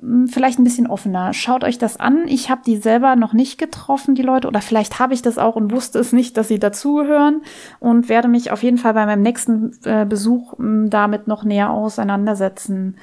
Hm, 0.00 0.28
vielleicht 0.28 0.58
ein 0.58 0.64
bisschen 0.64 0.86
offener. 0.86 1.32
Schaut 1.32 1.64
euch 1.64 1.78
das 1.78 1.98
an. 1.98 2.28
Ich 2.28 2.50
habe 2.50 2.62
die 2.64 2.76
selber 2.76 3.16
noch 3.16 3.32
nicht 3.32 3.58
getroffen, 3.58 4.14
die 4.14 4.22
Leute, 4.22 4.46
oder 4.46 4.60
vielleicht 4.60 4.98
habe 5.00 5.14
ich 5.14 5.22
das 5.22 5.38
auch 5.38 5.56
und 5.56 5.72
wusste 5.72 5.98
es 5.98 6.12
nicht, 6.12 6.36
dass 6.36 6.48
sie 6.48 6.58
dazugehören 6.58 7.42
und 7.80 8.08
werde 8.08 8.28
mich 8.28 8.52
auf 8.52 8.62
jeden 8.62 8.78
Fall 8.78 8.94
bei 8.94 9.06
meinem 9.06 9.22
nächsten 9.22 9.72
äh, 9.84 10.06
Besuch 10.06 10.54
äh, 10.54 10.88
damit 10.88 11.26
noch 11.26 11.44
näher 11.44 11.70
auseinandersetzen. 11.70 12.96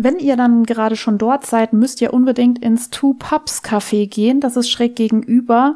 Wenn 0.00 0.20
ihr 0.20 0.36
dann 0.36 0.64
gerade 0.64 0.94
schon 0.94 1.18
dort 1.18 1.44
seid, 1.44 1.72
müsst 1.72 2.00
ihr 2.00 2.14
unbedingt 2.14 2.60
ins 2.60 2.88
Two 2.88 3.14
Pubs 3.14 3.64
Café 3.64 4.08
gehen. 4.08 4.40
Das 4.40 4.56
ist 4.56 4.70
schräg 4.70 4.94
gegenüber. 4.94 5.74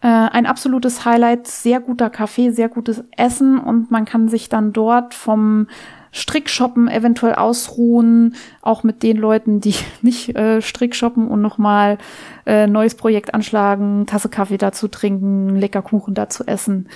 Äh, 0.00 0.06
ein 0.06 0.46
absolutes 0.46 1.04
Highlight, 1.04 1.46
sehr 1.46 1.78
guter 1.80 2.08
Kaffee, 2.08 2.50
sehr 2.50 2.70
gutes 2.70 3.04
Essen 3.14 3.58
und 3.58 3.90
man 3.90 4.06
kann 4.06 4.28
sich 4.28 4.48
dann 4.48 4.72
dort 4.72 5.12
vom 5.12 5.66
Strickshoppen 6.12 6.88
eventuell 6.88 7.34
ausruhen, 7.34 8.36
auch 8.62 8.84
mit 8.84 9.02
den 9.02 9.18
Leuten, 9.18 9.60
die 9.60 9.74
nicht 10.02 10.34
äh, 10.34 10.62
Strickshoppen 10.62 11.28
und 11.28 11.42
nochmal 11.42 11.98
äh, 12.46 12.66
neues 12.66 12.94
Projekt 12.94 13.34
anschlagen, 13.34 14.06
Tasse 14.06 14.30
Kaffee 14.30 14.56
dazu 14.56 14.88
trinken, 14.88 15.56
lecker 15.56 15.82
Kuchen 15.82 16.14
dazu 16.14 16.42
essen. 16.46 16.88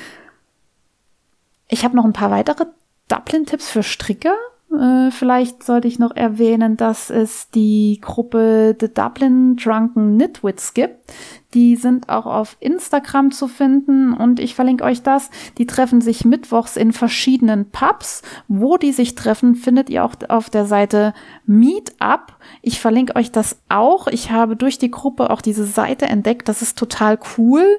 Ich 1.68 1.84
habe 1.84 1.96
noch 1.96 2.06
ein 2.06 2.14
paar 2.14 2.30
weitere 2.30 2.64
Dublin-Tipps 3.08 3.68
für 3.68 3.82
Stricker. 3.82 4.34
Äh, 4.72 5.10
vielleicht 5.10 5.62
sollte 5.62 5.88
ich 5.88 5.98
noch 5.98 6.16
erwähnen, 6.16 6.76
dass 6.76 7.10
es 7.10 7.50
die 7.50 7.98
Gruppe 8.00 8.76
The 8.80 8.92
Dublin 8.92 9.56
Drunken 9.56 10.16
Nitwits 10.16 10.74
gibt. 10.74 11.12
Die 11.52 11.76
sind 11.76 12.08
auch 12.08 12.24
auf 12.24 12.56
Instagram 12.60 13.30
zu 13.30 13.46
finden 13.46 14.14
und 14.14 14.40
ich 14.40 14.54
verlinke 14.54 14.84
euch 14.84 15.02
das. 15.02 15.28
Die 15.58 15.66
treffen 15.66 16.00
sich 16.00 16.24
mittwochs 16.24 16.76
in 16.76 16.92
verschiedenen 16.92 17.70
Pubs. 17.70 18.22
Wo 18.48 18.78
die 18.78 18.92
sich 18.92 19.14
treffen, 19.14 19.54
findet 19.54 19.90
ihr 19.90 20.04
auch 20.04 20.14
auf 20.28 20.48
der 20.48 20.64
Seite 20.64 21.12
Meetup. 21.44 22.38
Ich 22.62 22.80
verlinke 22.80 23.16
euch 23.16 23.30
das 23.30 23.58
auch. 23.68 24.06
Ich 24.06 24.30
habe 24.30 24.56
durch 24.56 24.78
die 24.78 24.90
Gruppe 24.90 25.28
auch 25.30 25.42
diese 25.42 25.66
Seite 25.66 26.06
entdeckt. 26.06 26.48
Das 26.48 26.62
ist 26.62 26.78
total 26.78 27.18
cool. 27.36 27.78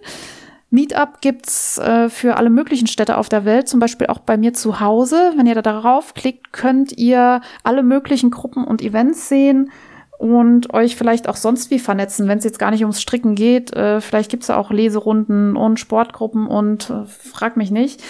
Meetup 0.73 1.21
gibt's 1.21 1.77
äh, 1.77 2.09
für 2.09 2.35
alle 2.37 2.49
möglichen 2.49 2.87
Städte 2.87 3.19
auf 3.19 3.29
der 3.29 3.45
Welt, 3.45 3.67
zum 3.69 3.79
Beispiel 3.79 4.07
auch 4.07 4.17
bei 4.17 4.37
mir 4.37 4.53
zu 4.53 4.79
Hause. 4.79 5.33
Wenn 5.35 5.45
ihr 5.45 5.53
da 5.53 5.61
darauf 5.61 6.15
klickt, 6.15 6.51
könnt 6.51 6.97
ihr 6.97 7.41
alle 7.63 7.83
möglichen 7.83 8.31
Gruppen 8.31 8.65
und 8.65 8.81
Events 8.81 9.29
sehen 9.29 9.69
und 10.17 10.73
euch 10.73 10.95
vielleicht 10.95 11.29
auch 11.29 11.35
sonst 11.35 11.69
wie 11.69 11.77
vernetzen, 11.77 12.27
wenn 12.27 12.39
es 12.39 12.43
jetzt 12.43 12.57
gar 12.57 12.71
nicht 12.71 12.81
ums 12.81 12.99
Stricken 12.99 13.35
geht. 13.35 13.71
Äh, 13.75 14.01
vielleicht 14.01 14.31
gibt's 14.31 14.47
da 14.47 14.57
auch 14.57 14.71
Leserunden 14.71 15.55
und 15.55 15.79
Sportgruppen 15.79 16.47
und 16.47 16.89
äh, 16.89 17.05
frag 17.05 17.55
mich 17.55 17.69
nicht. 17.69 18.03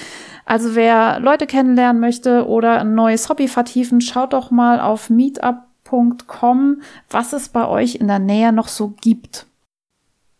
Also 0.46 0.74
wer 0.74 1.20
Leute 1.20 1.48
kennenlernen 1.48 2.00
möchte 2.00 2.48
oder 2.48 2.80
ein 2.80 2.96
neues 2.96 3.28
Hobby 3.28 3.50
vertiefen, 3.50 4.00
schaut 4.00 4.32
doch 4.32 4.52
mal 4.52 4.80
auf 4.80 5.10
meetup.com, 5.10 6.82
was 7.10 7.34
es 7.34 7.50
bei 7.50 7.68
euch 7.68 7.96
in 7.96 8.08
der 8.08 8.20
Nähe 8.20 8.54
noch 8.54 8.70
so 8.70 8.94
gibt. 9.02 9.48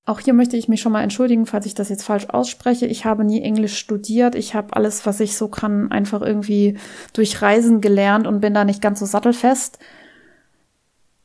Auch 0.04 0.20
hier 0.20 0.34
möchte 0.34 0.58
ich 0.58 0.68
mich 0.68 0.82
schon 0.82 0.92
mal 0.92 1.02
entschuldigen, 1.02 1.46
falls 1.46 1.64
ich 1.64 1.74
das 1.74 1.88
jetzt 1.88 2.02
falsch 2.02 2.28
ausspreche. 2.28 2.84
Ich 2.84 3.06
habe 3.06 3.24
nie 3.24 3.40
Englisch 3.40 3.78
studiert. 3.78 4.34
Ich 4.34 4.54
habe 4.54 4.76
alles, 4.76 5.06
was 5.06 5.18
ich 5.20 5.34
so 5.34 5.48
kann, 5.48 5.90
einfach 5.90 6.20
irgendwie 6.20 6.76
durch 7.14 7.40
Reisen 7.40 7.80
gelernt 7.80 8.26
und 8.26 8.40
bin 8.40 8.52
da 8.52 8.66
nicht 8.66 8.82
ganz 8.82 8.98
so 8.98 9.06
sattelfest. 9.06 9.78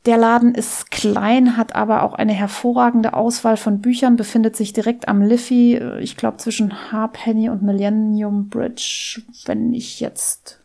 Der 0.06 0.18
Laden 0.18 0.54
ist 0.54 0.90
klein, 0.90 1.56
hat 1.56 1.74
aber 1.74 2.02
auch 2.02 2.12
eine 2.12 2.34
hervorragende 2.34 3.14
Auswahl 3.14 3.56
von 3.56 3.80
Büchern, 3.80 4.16
befindet 4.16 4.54
sich 4.54 4.74
direkt 4.74 5.08
am 5.08 5.22
Liffey, 5.22 5.80
ich 6.00 6.18
glaube 6.18 6.36
zwischen 6.36 6.92
Harpenny 6.92 7.48
und 7.48 7.62
Millennium 7.62 8.50
Bridge, 8.50 9.22
wenn 9.46 9.72
ich 9.72 10.00
jetzt 10.00 10.60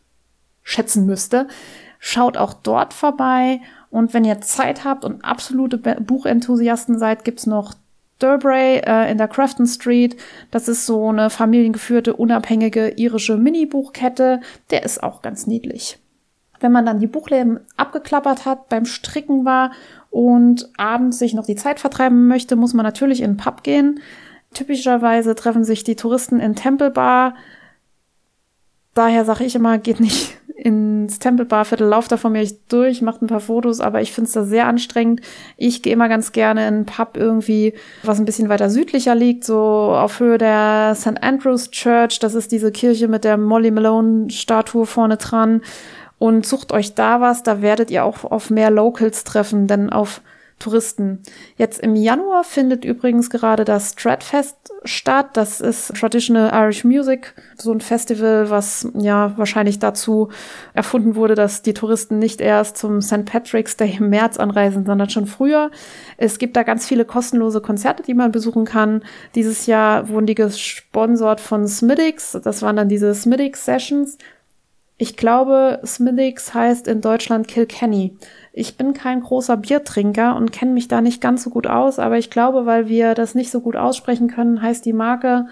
schätzen 0.62 1.06
müsste. 1.06 1.48
Schaut 1.98 2.36
auch 2.36 2.52
dort 2.52 2.92
vorbei 2.92 3.60
und 3.90 4.12
wenn 4.12 4.24
ihr 4.24 4.42
Zeit 4.42 4.84
habt 4.84 5.06
und 5.06 5.24
absolute 5.24 5.78
Buchenthusiasten 5.78 6.98
seid, 6.98 7.24
gibt's 7.24 7.46
noch 7.46 7.74
Durbray 8.18 8.82
äh, 8.84 9.10
in 9.10 9.16
der 9.16 9.28
Crafton 9.28 9.66
Street. 9.66 10.16
Das 10.50 10.68
ist 10.68 10.84
so 10.84 11.08
eine 11.08 11.30
familiengeführte, 11.30 12.14
unabhängige 12.14 12.90
irische 12.90 13.38
Mini-Buchkette. 13.38 14.40
Der 14.70 14.82
ist 14.82 15.02
auch 15.02 15.22
ganz 15.22 15.46
niedlich. 15.46 15.98
Wenn 16.60 16.72
man 16.72 16.86
dann 16.86 17.00
die 17.00 17.06
Buchläden 17.06 17.60
abgeklappert 17.76 18.44
hat, 18.44 18.68
beim 18.68 18.84
Stricken 18.84 19.44
war 19.44 19.72
und 20.10 20.68
abends 20.76 21.18
sich 21.18 21.34
noch 21.34 21.46
die 21.46 21.56
Zeit 21.56 21.80
vertreiben 21.80 22.28
möchte, 22.28 22.56
muss 22.56 22.74
man 22.74 22.84
natürlich 22.84 23.22
in 23.22 23.32
den 23.32 23.36
Pub 23.36 23.62
gehen. 23.62 24.00
Typischerweise 24.52 25.34
treffen 25.34 25.64
sich 25.64 25.84
die 25.84 25.96
Touristen 25.96 26.40
in 26.40 26.54
Temple 26.54 26.90
Bar. 26.90 27.34
Daher 28.94 29.24
sage 29.24 29.44
ich 29.44 29.54
immer, 29.54 29.78
geht 29.78 30.00
nicht 30.00 30.36
ins 30.56 31.18
Tempelbarviertel, 31.20 31.86
lauft 31.86 32.12
da 32.12 32.16
von 32.16 32.32
mir 32.32 32.46
durch, 32.68 33.00
macht 33.00 33.22
ein 33.22 33.28
paar 33.28 33.40
Fotos, 33.40 33.80
aber 33.80 34.02
ich 34.02 34.12
finde 34.12 34.26
es 34.26 34.34
da 34.34 34.44
sehr 34.44 34.66
anstrengend. 34.66 35.20
Ich 35.56 35.82
gehe 35.82 35.92
immer 35.92 36.08
ganz 36.08 36.32
gerne 36.32 36.66
in 36.68 36.74
einen 36.74 36.86
Pub 36.86 37.16
irgendwie, 37.16 37.72
was 38.02 38.18
ein 38.18 38.26
bisschen 38.26 38.48
weiter 38.48 38.68
südlicher 38.68 39.14
liegt, 39.14 39.44
so 39.44 39.58
auf 39.58 40.20
Höhe 40.20 40.36
der 40.36 40.94
St. 40.96 41.22
Andrews 41.22 41.70
Church. 41.70 42.18
Das 42.18 42.34
ist 42.34 42.52
diese 42.52 42.72
Kirche 42.72 43.08
mit 43.08 43.24
der 43.24 43.38
Molly 43.38 43.70
Malone-Statue 43.70 44.84
vorne 44.84 45.16
dran. 45.16 45.62
Und 46.20 46.44
sucht 46.44 46.70
euch 46.72 46.94
da 46.94 47.22
was, 47.22 47.42
da 47.42 47.62
werdet 47.62 47.90
ihr 47.90 48.04
auch 48.04 48.24
auf 48.24 48.50
mehr 48.50 48.70
Locals 48.70 49.24
treffen, 49.24 49.66
denn 49.66 49.88
auf 49.90 50.20
Touristen. 50.58 51.20
Jetzt 51.56 51.80
im 51.80 51.96
Januar 51.96 52.44
findet 52.44 52.84
übrigens 52.84 53.30
gerade 53.30 53.64
das 53.64 53.92
Stratfest 53.92 54.56
statt. 54.84 55.30
Das 55.32 55.62
ist 55.62 55.94
Traditional 55.96 56.50
Irish 56.52 56.84
Music, 56.84 57.34
so 57.56 57.72
ein 57.72 57.80
Festival, 57.80 58.50
was 58.50 58.86
ja 58.92 59.32
wahrscheinlich 59.38 59.78
dazu 59.78 60.28
erfunden 60.74 61.14
wurde, 61.14 61.36
dass 61.36 61.62
die 61.62 61.72
Touristen 61.72 62.18
nicht 62.18 62.42
erst 62.42 62.76
zum 62.76 63.00
St. 63.00 63.24
Patrick's 63.24 63.78
Day 63.78 63.96
im 63.98 64.10
März 64.10 64.36
anreisen, 64.36 64.84
sondern 64.84 65.08
schon 65.08 65.26
früher. 65.26 65.70
Es 66.18 66.38
gibt 66.38 66.54
da 66.54 66.64
ganz 66.64 66.86
viele 66.86 67.06
kostenlose 67.06 67.62
Konzerte, 67.62 68.02
die 68.02 68.12
man 68.12 68.30
besuchen 68.30 68.66
kann. 68.66 69.02
Dieses 69.34 69.64
Jahr 69.64 70.10
wurden 70.10 70.26
die 70.26 70.34
gesponsert 70.34 71.40
von 71.40 71.66
Smiddix. 71.66 72.38
Das 72.44 72.60
waren 72.60 72.76
dann 72.76 72.90
diese 72.90 73.14
Smiddix 73.14 73.64
Sessions. 73.64 74.18
Ich 75.00 75.16
glaube, 75.16 75.80
Smiddix 75.82 76.52
heißt 76.52 76.86
in 76.86 77.00
Deutschland 77.00 77.48
Kilkenny. 77.48 78.18
Ich 78.52 78.76
bin 78.76 78.92
kein 78.92 79.22
großer 79.22 79.56
Biertrinker 79.56 80.36
und 80.36 80.52
kenne 80.52 80.72
mich 80.72 80.88
da 80.88 81.00
nicht 81.00 81.22
ganz 81.22 81.42
so 81.42 81.48
gut 81.48 81.66
aus, 81.66 81.98
aber 81.98 82.18
ich 82.18 82.28
glaube, 82.28 82.66
weil 82.66 82.86
wir 82.86 83.14
das 83.14 83.34
nicht 83.34 83.50
so 83.50 83.62
gut 83.62 83.76
aussprechen 83.76 84.28
können, 84.28 84.60
heißt 84.60 84.84
die 84.84 84.92
Marke 84.92 85.46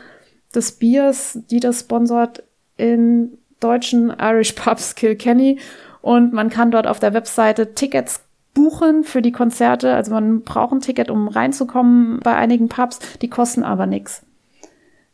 des 0.55 0.73
Biers, 0.73 1.39
die 1.51 1.61
das 1.61 1.81
sponsort, 1.81 2.43
in 2.77 3.39
deutschen 3.59 4.13
Irish 4.21 4.53
Pubs 4.53 4.97
Kilkenny. 4.97 5.59
Und 6.03 6.35
man 6.35 6.51
kann 6.51 6.71
dort 6.71 6.87
auf 6.87 7.01
der 7.01 7.15
Webseite 7.15 7.73
Tickets 7.73 8.23
buchen 8.53 9.03
für 9.03 9.23
die 9.23 9.33
Konzerte. 9.33 9.95
Also 9.95 10.13
man 10.13 10.43
braucht 10.43 10.73
ein 10.73 10.81
Ticket, 10.81 11.09
um 11.09 11.27
reinzukommen 11.27 12.21
bei 12.21 12.37
einigen 12.37 12.69
Pubs. 12.69 12.99
Die 13.23 13.31
kosten 13.31 13.63
aber 13.63 13.87
nichts. 13.87 14.27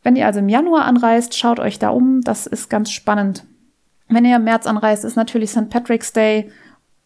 Wenn 0.03 0.17
ihr 0.17 0.27
also 0.27 0.41
im 0.41 0.49
Januar 0.49 0.87
anreist, 0.87 1.39
schaut 1.39 1.61
euch 1.61 1.79
da 1.79 1.91
um. 1.91 2.23
Das 2.23 2.49
ist 2.49 2.69
ganz 2.69 2.91
spannend. 2.91 3.45
Wenn 4.09 4.25
ihr 4.25 4.37
im 4.37 4.45
März 4.45 4.67
anreist, 4.67 5.05
ist 5.05 5.17
natürlich 5.17 5.51
St. 5.51 5.71
Patrick's 5.71 6.13
Day. 6.13 6.51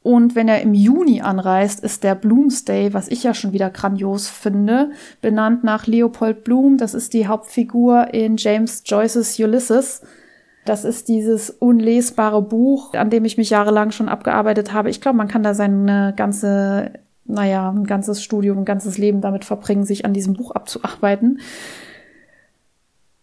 Und 0.02 0.34
wenn 0.34 0.48
er 0.48 0.62
im 0.62 0.74
Juni 0.74 1.20
anreist, 1.20 1.80
ist 1.80 2.04
der 2.04 2.14
Bloomsday, 2.14 2.94
was 2.94 3.08
ich 3.08 3.24
ja 3.24 3.34
schon 3.34 3.52
wieder 3.52 3.68
grandios 3.70 4.28
finde, 4.28 4.90
benannt 5.20 5.64
nach 5.64 5.86
Leopold 5.86 6.44
Bloom. 6.44 6.78
Das 6.78 6.94
ist 6.94 7.12
die 7.12 7.26
Hauptfigur 7.26 8.14
in 8.14 8.36
James 8.36 8.82
Joyces 8.86 9.38
Ulysses. 9.38 10.02
Das 10.64 10.84
ist 10.84 11.08
dieses 11.08 11.50
unlesbare 11.50 12.42
Buch, 12.42 12.94
an 12.94 13.10
dem 13.10 13.24
ich 13.24 13.38
mich 13.38 13.50
jahrelang 13.50 13.90
schon 13.90 14.08
abgearbeitet 14.08 14.72
habe. 14.72 14.90
Ich 14.90 15.00
glaube, 15.00 15.16
man 15.16 15.28
kann 15.28 15.42
da 15.42 15.54
seine 15.54 16.12
ganze, 16.16 16.92
naja, 17.24 17.70
ein 17.70 17.84
ganzes 17.84 18.22
Studium, 18.22 18.58
ein 18.58 18.64
ganzes 18.64 18.98
Leben 18.98 19.20
damit 19.20 19.44
verbringen, 19.44 19.84
sich 19.84 20.04
an 20.04 20.12
diesem 20.12 20.34
Buch 20.34 20.52
abzuarbeiten. 20.52 21.40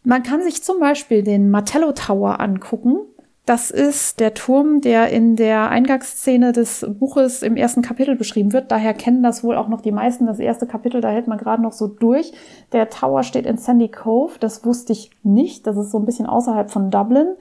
Man 0.04 0.24
kann 0.24 0.44
sich 0.44 0.64
zum 0.64 0.80
Beispiel 0.80 1.24
den 1.24 1.50
Martello 1.50 1.92
Tower 1.92 2.40
angucken. 2.40 2.98
Das 3.46 3.70
ist 3.70 4.20
der 4.20 4.34
Turm, 4.34 4.82
der 4.82 5.12
in 5.12 5.36
der 5.36 5.70
Eingangsszene 5.70 6.52
des 6.52 6.84
Buches 7.00 7.44
im 7.44 7.56
ersten 7.56 7.84
Kapitel 7.84 8.16
beschrieben 8.16 8.54
wird. 8.54 8.72
Daher 8.72 8.96
kennen 8.96 9.22
das 9.22 9.44
wohl 9.44 9.56
auch 9.56 9.68
noch 9.68 9.82
die 9.82 9.92
meisten. 9.92 10.26
Das 10.26 10.40
erste 10.40 10.66
Kapitel, 10.66 11.00
da 11.00 11.10
hält 11.10 11.28
man 11.28 11.38
gerade 11.38 11.62
noch 11.62 11.74
so 11.74 11.86
durch. 11.86 12.34
Der 12.72 12.90
Tower 12.90 13.22
steht 13.22 13.46
in 13.46 13.58
Sandy 13.58 13.90
Cove. 13.90 14.40
Das 14.40 14.66
wusste 14.66 14.94
ich 14.94 15.12
nicht. 15.22 15.68
Das 15.68 15.78
ist 15.78 15.92
so 15.92 16.00
ein 16.00 16.06
bisschen 16.06 16.26
außerhalb 16.26 16.72
von 16.72 16.90
Dublin. 16.90 17.36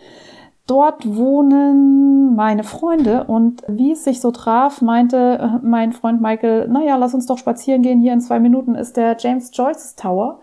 Dort 0.67 1.07
wohnen 1.17 2.35
meine 2.37 2.65
Freunde 2.65 3.25
und 3.25 3.63
wie 3.67 3.93
es 3.93 4.05
sich 4.05 4.21
so 4.21 4.31
traf, 4.31 4.81
meinte 4.81 5.39
äh, 5.39 5.67
mein 5.67 5.93
Freund 5.93 6.23
Michael, 6.23 6.69
naja, 6.69 6.97
lass 6.97 7.15
uns 7.15 7.27
doch 7.27 7.37
spazieren 7.37 7.83
gehen. 7.83 8.01
Hier 8.01 8.15
in 8.15 8.21
zwei 8.21 8.41
Minuten 8.41 8.75
ist 8.75 8.97
der 8.97 9.17
James 9.19 9.51
Joyce 9.55 9.95
Tower. 9.95 10.41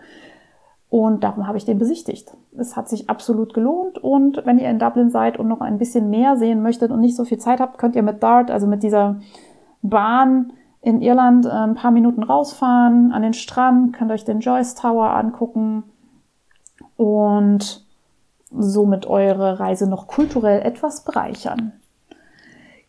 Und 0.90 1.24
darum 1.24 1.46
habe 1.46 1.58
ich 1.58 1.64
den 1.64 1.78
besichtigt. 1.78 2.36
Es 2.56 2.76
hat 2.76 2.88
sich 2.88 3.08
absolut 3.08 3.54
gelohnt. 3.54 3.98
Und 3.98 4.44
wenn 4.44 4.58
ihr 4.58 4.68
in 4.68 4.78
Dublin 4.78 5.10
seid 5.10 5.38
und 5.38 5.48
noch 5.48 5.60
ein 5.60 5.78
bisschen 5.78 6.10
mehr 6.10 6.36
sehen 6.36 6.62
möchtet 6.62 6.90
und 6.90 7.00
nicht 7.00 7.16
so 7.16 7.24
viel 7.24 7.38
Zeit 7.38 7.60
habt, 7.60 7.78
könnt 7.78 7.96
ihr 7.96 8.02
mit 8.02 8.22
Dart, 8.22 8.50
also 8.50 8.66
mit 8.66 8.82
dieser 8.82 9.20
Bahn 9.82 10.52
in 10.82 11.00
Irland, 11.00 11.46
äh, 11.46 11.50
ein 11.50 11.74
paar 11.74 11.92
Minuten 11.92 12.22
rausfahren 12.22 13.12
an 13.12 13.22
den 13.22 13.34
Strand, 13.34 13.94
könnt 13.94 14.10
euch 14.10 14.24
den 14.24 14.40
Joyce 14.40 14.74
Tower 14.74 15.10
angucken 15.16 15.84
und 16.96 17.84
somit 18.50 19.06
eure 19.06 19.60
Reise 19.60 19.88
noch 19.88 20.06
kulturell 20.06 20.60
etwas 20.62 21.04
bereichern. 21.04 21.72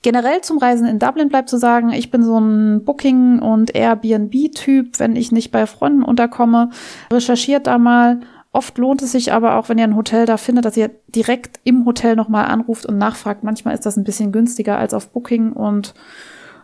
Generell 0.01 0.41
zum 0.41 0.57
Reisen 0.57 0.85
in 0.85 0.99
Dublin 0.99 1.29
bleibt 1.29 1.47
zu 1.47 1.57
sagen, 1.57 1.91
ich 1.91 2.11
bin 2.11 2.23
so 2.23 2.37
ein 2.37 2.83
Booking- 2.83 3.39
und 3.39 3.73
Airbnb-Typ, 3.73 4.99
wenn 4.99 5.15
ich 5.15 5.31
nicht 5.31 5.51
bei 5.51 5.65
Freunden 5.65 6.03
unterkomme. 6.03 6.71
Recherchiert 7.11 7.67
da 7.67 7.77
mal. 7.77 8.19
Oft 8.53 8.77
lohnt 8.77 9.01
es 9.01 9.11
sich 9.11 9.33
aber 9.33 9.57
auch, 9.57 9.67
wenn 9.67 9.77
ihr 9.77 9.83
ein 9.83 9.95
Hotel 9.95 10.25
da 10.25 10.37
findet, 10.37 10.63
dass 10.63 10.77
ihr 10.77 10.91
direkt 11.07 11.59
im 11.63 11.85
Hotel 11.85 12.15
nochmal 12.15 12.45
anruft 12.45 12.85
und 12.85 12.97
nachfragt. 12.97 13.43
Manchmal 13.43 13.73
ist 13.73 13.85
das 13.85 13.97
ein 13.97 14.03
bisschen 14.03 14.31
günstiger 14.31 14.77
als 14.77 14.93
auf 14.93 15.09
Booking 15.09 15.51
und 15.51 15.93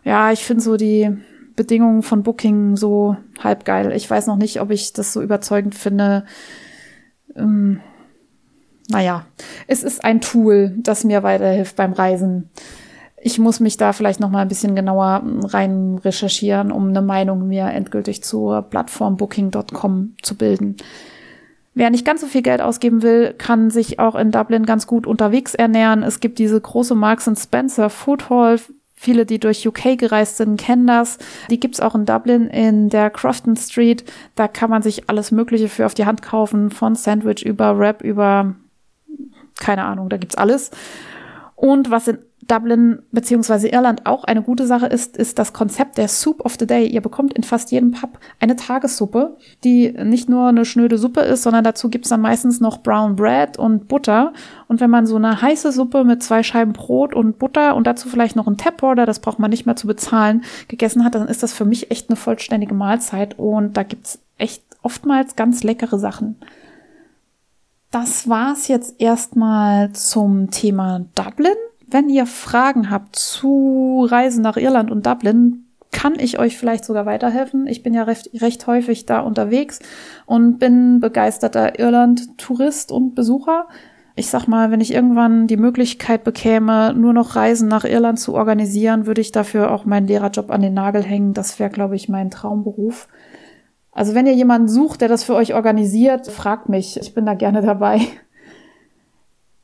ja, 0.03 0.31
ich 0.31 0.45
finde 0.45 0.63
so 0.63 0.77
die 0.77 1.17
Bedingungen 1.55 2.03
von 2.03 2.23
Booking 2.23 2.77
so 2.77 3.17
halb 3.43 3.65
geil. 3.65 3.91
Ich 3.93 4.09
weiß 4.09 4.27
noch 4.27 4.37
nicht, 4.37 4.61
ob 4.61 4.71
ich 4.71 4.93
das 4.93 5.11
so 5.11 5.21
überzeugend 5.21 5.75
finde. 5.75 6.23
Ähm, 7.35 7.81
naja, 8.87 9.25
es 9.67 9.83
ist 9.83 10.05
ein 10.05 10.21
Tool, 10.21 10.75
das 10.77 11.03
mir 11.03 11.23
weiterhilft 11.23 11.75
beim 11.75 11.93
Reisen 11.93 12.49
ich 13.21 13.39
muss 13.39 13.59
mich 13.59 13.77
da 13.77 13.93
vielleicht 13.93 14.19
noch 14.19 14.29
mal 14.29 14.41
ein 14.41 14.47
bisschen 14.47 14.75
genauer 14.75 15.23
rein 15.43 15.99
recherchieren, 16.03 16.71
um 16.71 16.89
eine 16.89 17.01
Meinung 17.01 17.47
mir 17.47 17.65
endgültig 17.65 18.23
zur 18.23 18.61
Plattform 18.61 19.17
Booking.com 19.17 20.15
zu 20.21 20.35
bilden. 20.35 20.77
Wer 21.79 21.91
nicht 21.91 22.03
ganz 22.03 22.19
so 22.19 22.27
viel 22.27 22.41
Geld 22.41 22.59
ausgeben 22.59 23.03
will, 23.03 23.33
kann 23.37 23.71
sich 23.71 23.99
auch 23.99 24.15
in 24.15 24.31
Dublin 24.31 24.65
ganz 24.65 24.85
gut 24.85 25.07
unterwegs 25.07 25.55
ernähren. 25.55 26.03
Es 26.03 26.19
gibt 26.19 26.37
diese 26.37 26.59
große 26.59 26.93
Marks 26.93 27.31
Spencer 27.41 27.89
Food 27.89 28.29
Hall. 28.29 28.59
Viele, 28.95 29.25
die 29.25 29.39
durch 29.39 29.65
UK 29.65 29.97
gereist 29.97 30.35
sind, 30.35 30.59
kennen 30.59 30.87
das. 30.87 31.19
Die 31.49 31.57
gibt's 31.57 31.79
auch 31.79 31.95
in 31.95 32.03
Dublin 32.03 32.47
in 32.47 32.89
der 32.89 33.09
Crofton 33.09 33.55
Street. 33.55 34.03
Da 34.35 34.49
kann 34.49 34.69
man 34.69 34.81
sich 34.81 35.09
alles 35.09 35.31
Mögliche 35.31 35.69
für 35.69 35.85
auf 35.85 35.93
die 35.93 36.05
Hand 36.05 36.21
kaufen, 36.21 36.69
von 36.69 36.95
Sandwich 36.95 37.45
über 37.45 37.79
Wrap 37.79 38.01
über 38.03 38.55
keine 39.61 39.85
Ahnung, 39.85 40.09
da 40.09 40.17
gibt's 40.17 40.35
alles. 40.35 40.71
Und 41.55 41.91
was 41.91 42.09
in 42.09 42.17
Dublin 42.49 42.99
beziehungsweise 43.11 43.67
Irland 43.67 44.05
auch 44.05 44.23
eine 44.23 44.41
gute 44.41 44.65
Sache 44.65 44.87
ist, 44.87 45.15
ist 45.15 45.37
das 45.39 45.53
Konzept 45.53 45.97
der 45.97 46.07
Soup 46.07 46.43
of 46.43 46.55
the 46.59 46.65
Day. 46.65 46.87
Ihr 46.87 47.01
bekommt 47.01 47.33
in 47.33 47.43
fast 47.43 47.71
jedem 47.71 47.91
Pub 47.91 48.19
eine 48.39 48.55
Tagessuppe, 48.55 49.37
die 49.63 49.91
nicht 49.91 50.29
nur 50.29 50.47
eine 50.47 50.65
schnöde 50.65 50.97
Suppe 50.97 51.21
ist, 51.21 51.43
sondern 51.43 51.63
dazu 51.63 51.89
gibt's 51.89 52.09
dann 52.09 52.21
meistens 52.21 52.59
noch 52.59 52.81
Brown 52.81 53.15
Bread 53.15 53.57
und 53.57 53.87
Butter. 53.87 54.33
Und 54.67 54.81
wenn 54.81 54.89
man 54.89 55.05
so 55.05 55.15
eine 55.15 55.41
heiße 55.41 55.71
Suppe 55.71 56.03
mit 56.03 56.23
zwei 56.23 56.43
Scheiben 56.43 56.73
Brot 56.73 57.13
und 57.13 57.37
Butter 57.37 57.75
und 57.75 57.85
dazu 57.85 58.09
vielleicht 58.09 58.35
noch 58.35 58.47
ein 58.47 58.57
Tap 58.57 58.81
Order, 58.81 59.05
das 59.05 59.19
braucht 59.19 59.39
man 59.39 59.51
nicht 59.51 59.65
mehr 59.65 59.75
zu 59.75 59.87
bezahlen, 59.87 60.43
gegessen 60.67 61.05
hat, 61.05 61.15
dann 61.15 61.27
ist 61.27 61.43
das 61.43 61.53
für 61.53 61.65
mich 61.65 61.91
echt 61.91 62.09
eine 62.09 62.15
vollständige 62.15 62.73
Mahlzeit. 62.73 63.37
Und 63.37 63.77
da 63.77 63.83
gibt's 63.83 64.19
echt 64.37 64.63
oftmals 64.81 65.35
ganz 65.35 65.63
leckere 65.63 65.99
Sachen. 65.99 66.37
Das 67.91 68.27
war's 68.29 68.67
jetzt 68.67 68.99
erstmal 68.99 69.91
zum 69.93 70.51
Thema 70.51 71.05
Dublin. 71.15 71.55
Wenn 71.91 72.09
ihr 72.09 72.25
Fragen 72.25 72.89
habt 72.89 73.15
zu 73.15 74.05
Reisen 74.09 74.43
nach 74.43 74.57
Irland 74.57 74.91
und 74.91 75.05
Dublin, 75.05 75.65
kann 75.91 76.13
ich 76.19 76.37
euch 76.37 76.57
vielleicht 76.57 76.85
sogar 76.85 77.05
weiterhelfen. 77.05 77.65
Ich 77.65 77.81
bin 77.81 77.93
ja 77.93 78.03
recht, 78.03 78.29
recht 78.41 78.67
häufig 78.67 79.05
da 79.05 79.21
unterwegs 79.21 79.79
und 80.25 80.59
bin 80.59 80.99
begeisterter 80.99 81.79
Irland-Tourist 81.79 82.91
und 82.91 83.15
Besucher. 83.15 83.67
Ich 84.15 84.29
sag 84.29 84.47
mal, 84.47 84.69
wenn 84.69 84.81
ich 84.81 84.93
irgendwann 84.93 85.47
die 85.47 85.57
Möglichkeit 85.57 86.23
bekäme, 86.23 86.93
nur 86.93 87.13
noch 87.13 87.35
Reisen 87.35 87.67
nach 87.69 87.85
Irland 87.85 88.19
zu 88.19 88.35
organisieren, 88.35 89.05
würde 89.05 89.21
ich 89.21 89.31
dafür 89.31 89.71
auch 89.71 89.85
meinen 89.85 90.07
Lehrerjob 90.07 90.51
an 90.51 90.61
den 90.61 90.73
Nagel 90.73 91.01
hängen. 91.01 91.33
Das 91.33 91.57
wäre, 91.57 91.69
glaube 91.69 91.95
ich, 91.95 92.09
mein 92.09 92.29
Traumberuf. 92.29 93.07
Also 93.91 94.13
wenn 94.13 94.27
ihr 94.27 94.33
jemanden 94.33 94.67
sucht, 94.67 95.01
der 95.01 95.07
das 95.07 95.23
für 95.23 95.35
euch 95.35 95.55
organisiert, 95.55 96.27
fragt 96.27 96.69
mich. 96.69 96.99
Ich 96.99 97.13
bin 97.13 97.25
da 97.25 97.33
gerne 97.33 97.61
dabei. 97.61 98.01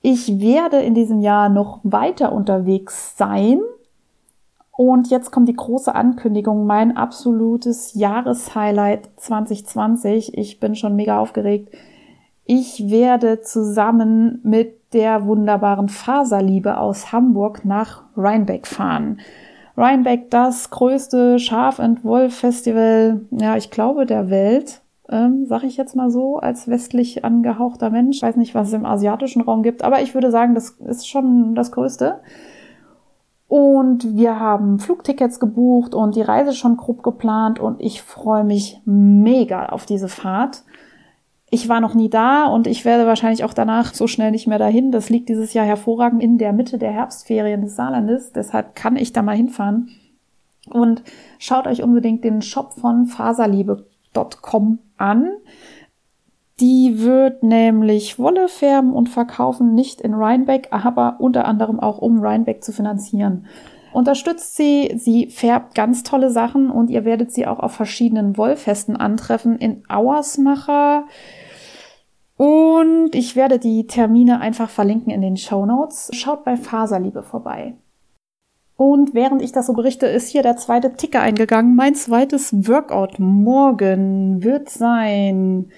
Ich 0.07 0.39
werde 0.39 0.77
in 0.81 0.93
diesem 0.93 1.19
Jahr 1.19 1.49
noch 1.49 1.79
weiter 1.81 2.31
unterwegs 2.31 3.17
sein. 3.17 3.59
Und 4.69 5.09
jetzt 5.09 5.31
kommt 5.31 5.49
die 5.49 5.55
große 5.55 5.95
Ankündigung, 5.95 6.67
mein 6.67 6.95
absolutes 6.95 7.95
Jahreshighlight 7.95 9.09
2020. 9.15 10.37
Ich 10.37 10.59
bin 10.59 10.75
schon 10.75 10.95
mega 10.95 11.17
aufgeregt. 11.17 11.73
Ich 12.45 12.91
werde 12.91 13.41
zusammen 13.41 14.41
mit 14.43 14.93
der 14.93 15.25
wunderbaren 15.25 15.89
Faserliebe 15.89 16.77
aus 16.77 17.11
Hamburg 17.11 17.65
nach 17.65 18.03
Rheinbeck 18.15 18.67
fahren. 18.67 19.21
Rheinbeck, 19.75 20.29
das 20.29 20.69
größte 20.69 21.39
Schaf- 21.39 21.79
und 21.79 22.03
Woll-Festival, 22.03 23.21
ja, 23.31 23.57
ich 23.57 23.71
glaube, 23.71 24.05
der 24.05 24.29
Welt 24.29 24.83
ähm, 25.09 25.45
sag 25.45 25.63
ich 25.63 25.77
jetzt 25.77 25.95
mal 25.95 26.09
so, 26.09 26.37
als 26.37 26.67
westlich 26.67 27.23
angehauchter 27.23 27.89
Mensch. 27.89 28.17
Ich 28.17 28.23
weiß 28.23 28.35
nicht, 28.37 28.55
was 28.55 28.69
es 28.69 28.73
im 28.73 28.85
asiatischen 28.85 29.41
Raum 29.41 29.63
gibt, 29.63 29.83
aber 29.83 30.01
ich 30.01 30.13
würde 30.13 30.31
sagen, 30.31 30.55
das 30.55 30.71
ist 30.71 31.07
schon 31.07 31.55
das 31.55 31.71
Größte. 31.71 32.21
Und 33.47 34.15
wir 34.17 34.39
haben 34.39 34.79
Flugtickets 34.79 35.39
gebucht 35.39 35.93
und 35.93 36.15
die 36.15 36.23
Reise 36.23 36.53
schon 36.53 36.77
grob 36.77 37.03
geplant 37.03 37.59
und 37.59 37.79
ich 37.79 38.01
freue 38.01 38.43
mich 38.43 38.81
mega 38.85 39.67
auf 39.67 39.85
diese 39.85 40.07
Fahrt. 40.07 40.63
Ich 41.51 41.69
war 41.69 41.79
noch 41.79 41.93
nie 41.93 42.09
da 42.09 42.47
und 42.47 42.65
ich 42.65 42.85
werde 42.85 43.05
wahrscheinlich 43.05 43.43
auch 43.43 43.53
danach 43.53 43.93
so 43.93 44.07
schnell 44.07 44.31
nicht 44.31 44.47
mehr 44.47 44.57
dahin. 44.57 44.91
Das 44.91 45.09
liegt 45.09 45.29
dieses 45.29 45.53
Jahr 45.53 45.65
hervorragend 45.65 46.23
in 46.23 46.39
der 46.39 46.53
Mitte 46.53 46.79
der 46.79 46.91
Herbstferien 46.91 47.61
des 47.61 47.75
Saarlandes. 47.75 48.33
Deshalb 48.33 48.75
kann 48.75 48.95
ich 48.95 49.13
da 49.13 49.21
mal 49.21 49.35
hinfahren. 49.35 49.89
Und 50.67 51.03
schaut 51.37 51.67
euch 51.67 51.83
unbedingt 51.83 52.23
den 52.23 52.41
Shop 52.41 52.73
von 52.73 53.05
faserliebe.com 54.15 54.79
an. 54.97 55.31
Die 56.61 57.01
wird 57.01 57.43
nämlich 57.43 58.17
Wolle 58.17 58.47
färben 58.47 58.93
und 58.93 59.09
verkaufen, 59.09 59.75
nicht 59.75 59.99
in 59.99 60.13
Rhinebeck, 60.13 60.69
aber 60.71 61.17
unter 61.19 61.45
anderem 61.45 61.81
auch 61.81 61.97
um 61.97 62.23
Rhinebeck 62.23 62.63
zu 62.63 62.71
finanzieren. 62.71 63.45
Unterstützt 63.91 64.55
sie, 64.55 64.93
sie 64.97 65.27
färbt 65.27 65.75
ganz 65.75 66.03
tolle 66.03 66.29
Sachen 66.29 66.69
und 66.69 66.89
ihr 66.89 67.03
werdet 67.03 67.31
sie 67.31 67.45
auch 67.45 67.59
auf 67.59 67.73
verschiedenen 67.73 68.37
Wollfesten 68.37 68.95
antreffen 68.95 69.57
in 69.57 69.83
Auersmacher. 69.89 71.05
Und 72.37 73.15
ich 73.15 73.35
werde 73.35 73.59
die 73.59 73.87
Termine 73.87 74.41
einfach 74.41 74.69
verlinken 74.69 75.11
in 75.11 75.21
den 75.21 75.37
Show 75.37 75.65
Notes. 75.65 76.09
Schaut 76.13 76.43
bei 76.43 76.57
Faserliebe 76.57 77.23
vorbei. 77.23 77.75
Und 78.77 79.13
während 79.13 79.41
ich 79.41 79.53
das 79.53 79.67
so 79.67 79.73
berichte, 79.73 80.05
ist 80.05 80.29
hier 80.29 80.43
der 80.43 80.57
zweite 80.57 80.93
Ticker 80.93 81.21
eingegangen. 81.21 81.75
Mein 81.75 81.95
zweites 81.95 82.67
Workout 82.67 83.19
morgen 83.19 84.43
wird 84.43 84.69
sein 84.69 85.69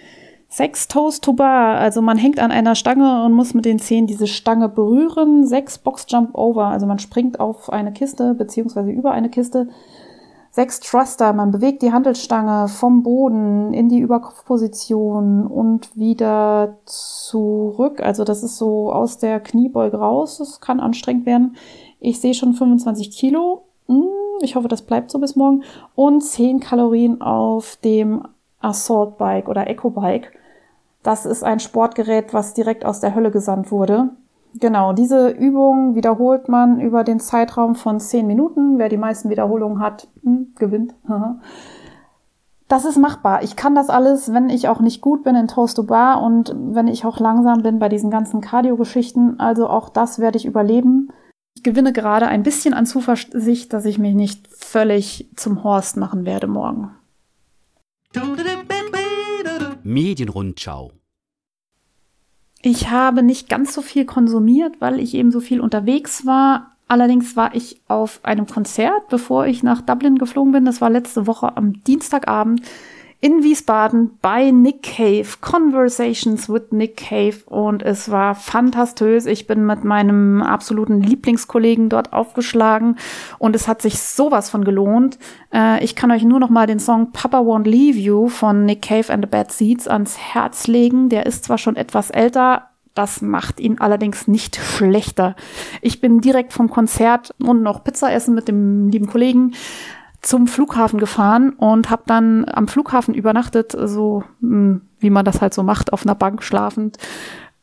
Sechs 0.49 0.87
Toes 0.87 1.19
to 1.19 1.33
Bar. 1.33 1.77
Also 1.77 2.01
man 2.01 2.17
hängt 2.17 2.39
an 2.39 2.51
einer 2.51 2.75
Stange 2.75 3.25
und 3.25 3.33
muss 3.33 3.53
mit 3.53 3.65
den 3.65 3.79
Zehen 3.79 4.07
diese 4.07 4.27
Stange 4.27 4.69
berühren. 4.69 5.45
Sechs 5.45 5.77
Box 5.77 6.05
Jump 6.07 6.35
Over. 6.35 6.67
Also 6.67 6.85
man 6.85 6.99
springt 6.99 7.39
auf 7.39 7.69
eine 7.71 7.91
Kiste 7.91 8.33
beziehungsweise 8.33 8.89
über 8.89 9.11
eine 9.11 9.29
Kiste. 9.29 9.67
Sechs 10.49 10.79
Thruster. 10.79 11.33
Man 11.33 11.51
bewegt 11.51 11.81
die 11.83 11.91
Handelstange 11.91 12.69
vom 12.69 13.03
Boden 13.03 13.73
in 13.73 13.89
die 13.89 13.99
Überkopfposition 13.99 15.45
und 15.45 15.95
wieder 15.95 16.77
zurück. 16.85 18.01
Also 18.01 18.23
das 18.23 18.41
ist 18.41 18.57
so 18.57 18.91
aus 18.91 19.17
der 19.17 19.39
Kniebeuge 19.41 19.97
raus. 19.97 20.37
Das 20.39 20.61
kann 20.61 20.79
anstrengend 20.79 21.25
werden. 21.25 21.57
Ich 21.99 22.19
sehe 22.19 22.33
schon 22.33 22.53
25 22.53 23.11
Kilo. 23.11 23.63
Hm, 23.87 24.07
ich 24.41 24.55
hoffe, 24.55 24.67
das 24.67 24.81
bleibt 24.81 25.11
so 25.11 25.19
bis 25.19 25.35
morgen. 25.35 25.63
Und 25.95 26.21
10 26.21 26.59
Kalorien 26.59 27.21
auf 27.21 27.77
dem 27.83 28.23
Assault 28.59 29.17
Bike 29.17 29.49
oder 29.49 29.67
Eco 29.67 29.89
Bike. 29.89 30.31
Das 31.03 31.25
ist 31.25 31.43
ein 31.43 31.59
Sportgerät, 31.59 32.33
was 32.33 32.53
direkt 32.53 32.85
aus 32.85 32.99
der 32.99 33.15
Hölle 33.15 33.31
gesandt 33.31 33.71
wurde. 33.71 34.09
Genau, 34.59 34.93
diese 34.93 35.29
Übung 35.29 35.95
wiederholt 35.95 36.49
man 36.49 36.79
über 36.79 37.03
den 37.03 37.19
Zeitraum 37.19 37.75
von 37.75 37.99
10 37.99 38.25
Minuten. 38.25 38.79
Wer 38.79 38.89
die 38.89 38.97
meisten 38.97 39.29
Wiederholungen 39.29 39.79
hat, 39.79 40.07
hm, 40.23 40.53
gewinnt. 40.57 40.93
Das 42.69 42.83
ist 42.83 42.97
machbar. 42.97 43.43
Ich 43.43 43.55
kann 43.55 43.75
das 43.75 43.89
alles, 43.89 44.33
wenn 44.33 44.49
ich 44.49 44.67
auch 44.67 44.81
nicht 44.81 44.99
gut 44.99 45.23
bin 45.23 45.35
in 45.35 45.47
Toast 45.47 45.77
to 45.77 45.83
Bar 45.83 46.21
und 46.21 46.53
wenn 46.53 46.87
ich 46.87 47.05
auch 47.05 47.17
langsam 47.17 47.63
bin 47.63 47.79
bei 47.79 47.87
diesen 47.87 48.11
ganzen 48.11 48.41
Cardio-Geschichten. 48.41 49.39
Also 49.39 49.69
auch 49.69 49.87
das 49.87 50.19
werde 50.19 50.37
ich 50.37 50.45
überleben. 50.45 51.13
Ich 51.57 51.63
gewinne 51.63 51.91
gerade 51.91 52.27
ein 52.27 52.43
bisschen 52.43 52.75
an 52.75 52.85
Zuversicht, 52.85 53.73
dass 53.73 53.85
ich 53.85 53.97
mich 53.97 54.13
nicht 54.13 54.47
völlig 54.47 55.27
zum 55.35 55.63
Horst 55.63 55.97
machen 55.97 56.23
werde 56.23 56.45
morgen. 56.45 56.91
Medienrundschau. 59.81 60.91
Ich 62.61 62.91
habe 62.91 63.23
nicht 63.23 63.49
ganz 63.49 63.73
so 63.73 63.81
viel 63.81 64.05
konsumiert, 64.05 64.79
weil 64.81 64.99
ich 64.99 65.15
eben 65.15 65.31
so 65.31 65.39
viel 65.39 65.59
unterwegs 65.59 66.27
war. 66.27 66.77
Allerdings 66.87 67.35
war 67.35 67.55
ich 67.55 67.81
auf 67.87 68.19
einem 68.23 68.45
Konzert, 68.45 69.07
bevor 69.09 69.47
ich 69.47 69.63
nach 69.63 69.81
Dublin 69.81 70.19
geflogen 70.19 70.51
bin. 70.51 70.65
Das 70.65 70.79
war 70.79 70.91
letzte 70.91 71.25
Woche 71.25 71.57
am 71.57 71.83
Dienstagabend 71.85 72.61
in 73.19 73.43
Wiesbaden 73.43 74.11
bei 74.21 74.51
Nick 74.51 74.83
Cave, 74.83 75.25
Conversations 75.41 76.49
with 76.49 76.71
Nick 76.71 76.97
Cave 76.97 77.37
und 77.47 77.81
es 77.81 78.11
war 78.11 78.35
fantastisch. 78.35 79.25
Ich 79.25 79.47
bin 79.47 79.65
mit 79.65 79.83
meinem 79.83 80.43
absoluten 80.43 81.01
Lieblingskollegen 81.01 81.89
dort 81.89 82.13
aufgeschlagen 82.13 82.97
und 83.39 83.55
es 83.55 83.67
hat 83.67 83.81
sich 83.81 83.99
sowas 83.99 84.51
von 84.51 84.63
gelohnt. 84.63 85.17
Äh, 85.51 85.83
ich 85.83 85.95
kann 85.95 86.11
euch 86.11 86.23
nur 86.23 86.39
noch 86.39 86.49
mal 86.49 86.67
den 86.67 86.79
Song 86.79 87.11
Papa 87.11 87.39
Won't 87.39 87.67
Leave 87.67 87.97
You 87.97 88.27
von 88.27 88.65
Nick 88.65 88.83
Cave 88.83 89.11
and 89.11 89.23
the 89.23 89.29
Bad 89.29 89.51
Seeds 89.51 89.87
ans 89.87 90.17
Herz 90.17 90.67
legen. 90.67 91.09
Der 91.09 91.25
ist 91.25 91.43
zwar 91.43 91.57
schon 91.57 91.75
etwas 91.75 92.11
älter, 92.11 92.69
das 92.97 93.21
macht 93.21 93.59
ihn 93.59 93.79
allerdings 93.79 94.27
nicht 94.27 94.55
schlechter. 94.55 95.35
Ich 95.81 96.01
bin 96.01 96.19
direkt 96.19 96.51
vom 96.51 96.69
Konzert 96.69 97.33
und 97.39 97.61
noch 97.61 97.83
Pizza 97.83 98.11
essen 98.11 98.33
mit 98.33 98.47
dem 98.47 98.89
lieben 98.89 99.07
Kollegen 99.07 99.53
zum 100.27 100.47
Flughafen 100.47 100.99
gefahren 100.99 101.51
und 101.51 101.89
habe 101.89 102.03
dann 102.05 102.45
am 102.51 102.67
Flughafen 102.67 103.13
übernachtet, 103.13 103.75
so 103.79 104.23
hm, 104.41 104.81
wie 104.99 105.09
man 105.09 105.23
das 105.23 105.41
halt 105.41 105.53
so 105.53 105.63
macht, 105.63 105.93
auf 105.93 106.03
einer 106.03 106.15
Bank 106.15 106.43
schlafend 106.43 106.97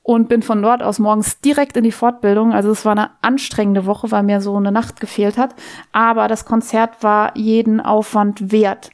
und 0.02 0.28
bin 0.28 0.42
von 0.42 0.62
dort 0.62 0.82
aus 0.82 0.98
morgens 0.98 1.40
direkt 1.40 1.76
in 1.76 1.84
die 1.84 1.92
Fortbildung. 1.92 2.52
Also 2.52 2.70
es 2.70 2.84
war 2.86 2.92
eine 2.92 3.10
anstrengende 3.20 3.84
Woche, 3.84 4.10
weil 4.10 4.22
mir 4.22 4.40
so 4.40 4.56
eine 4.56 4.72
Nacht 4.72 4.98
gefehlt 4.98 5.36
hat, 5.36 5.54
aber 5.92 6.26
das 6.26 6.46
Konzert 6.46 7.02
war 7.02 7.36
jeden 7.36 7.80
Aufwand 7.80 8.50
wert. 8.50 8.90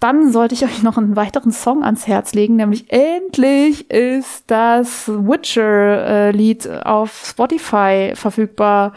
Dann 0.00 0.32
sollte 0.32 0.54
ich 0.54 0.64
euch 0.64 0.82
noch 0.82 0.96
einen 0.96 1.16
weiteren 1.16 1.52
Song 1.52 1.84
ans 1.84 2.06
Herz 2.06 2.32
legen, 2.32 2.56
nämlich 2.56 2.90
endlich 2.90 3.90
ist 3.90 4.44
das 4.46 5.08
Witcher-Lied 5.08 6.70
auf 6.84 7.24
Spotify 7.26 8.12
verfügbar. 8.14 8.92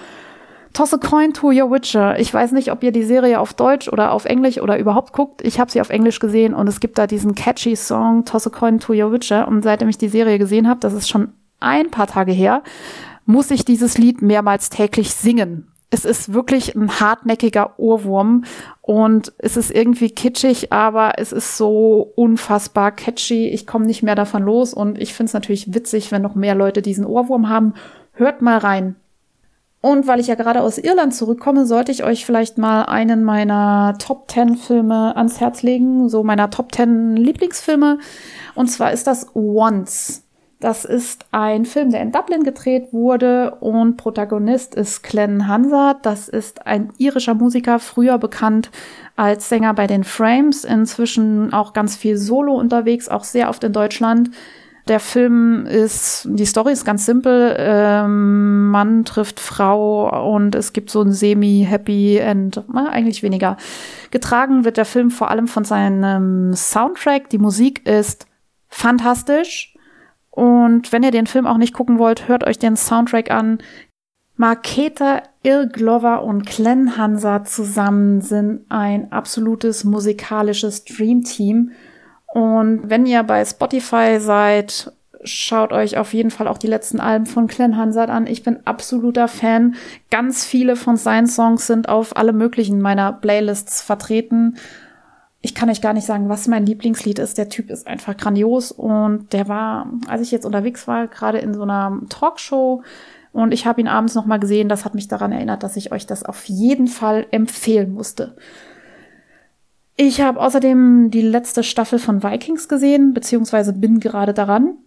Toss 0.73 0.93
a 0.93 0.97
coin 0.97 1.33
to 1.33 1.47
your 1.47 1.71
Witcher. 1.71 2.19
Ich 2.19 2.33
weiß 2.33 2.51
nicht, 2.51 2.71
ob 2.71 2.83
ihr 2.83 2.91
die 2.91 3.03
Serie 3.03 3.39
auf 3.39 3.53
Deutsch 3.53 3.87
oder 3.87 4.11
auf 4.11 4.25
Englisch 4.25 4.59
oder 4.61 4.77
überhaupt 4.77 5.13
guckt. 5.13 5.41
Ich 5.43 5.59
habe 5.59 5.71
sie 5.71 5.81
auf 5.81 5.89
Englisch 5.89 6.19
gesehen 6.19 6.53
und 6.53 6.67
es 6.67 6.79
gibt 6.79 6.97
da 6.97 7.07
diesen 7.07 7.35
catchy 7.35 7.75
Song 7.75 8.25
Toss 8.25 8.47
a 8.47 8.49
coin 8.49 8.79
to 8.79 8.93
your 8.93 9.11
Witcher. 9.11 9.47
Und 9.47 9.63
seitdem 9.63 9.89
ich 9.89 9.97
die 9.97 10.09
Serie 10.09 10.37
gesehen 10.37 10.67
habe, 10.67 10.79
das 10.79 10.93
ist 10.93 11.09
schon 11.09 11.29
ein 11.59 11.89
paar 11.89 12.07
Tage 12.07 12.31
her, 12.31 12.63
muss 13.25 13.51
ich 13.51 13.65
dieses 13.65 13.97
Lied 13.97 14.21
mehrmals 14.21 14.69
täglich 14.69 15.13
singen. 15.13 15.67
Es 15.89 16.03
ist 16.03 16.33
wirklich 16.33 16.75
ein 16.75 16.99
hartnäckiger 16.99 17.79
Ohrwurm 17.79 18.43
und 18.81 19.31
es 19.37 19.55
ist 19.55 19.71
irgendwie 19.71 20.09
kitschig, 20.09 20.73
aber 20.73 21.13
es 21.17 21.31
ist 21.31 21.55
so 21.55 22.11
unfassbar 22.15 22.91
catchy. 22.91 23.47
Ich 23.47 23.65
komme 23.65 23.85
nicht 23.85 24.03
mehr 24.03 24.15
davon 24.15 24.43
los 24.43 24.73
und 24.73 24.99
ich 24.99 25.13
finde 25.13 25.29
es 25.29 25.33
natürlich 25.33 25.73
witzig, 25.73 26.11
wenn 26.11 26.21
noch 26.21 26.35
mehr 26.35 26.55
Leute 26.55 26.81
diesen 26.81 27.05
Ohrwurm 27.05 27.47
haben. 27.47 27.73
Hört 28.11 28.41
mal 28.41 28.57
rein. 28.57 28.97
Und 29.79 30.07
weil 30.07 30.19
ich 30.19 30.27
ja 30.27 30.35
gerade 30.35 30.61
aus 30.61 30.77
Irland 30.77 31.13
zurückkomme, 31.13 31.65
sollte 31.65 31.91
ich 31.91 32.03
euch 32.03 32.25
vielleicht 32.25 32.57
mal 32.57 32.83
einen 32.83 33.23
meiner 33.23 33.95
Top 33.99 34.29
10 34.29 34.57
Filme 34.57 35.15
ans 35.15 35.39
Herz 35.39 35.61
legen, 35.61 36.09
so 36.09 36.23
meiner 36.23 36.49
Top 36.49 36.73
10 36.73 37.15
Lieblingsfilme. 37.15 37.99
Und 38.55 38.67
zwar 38.67 38.91
ist 38.91 39.05
das 39.05 39.35
Once. 39.35 40.23
Das 40.59 40.85
ist 40.85 41.25
ein 41.31 41.65
Film, 41.65 41.91
der 41.91 42.01
in 42.01 42.11
Dublin 42.11 42.43
gedreht 42.43 42.91
wurde 42.91 43.57
und 43.59 43.97
Protagonist 43.97 44.73
ist 44.73 45.03
Glenn 45.03 45.47
Hansard. 45.47 46.03
Das 46.03 46.27
ist 46.27 46.65
ein 46.65 46.91
irischer 46.97 47.35
Musiker, 47.35 47.77
früher 47.77 48.17
bekannt 48.17 48.71
als 49.15 49.49
Sänger 49.49 49.75
bei 49.75 49.85
den 49.85 50.03
Frames, 50.03 50.63
inzwischen 50.63 51.53
auch 51.53 51.73
ganz 51.73 51.95
viel 51.95 52.17
Solo 52.17 52.55
unterwegs, 52.55 53.07
auch 53.07 53.23
sehr 53.23 53.49
oft 53.49 53.63
in 53.63 53.73
Deutschland. 53.73 54.31
Der 54.87 54.99
Film 54.99 55.65
ist, 55.65 56.27
die 56.29 56.45
Story 56.45 56.71
ist 56.71 56.85
ganz 56.85 57.05
simpel. 57.05 57.55
Ähm, 57.57 58.69
Mann 58.69 59.03
trifft 59.03 59.39
Frau 59.39 60.33
und 60.33 60.55
es 60.55 60.71
gibt 60.71 60.89
so 60.89 61.01
ein 61.01 61.11
semi-happy 61.11 62.17
End, 62.17 62.63
na, 62.71 62.89
eigentlich 62.89 63.23
weniger. 63.23 63.57
Getragen 64.11 64.63
wird 64.63 64.77
der 64.77 64.85
Film 64.85 65.11
vor 65.11 65.29
allem 65.29 65.47
von 65.47 65.65
seinem 65.65 66.53
Soundtrack. 66.53 67.29
Die 67.29 67.37
Musik 67.37 67.85
ist 67.85 68.27
fantastisch. 68.69 69.73
Und 70.29 70.91
wenn 70.91 71.03
ihr 71.03 71.11
den 71.11 71.27
Film 71.27 71.47
auch 71.47 71.57
nicht 71.57 71.73
gucken 71.73 71.97
wollt, 71.97 72.27
hört 72.27 72.45
euch 72.45 72.59
den 72.59 72.77
Soundtrack 72.77 73.31
an. 73.31 73.57
Marketa 74.35 75.23
Il 75.43 75.67
Glover 75.67 76.23
und 76.23 76.45
Glenn 76.45 76.95
Hansa 76.95 77.43
zusammen 77.43 78.21
sind 78.21 78.65
ein 78.69 79.11
absolutes 79.11 79.83
musikalisches 79.83 80.85
Dreamteam. 80.85 81.71
Und 82.27 82.89
wenn 82.89 83.05
ihr 83.05 83.23
bei 83.23 83.43
Spotify 83.43 84.19
seid, 84.19 84.91
schaut 85.23 85.71
euch 85.71 85.97
auf 85.97 86.13
jeden 86.13 86.31
Fall 86.31 86.47
auch 86.47 86.57
die 86.57 86.67
letzten 86.67 86.99
Alben 86.99 87.25
von 87.25 87.47
Glenn 87.47 87.77
Hansard 87.77 88.09
an. 88.09 88.27
Ich 88.27 88.43
bin 88.43 88.59
absoluter 88.65 89.27
Fan. 89.27 89.75
Ganz 90.11 90.45
viele 90.45 90.75
von 90.75 90.97
seinen 90.97 91.27
Songs 91.27 91.67
sind 91.67 91.89
auf 91.89 92.15
alle 92.15 92.33
möglichen 92.33 92.81
meiner 92.81 93.13
Playlists 93.13 93.81
vertreten. 93.81 94.57
Ich 95.41 95.55
kann 95.55 95.69
euch 95.69 95.81
gar 95.81 95.93
nicht 95.93 96.05
sagen, 96.05 96.29
was 96.29 96.47
mein 96.47 96.65
Lieblingslied 96.65 97.19
ist. 97.19 97.37
Der 97.37 97.49
Typ 97.49 97.69
ist 97.69 97.87
einfach 97.87 98.17
grandios 98.17 98.71
und 98.71 99.31
der 99.33 99.47
war, 99.47 99.87
als 100.07 100.21
ich 100.21 100.31
jetzt 100.31 100.45
unterwegs 100.45 100.87
war, 100.87 101.07
gerade 101.07 101.37
in 101.37 101.53
so 101.53 101.63
einer 101.63 101.99
Talkshow 102.09 102.83
und 103.37 103.53
ich 103.53 103.67
habe 103.67 103.79
ihn 103.79 103.87
abends 103.87 104.15
noch 104.15 104.25
mal 104.25 104.39
gesehen. 104.39 104.67
Das 104.67 104.83
hat 104.83 104.95
mich 104.95 105.07
daran 105.07 105.31
erinnert, 105.31 105.61
dass 105.61 105.75
ich 105.75 105.91
euch 105.91 106.07
das 106.07 106.23
auf 106.23 106.45
jeden 106.45 106.87
Fall 106.87 107.27
empfehlen 107.31 107.93
musste. 107.93 108.35
Ich 109.99 110.21
habe 110.21 110.39
außerdem 110.39 111.09
die 111.09 111.23
letzte 111.23 111.63
Staffel 111.63 111.97
von 111.97 112.21
Vikings 112.21 112.69
gesehen, 112.69 113.15
beziehungsweise 113.15 113.73
bin 113.73 113.99
gerade 113.99 114.31
daran. 114.33 114.77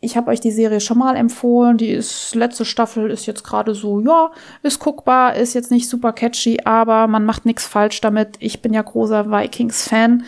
Ich 0.00 0.16
habe 0.16 0.30
euch 0.30 0.40
die 0.40 0.50
Serie 0.50 0.80
schon 0.80 0.98
mal 0.98 1.16
empfohlen. 1.16 1.76
Die 1.76 1.90
ist, 1.90 2.34
letzte 2.34 2.64
Staffel 2.64 3.10
ist 3.10 3.26
jetzt 3.26 3.44
gerade 3.44 3.74
so, 3.74 4.00
ja, 4.00 4.30
ist 4.62 4.80
guckbar, 4.80 5.36
ist 5.36 5.54
jetzt 5.54 5.70
nicht 5.70 5.88
super 5.88 6.14
catchy, 6.14 6.60
aber 6.64 7.08
man 7.08 7.26
macht 7.26 7.44
nichts 7.44 7.66
falsch 7.66 8.00
damit. 8.00 8.36
Ich 8.38 8.62
bin 8.62 8.72
ja 8.72 8.80
großer 8.80 9.30
Vikings-Fan. 9.30 10.24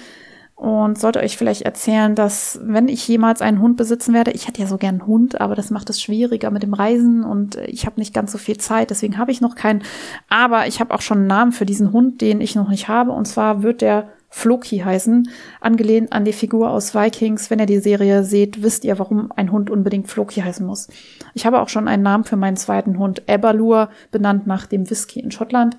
und 0.56 0.98
sollte 0.98 1.20
euch 1.20 1.36
vielleicht 1.36 1.62
erzählen, 1.62 2.14
dass 2.14 2.58
wenn 2.62 2.88
ich 2.88 3.06
jemals 3.06 3.42
einen 3.42 3.60
Hund 3.60 3.76
besitzen 3.76 4.14
werde, 4.14 4.30
ich 4.30 4.48
hätte 4.48 4.62
ja 4.62 4.66
so 4.66 4.78
gern 4.78 5.00
einen 5.00 5.06
Hund, 5.06 5.38
aber 5.38 5.54
das 5.54 5.70
macht 5.70 5.90
es 5.90 6.00
schwieriger 6.00 6.50
mit 6.50 6.62
dem 6.62 6.72
Reisen 6.72 7.24
und 7.24 7.56
ich 7.56 7.84
habe 7.84 8.00
nicht 8.00 8.14
ganz 8.14 8.32
so 8.32 8.38
viel 8.38 8.56
Zeit, 8.56 8.88
deswegen 8.88 9.18
habe 9.18 9.30
ich 9.30 9.42
noch 9.42 9.54
keinen. 9.54 9.82
Aber 10.30 10.66
ich 10.66 10.80
habe 10.80 10.94
auch 10.94 11.02
schon 11.02 11.18
einen 11.18 11.26
Namen 11.26 11.52
für 11.52 11.66
diesen 11.66 11.92
Hund, 11.92 12.22
den 12.22 12.40
ich 12.40 12.54
noch 12.54 12.70
nicht 12.70 12.88
habe. 12.88 13.12
Und 13.12 13.26
zwar 13.26 13.62
wird 13.62 13.82
der 13.82 14.08
Floki 14.28 14.78
heißen, 14.78 15.30
angelehnt 15.60 16.12
an 16.12 16.24
die 16.24 16.32
Figur 16.32 16.70
aus 16.70 16.94
Vikings. 16.94 17.50
Wenn 17.50 17.58
ihr 17.58 17.66
die 17.66 17.78
Serie 17.78 18.24
seht, 18.24 18.62
wisst 18.62 18.84
ihr, 18.84 18.98
warum 18.98 19.32
ein 19.32 19.52
Hund 19.52 19.70
unbedingt 19.70 20.08
Floki 20.08 20.40
heißen 20.40 20.66
muss. 20.66 20.88
Ich 21.34 21.46
habe 21.46 21.60
auch 21.60 21.68
schon 21.68 21.88
einen 21.88 22.02
Namen 22.02 22.24
für 22.24 22.36
meinen 22.36 22.56
zweiten 22.56 22.98
Hund, 22.98 23.22
Eberlur, 23.26 23.90
benannt 24.10 24.46
nach 24.46 24.66
dem 24.66 24.90
Whisky 24.90 25.20
in 25.20 25.30
Schottland. 25.30 25.76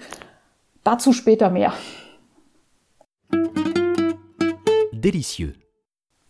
Dazu 0.84 1.14
später 1.14 1.50
mehr. 1.50 1.74
Delicieux. 4.91 5.54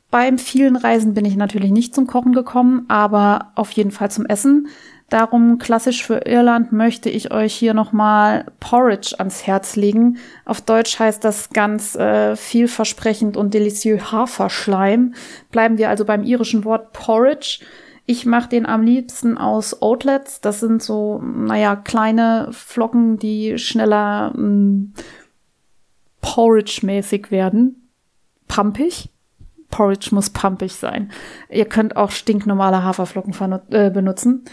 Beim 0.09 0.38
vielen 0.38 0.78
Reisen 0.78 1.13
bin 1.13 1.26
ich 1.26 1.36
natürlich 1.36 1.72
nicht 1.72 1.93
zum 1.93 2.07
Kochen 2.07 2.32
gekommen, 2.32 2.86
aber 2.88 3.51
auf 3.55 3.72
jeden 3.72 3.91
Fall 3.91 4.09
zum 4.09 4.26
Essen. 4.26 4.68
Darum 5.10 5.58
klassisch 5.58 6.03
für 6.03 6.26
Irland 6.26 6.74
möchte 6.74 7.10
ich 7.10 7.32
euch 7.32 7.53
hier 7.53 7.74
nochmal 7.74 8.45
Porridge 8.60 9.16
ans 9.18 9.47
Herz 9.47 9.76
legen. 9.78 10.18
Auf 10.43 10.62
Deutsch 10.62 10.99
heißt 10.99 11.24
das 11.24 11.49
ganz 11.51 11.95
äh, 11.95 12.36
vielversprechend 12.36 13.38
und 13.38 13.53
delicieux 13.53 14.12
Haferschleim. 14.12 15.14
Bleiben 15.49 15.78
wir 15.78 15.89
also 15.89 16.03
beim 16.03 16.24
irischen 16.24 16.66
Wort 16.66 16.91
Porridge. 16.91 17.60
Ich 18.05 18.26
mache 18.26 18.49
den 18.49 18.66
am 18.66 18.84
liebsten 18.84 19.38
aus 19.38 19.82
Oatlets. 19.82 20.41
Das 20.41 20.60
sind 20.60 20.84
so, 20.84 21.20
naja, 21.20 21.76
kleine 21.78 22.49
Flocken, 22.51 23.18
die 23.18 23.58
schneller 23.58 24.32
mm, 24.38 24.93
Porridge-mäßig 26.22 27.32
werden 27.32 27.88
pumpig. 28.47 29.10
Porridge 29.70 30.10
muss 30.12 30.30
pumpig 30.30 30.74
sein. 30.74 31.12
Ihr 31.49 31.66
könnt 31.66 31.97
auch 31.97 32.12
stinknormale 32.12 32.84
Haferflocken 32.84 33.34
äh, 33.70 33.89
benutzen. 33.89 34.45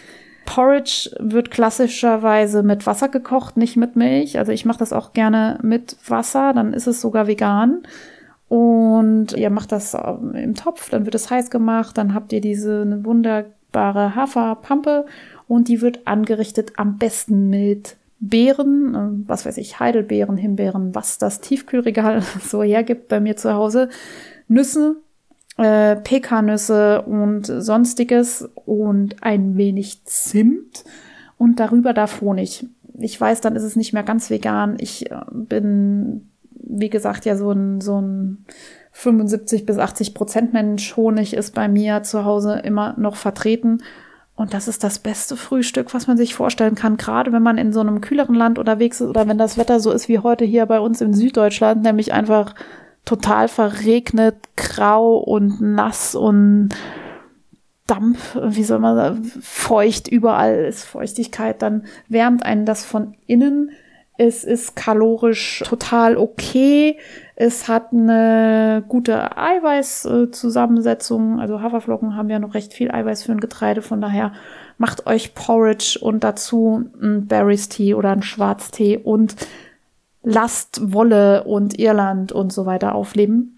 Porridge 0.46 1.10
wird 1.18 1.50
klassischerweise 1.50 2.62
mit 2.62 2.86
Wasser 2.86 3.08
gekocht, 3.08 3.56
nicht 3.56 3.76
mit 3.76 3.96
Milch. 3.96 4.38
Also 4.38 4.52
ich 4.52 4.64
mache 4.64 4.78
das 4.78 4.92
auch 4.92 5.12
gerne 5.12 5.58
mit 5.62 5.96
Wasser, 6.06 6.52
dann 6.52 6.72
ist 6.72 6.86
es 6.86 7.00
sogar 7.00 7.26
vegan. 7.26 7.82
Und 8.48 9.32
ihr 9.32 9.50
macht 9.50 9.72
das 9.72 9.94
ähm, 9.94 10.34
im 10.34 10.54
Topf, 10.54 10.90
dann 10.90 11.06
wird 11.06 11.14
es 11.14 11.30
heiß 11.30 11.50
gemacht, 11.50 11.96
dann 11.98 12.14
habt 12.14 12.32
ihr 12.32 12.40
diese 12.40 13.04
wunderbare 13.04 14.14
Haferpampe 14.14 15.06
und 15.48 15.68
die 15.68 15.80
wird 15.80 16.06
angerichtet 16.06 16.74
am 16.76 16.98
besten 16.98 17.48
mit 17.48 17.96
Beeren, 18.20 18.94
äh, 18.94 19.28
was 19.28 19.46
weiß 19.46 19.56
ich, 19.56 19.80
Heidelbeeren, 19.80 20.36
Himbeeren, 20.36 20.94
was 20.94 21.18
das 21.18 21.40
Tiefkühlregal 21.40 22.22
so 22.42 22.62
hergibt 22.62 23.08
bei 23.08 23.20
mir 23.20 23.36
zu 23.36 23.54
Hause, 23.54 23.88
Nüsse, 24.46 24.96
äh, 25.56 25.96
Pekannüsse 25.96 27.02
und 27.02 27.46
sonstiges 27.46 28.48
und 28.64 29.22
ein 29.22 29.56
wenig 29.56 30.04
Zimt 30.04 30.84
und 31.38 31.60
darüber 31.60 31.92
darf 31.92 32.20
Honig. 32.20 32.66
Ich 32.98 33.20
weiß, 33.20 33.40
dann 33.40 33.56
ist 33.56 33.64
es 33.64 33.76
nicht 33.76 33.92
mehr 33.92 34.02
ganz 34.02 34.30
vegan. 34.30 34.76
Ich 34.78 35.10
äh, 35.10 35.16
bin, 35.32 36.28
wie 36.50 36.90
gesagt, 36.90 37.24
ja 37.24 37.36
so 37.36 37.50
ein, 37.50 37.80
so 37.80 38.00
ein 38.00 38.44
75 38.92 39.66
bis 39.66 39.78
80 39.78 40.14
Prozent 40.14 40.52
Mensch. 40.52 40.96
Honig 40.96 41.34
ist 41.34 41.54
bei 41.54 41.68
mir 41.68 42.02
zu 42.02 42.24
Hause 42.24 42.60
immer 42.64 42.94
noch 42.96 43.16
vertreten. 43.16 43.82
Und 44.36 44.52
das 44.52 44.66
ist 44.66 44.82
das 44.82 44.98
beste 44.98 45.36
Frühstück, 45.36 45.94
was 45.94 46.08
man 46.08 46.16
sich 46.16 46.34
vorstellen 46.34 46.74
kann, 46.74 46.96
gerade 46.96 47.32
wenn 47.32 47.42
man 47.42 47.56
in 47.56 47.72
so 47.72 47.78
einem 47.78 48.00
kühleren 48.00 48.34
Land 48.34 48.58
unterwegs 48.58 49.00
ist 49.00 49.08
oder 49.08 49.28
wenn 49.28 49.38
das 49.38 49.56
Wetter 49.56 49.78
so 49.78 49.92
ist 49.92 50.08
wie 50.08 50.18
heute 50.18 50.44
hier 50.44 50.66
bei 50.66 50.80
uns 50.80 51.00
in 51.00 51.14
Süddeutschland, 51.14 51.82
nämlich 51.82 52.12
einfach 52.12 52.56
total 53.04 53.48
verregnet, 53.48 54.36
grau 54.56 55.16
und 55.16 55.60
nass 55.60 56.14
und 56.14 56.70
Dampf, 57.86 58.38
wie 58.42 58.64
soll 58.64 58.78
man 58.78 58.96
sagen, 58.96 59.24
feucht, 59.42 60.08
überall 60.08 60.64
ist 60.64 60.84
Feuchtigkeit, 60.84 61.60
dann 61.60 61.84
wärmt 62.08 62.42
einen 62.42 62.64
das 62.64 62.82
von 62.84 63.14
innen. 63.26 63.72
Es 64.16 64.44
ist 64.44 64.76
kalorisch 64.76 65.64
total 65.66 66.16
okay. 66.16 66.98
Es 67.34 67.68
hat 67.68 67.92
eine 67.92 68.84
gute 68.88 69.36
Eiweißzusammensetzung. 69.36 71.40
Also 71.40 71.60
Haferflocken 71.60 72.16
haben 72.16 72.30
ja 72.30 72.38
noch 72.38 72.54
recht 72.54 72.72
viel 72.72 72.92
Eiweiß 72.92 73.24
für 73.24 73.32
ein 73.32 73.40
Getreide. 73.40 73.82
Von 73.82 74.00
daher 74.00 74.32
macht 74.78 75.06
euch 75.06 75.34
Porridge 75.34 75.98
und 76.00 76.22
dazu 76.22 76.84
ein 77.02 77.26
Berries 77.26 77.68
Tee 77.68 77.94
oder 77.94 78.12
ein 78.12 78.22
Schwarztee 78.22 78.98
und 78.98 79.34
lasst 80.24 80.92
Wolle 80.92 81.44
und 81.44 81.78
Irland 81.78 82.32
und 82.32 82.52
so 82.52 82.66
weiter 82.66 82.94
aufleben. 82.94 83.54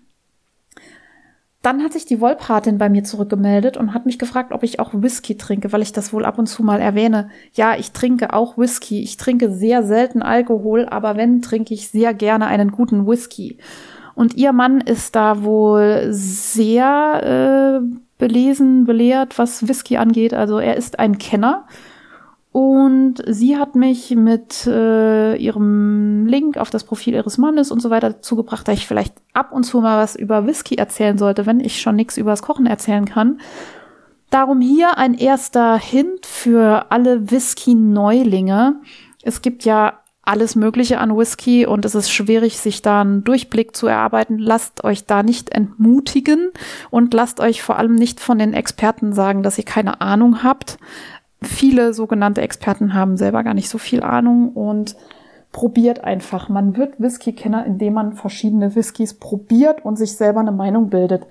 Dann 1.62 1.82
hat 1.82 1.94
sich 1.94 2.04
die 2.04 2.20
Wollpatin 2.20 2.78
bei 2.78 2.88
mir 2.88 3.02
zurückgemeldet 3.02 3.76
und 3.76 3.92
hat 3.92 4.06
mich 4.06 4.20
gefragt, 4.20 4.52
ob 4.52 4.62
ich 4.62 4.78
auch 4.78 4.92
Whisky 4.94 5.36
trinke, 5.36 5.72
weil 5.72 5.82
ich 5.82 5.92
das 5.92 6.12
wohl 6.12 6.24
ab 6.24 6.38
und 6.38 6.46
zu 6.46 6.62
mal 6.62 6.80
erwähne. 6.80 7.28
Ja, 7.54 7.74
ich 7.76 7.90
trinke 7.90 8.32
auch 8.32 8.56
Whisky. 8.56 9.02
Ich 9.02 9.16
trinke 9.16 9.50
sehr 9.50 9.82
selten 9.82 10.22
Alkohol, 10.22 10.86
aber 10.88 11.16
wenn, 11.16 11.42
trinke 11.42 11.74
ich 11.74 11.88
sehr 11.88 12.14
gerne 12.14 12.46
einen 12.46 12.70
guten 12.70 13.08
Whisky. 13.08 13.58
Und 14.14 14.36
ihr 14.36 14.52
Mann 14.52 14.80
ist 14.80 15.16
da 15.16 15.42
wohl 15.42 16.06
sehr 16.10 17.82
äh, 17.82 17.96
belesen, 18.18 18.84
belehrt, 18.84 19.36
was 19.36 19.66
Whisky 19.66 19.96
angeht. 19.96 20.34
Also 20.34 20.58
er 20.58 20.76
ist 20.76 21.00
ein 21.00 21.18
Kenner 21.18 21.66
und 22.56 23.16
sie 23.26 23.58
hat 23.58 23.74
mich 23.74 24.12
mit 24.16 24.66
äh, 24.66 25.36
ihrem 25.36 26.24
Link 26.24 26.56
auf 26.56 26.70
das 26.70 26.84
Profil 26.84 27.12
ihres 27.12 27.36
Mannes 27.36 27.70
und 27.70 27.82
so 27.82 27.90
weiter 27.90 28.08
dazu 28.08 28.34
gebracht, 28.34 28.66
dass 28.66 28.78
ich 28.78 28.86
vielleicht 28.86 29.14
ab 29.34 29.52
und 29.52 29.64
zu 29.64 29.82
mal 29.82 30.02
was 30.02 30.16
über 30.16 30.46
Whisky 30.46 30.76
erzählen 30.76 31.18
sollte, 31.18 31.44
wenn 31.44 31.60
ich 31.60 31.82
schon 31.82 31.96
nichts 31.96 32.16
übers 32.16 32.40
Kochen 32.40 32.64
erzählen 32.64 33.04
kann. 33.04 33.42
Darum 34.30 34.62
hier 34.62 34.96
ein 34.96 35.12
erster 35.12 35.76
Hint 35.76 36.24
für 36.24 36.86
alle 36.90 37.30
Whisky-Neulinge. 37.30 38.76
Es 39.22 39.42
gibt 39.42 39.66
ja 39.66 40.00
alles 40.22 40.56
Mögliche 40.56 40.98
an 40.98 41.14
Whisky 41.14 41.66
und 41.66 41.84
es 41.84 41.94
ist 41.94 42.10
schwierig, 42.10 42.58
sich 42.58 42.80
da 42.80 43.02
einen 43.02 43.22
Durchblick 43.22 43.76
zu 43.76 43.86
erarbeiten. 43.86 44.38
Lasst 44.38 44.82
euch 44.82 45.04
da 45.04 45.22
nicht 45.22 45.50
entmutigen 45.50 46.50
und 46.90 47.12
lasst 47.12 47.38
euch 47.38 47.62
vor 47.62 47.78
allem 47.78 47.94
nicht 47.94 48.18
von 48.18 48.38
den 48.38 48.54
Experten 48.54 49.12
sagen, 49.12 49.42
dass 49.42 49.58
ihr 49.58 49.64
keine 49.64 50.00
Ahnung 50.00 50.42
habt 50.42 50.78
viele 51.42 51.94
sogenannte 51.94 52.42
Experten 52.42 52.94
haben 52.94 53.16
selber 53.16 53.42
gar 53.44 53.54
nicht 53.54 53.68
so 53.68 53.78
viel 53.78 54.02
Ahnung 54.02 54.50
und 54.50 54.96
probiert 55.52 56.04
einfach. 56.04 56.48
Man 56.48 56.76
wird 56.76 57.00
Whisky-Kenner, 57.00 57.64
indem 57.64 57.94
man 57.94 58.12
verschiedene 58.12 58.74
Whiskys 58.74 59.14
probiert 59.14 59.84
und 59.84 59.96
sich 59.96 60.16
selber 60.16 60.40
eine 60.40 60.52
Meinung 60.52 60.90
bildet. 60.90 61.26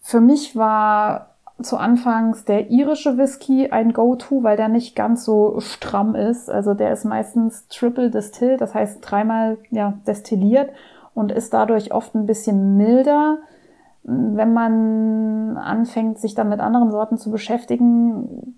Für 0.00 0.20
mich 0.20 0.56
war 0.56 1.34
zu 1.62 1.76
Anfangs 1.76 2.44
der 2.44 2.70
irische 2.70 3.18
Whisky 3.18 3.70
ein 3.70 3.92
Go-To, 3.92 4.42
weil 4.42 4.56
der 4.56 4.68
nicht 4.68 4.94
ganz 4.94 5.24
so 5.24 5.58
stramm 5.60 6.14
ist. 6.14 6.50
Also 6.50 6.74
der 6.74 6.92
ist 6.92 7.04
meistens 7.04 7.66
triple 7.68 8.10
distilled, 8.10 8.60
das 8.60 8.74
heißt 8.74 8.98
dreimal 9.00 9.58
ja, 9.70 9.94
destilliert 10.06 10.70
und 11.14 11.32
ist 11.32 11.52
dadurch 11.52 11.92
oft 11.92 12.14
ein 12.14 12.26
bisschen 12.26 12.76
milder. 12.76 13.38
Wenn 14.04 14.52
man 14.52 15.56
anfängt, 15.56 16.18
sich 16.18 16.34
dann 16.34 16.48
mit 16.48 16.60
anderen 16.60 16.90
Sorten 16.90 17.18
zu 17.18 17.30
beschäftigen, 17.30 18.56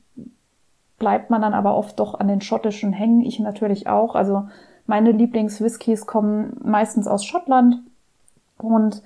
bleibt 1.01 1.31
man 1.31 1.43
dann 1.43 1.55
aber 1.55 1.75
oft 1.75 1.99
doch 1.99 2.21
an 2.21 2.29
den 2.29 2.41
schottischen 2.41 2.93
hängen. 2.93 3.23
Ich 3.23 3.41
natürlich 3.41 3.89
auch. 3.89 4.15
Also 4.15 4.45
meine 4.87 5.11
Lieblingswhiskys 5.11 6.07
kommen 6.07 6.57
meistens 6.63 7.09
aus 7.09 7.25
Schottland 7.25 7.81
und 8.59 9.03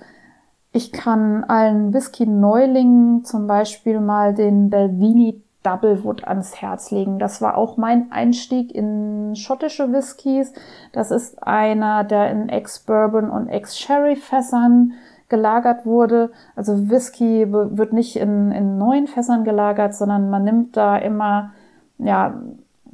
ich 0.71 0.91
kann 0.91 1.45
allen 1.45 1.93
Whisky-Neulingen 1.93 3.23
zum 3.23 3.47
Beispiel 3.47 4.01
mal 4.01 4.35
den 4.35 4.69
Belvini 4.69 5.41
Doublewood 5.63 6.27
ans 6.27 6.61
Herz 6.61 6.91
legen. 6.91 7.17
Das 7.17 7.41
war 7.41 7.57
auch 7.57 7.77
mein 7.77 8.11
Einstieg 8.11 8.75
in 8.75 9.35
schottische 9.35 9.91
Whiskys. 9.91 10.53
Das 10.91 11.11
ist 11.11 11.41
einer, 11.41 12.03
der 12.03 12.29
in 12.29 12.49
Ex-Bourbon 12.49 13.29
und 13.29 13.47
Ex-Sherry-Fässern 13.47 14.93
gelagert 15.29 15.85
wurde. 15.85 16.31
Also 16.55 16.89
Whisky 16.89 17.51
wird 17.51 17.93
nicht 17.93 18.15
in, 18.17 18.51
in 18.51 18.77
neuen 18.77 19.07
Fässern 19.07 19.43
gelagert, 19.43 19.95
sondern 19.95 20.29
man 20.29 20.43
nimmt 20.43 20.77
da 20.77 20.97
immer 20.97 21.51
ja, 21.97 22.41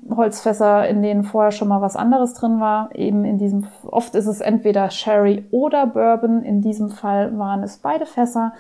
Holzfässer, 0.10 0.88
in 0.88 1.02
denen 1.02 1.24
vorher 1.24 1.52
schon 1.52 1.68
mal 1.68 1.82
was 1.82 1.96
anderes 1.96 2.34
drin 2.34 2.60
war. 2.60 2.90
Eben 2.96 3.24
in 3.24 3.38
diesem, 3.38 3.68
oft 3.90 4.16
ist 4.16 4.28
es 4.28 4.42
entweder 4.42 4.90
Sherry 4.90 5.46
oder 5.52 5.86
Bourbon. 5.88 6.44
In 6.44 6.62
diesem 6.62 6.90
Fall 6.90 7.38
waren 7.38 7.64
es 7.64 7.78
beide 7.78 8.06
Fässer. 8.06 8.54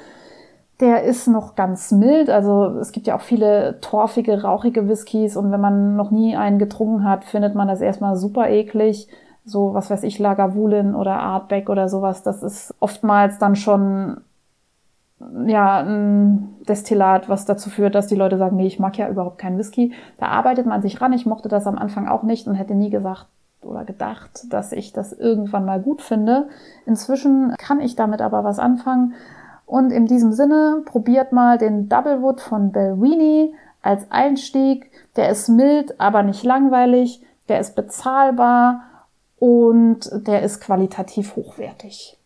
Der 0.79 1.03
ist 1.03 1.27
noch 1.27 1.55
ganz 1.55 1.91
mild. 1.91 2.29
Also 2.29 2.77
es 2.79 2.91
gibt 2.91 3.07
ja 3.07 3.15
auch 3.15 3.21
viele 3.21 3.79
torfige, 3.81 4.43
rauchige 4.43 4.87
Whiskys 4.87 5.35
und 5.35 5.51
wenn 5.51 5.61
man 5.61 5.95
noch 5.95 6.11
nie 6.11 6.35
einen 6.35 6.59
getrunken 6.59 7.03
hat, 7.03 7.23
findet 7.23 7.55
man 7.55 7.67
das 7.67 7.81
erstmal 7.81 8.15
super 8.15 8.49
eklig. 8.49 9.07
So, 9.43 9.73
was 9.73 9.89
weiß 9.89 10.03
ich, 10.03 10.19
Lagavulin 10.19 10.93
oder 10.93 11.19
Artback 11.19 11.69
oder 11.69 11.89
sowas. 11.89 12.21
Das 12.21 12.43
ist 12.43 12.75
oftmals 12.79 13.39
dann 13.39 13.55
schon 13.55 14.17
ja, 15.45 15.79
ein 15.79 16.55
Destillat, 16.67 17.29
was 17.29 17.45
dazu 17.45 17.69
führt, 17.69 17.95
dass 17.95 18.07
die 18.07 18.15
Leute 18.15 18.37
sagen, 18.37 18.55
nee, 18.55 18.67
ich 18.67 18.79
mag 18.79 18.97
ja 18.97 19.09
überhaupt 19.09 19.37
keinen 19.37 19.57
Whisky. 19.57 19.93
Da 20.17 20.27
arbeitet 20.27 20.65
man 20.65 20.81
sich 20.81 21.01
ran. 21.01 21.13
Ich 21.13 21.25
mochte 21.25 21.49
das 21.49 21.67
am 21.67 21.77
Anfang 21.77 22.07
auch 22.07 22.23
nicht 22.23 22.47
und 22.47 22.55
hätte 22.55 22.75
nie 22.75 22.89
gesagt, 22.89 23.27
oder 23.63 23.85
gedacht, 23.85 24.45
dass 24.49 24.71
ich 24.71 24.93
das 24.93 25.13
irgendwann 25.13 25.65
mal 25.65 25.79
gut 25.79 26.01
finde. 26.01 26.47
Inzwischen 26.85 27.53
kann 27.57 27.79
ich 27.79 27.95
damit 27.95 28.21
aber 28.21 28.43
was 28.43 28.59
anfangen. 28.59 29.13
Und 29.65 29.91
in 29.91 30.05
diesem 30.05 30.33
Sinne 30.33 30.81
probiert 30.85 31.31
mal 31.31 31.57
den 31.57 31.87
Double 31.87 32.21
Wood 32.21 32.41
von 32.41 32.71
Belwini 32.71 33.53
als 33.81 34.09
Einstieg. 34.11 34.91
Der 35.15 35.29
ist 35.29 35.47
mild, 35.47 35.99
aber 35.99 36.23
nicht 36.23 36.43
langweilig. 36.43 37.23
Der 37.47 37.59
ist 37.59 37.75
bezahlbar 37.75 38.81
und 39.37 40.09
der 40.27 40.41
ist 40.43 40.61
qualitativ 40.61 41.35
hochwertig. 41.35 42.17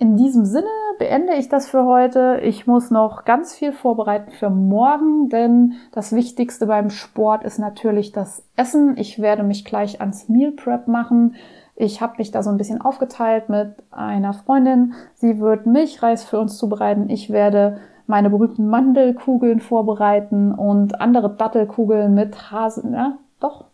In 0.00 0.16
diesem 0.16 0.44
Sinne 0.44 0.68
beende 1.00 1.34
ich 1.34 1.48
das 1.48 1.68
für 1.68 1.84
heute. 1.84 2.40
Ich 2.44 2.68
muss 2.68 2.90
noch 2.92 3.24
ganz 3.24 3.54
viel 3.54 3.72
vorbereiten 3.72 4.30
für 4.30 4.48
morgen, 4.48 5.28
denn 5.28 5.74
das 5.90 6.14
Wichtigste 6.14 6.66
beim 6.66 6.90
Sport 6.90 7.42
ist 7.42 7.58
natürlich 7.58 8.12
das 8.12 8.44
Essen. 8.54 8.96
Ich 8.96 9.20
werde 9.20 9.42
mich 9.42 9.64
gleich 9.64 10.00
ans 10.00 10.28
Meal 10.28 10.52
Prep 10.52 10.86
machen. 10.86 11.34
Ich 11.74 12.00
habe 12.00 12.14
mich 12.18 12.30
da 12.30 12.44
so 12.44 12.50
ein 12.50 12.58
bisschen 12.58 12.80
aufgeteilt 12.80 13.48
mit 13.48 13.74
einer 13.90 14.34
Freundin. 14.34 14.94
Sie 15.14 15.40
wird 15.40 15.66
Milchreis 15.66 16.24
für 16.24 16.38
uns 16.38 16.58
zubereiten. 16.58 17.10
Ich 17.10 17.30
werde 17.30 17.78
meine 18.06 18.30
berühmten 18.30 18.68
Mandelkugeln 18.68 19.60
vorbereiten 19.60 20.52
und 20.52 21.00
andere 21.00 21.34
Dattelkugeln 21.34 22.14
mit 22.14 22.50
Hasen, 22.50 22.94
ja, 22.94 23.18
doch, 23.38 23.66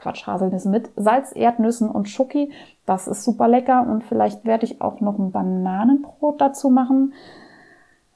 Quatsch, 0.00 0.26
Haselnüssen 0.26 0.70
mit 0.70 0.90
Salz, 0.96 1.32
Erdnüssen 1.34 1.88
und 1.90 2.08
Schoki. 2.08 2.50
Das 2.86 3.06
ist 3.06 3.24
super 3.24 3.48
lecker 3.48 3.86
und 3.88 4.02
vielleicht 4.04 4.44
werde 4.44 4.64
ich 4.64 4.80
auch 4.80 5.00
noch 5.00 5.18
ein 5.18 5.30
Bananenbrot 5.30 6.40
dazu 6.40 6.70
machen. 6.70 7.12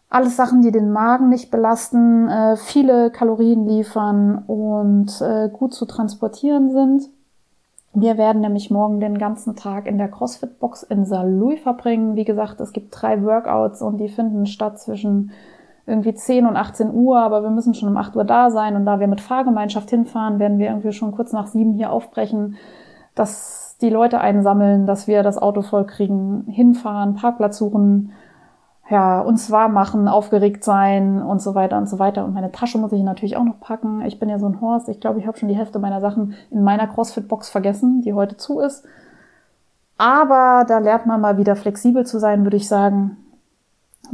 Alles 0.09 0.37
Sachen, 0.37 0.63
die 0.63 0.71
den 0.71 0.93
Magen 0.93 1.29
nicht 1.29 1.51
belasten, 1.51 2.29
äh, 2.29 2.57
viele 2.57 3.11
Kalorien 3.11 3.67
liefern 3.67 4.45
und 4.47 5.21
äh, 5.21 5.49
gut 5.49 5.75
zu 5.75 5.87
transportieren 5.87 6.71
sind. 6.71 7.11
Wir 7.95 8.19
werden 8.19 8.41
nämlich 8.41 8.71
morgen 8.71 8.99
den 8.99 9.19
ganzen 9.19 9.55
Tag 9.55 9.87
in 9.87 9.99
der 9.99 10.09
CrossFit-Box 10.09 10.83
in 10.85 11.05
Saarlouis 11.05 11.61
verbringen. 11.61 12.17
Wie 12.17 12.25
gesagt, 12.25 12.61
es 12.61 12.73
gibt 12.73 12.89
drei 12.91 13.23
Workouts 13.23 13.83
und 13.83 13.99
die 13.99 14.09
finden 14.09 14.47
statt 14.47 14.81
zwischen 14.81 15.31
irgendwie 15.87 16.15
10 16.15 16.47
und 16.47 16.57
18 16.57 16.93
Uhr, 16.93 17.19
aber 17.21 17.43
wir 17.43 17.51
müssen 17.51 17.75
schon 17.75 17.89
um 17.89 17.97
8 17.97 18.17
Uhr 18.17 18.25
da 18.25 18.51
sein 18.51 18.77
und 18.77 18.87
da 18.87 19.01
wir 19.01 19.09
mit 19.09 19.21
Fahrgemeinschaft 19.21 19.91
hinfahren, 19.91 20.39
werden 20.39 20.59
wir 20.59 20.69
irgendwie 20.69 20.93
schon 20.93 21.13
kurz 21.13 21.33
nach 21.33 21.47
sieben 21.47 21.75
hier 21.75 21.93
aufbrechen, 21.93 22.57
dass 23.15 23.77
die 23.81 23.91
Leute 23.91 24.21
einsammeln, 24.21 24.87
dass 24.87 25.07
wir 25.07 25.23
das 25.23 25.39
Auto 25.39 25.63
voll 25.63 25.85
kriegen, 25.87 26.45
hinfahren, 26.49 27.15
Parkplatz 27.15 27.59
suchen, 27.59 28.13
ja, 28.91 29.21
uns 29.21 29.51
warm 29.51 29.73
machen, 29.73 30.09
aufgeregt 30.09 30.63
sein 30.63 31.23
und 31.23 31.41
so 31.41 31.55
weiter 31.55 31.79
und 31.79 31.89
so 31.89 31.99
weiter. 31.99 32.25
Und 32.25 32.35
meine 32.35 32.53
Tasche 32.53 32.79
muss 32.79 32.93
ich 32.93 33.03
natürlich 33.03 33.37
auch 33.37 33.45
noch 33.45 33.59
packen. 33.61 34.03
Ich 34.03 34.19
bin 34.19 34.29
ja 34.29 34.39
so 34.39 34.47
ein 34.47 34.61
Horst. 34.61 34.89
Ich 34.89 35.01
glaube, 35.01 35.19
ich 35.19 35.27
habe 35.27 35.39
schon 35.39 35.49
die 35.49 35.57
Hälfte 35.57 35.79
meiner 35.79 36.01
Sachen 36.01 36.35
in 36.51 36.63
meiner 36.63 36.87
CrossFit-Box 36.87 37.49
vergessen, 37.49 38.03
die 38.03 38.13
heute 38.13 38.37
zu 38.37 38.61
ist. 38.61 38.85
Aber 39.97 40.65
da 40.69 40.79
lernt 40.79 41.07
man 41.07 41.21
mal 41.21 41.39
wieder 41.39 41.57
flexibel 41.57 42.05
zu 42.05 42.19
sein, 42.19 42.45
würde 42.45 42.57
ich 42.57 42.69
sagen. 42.69 43.17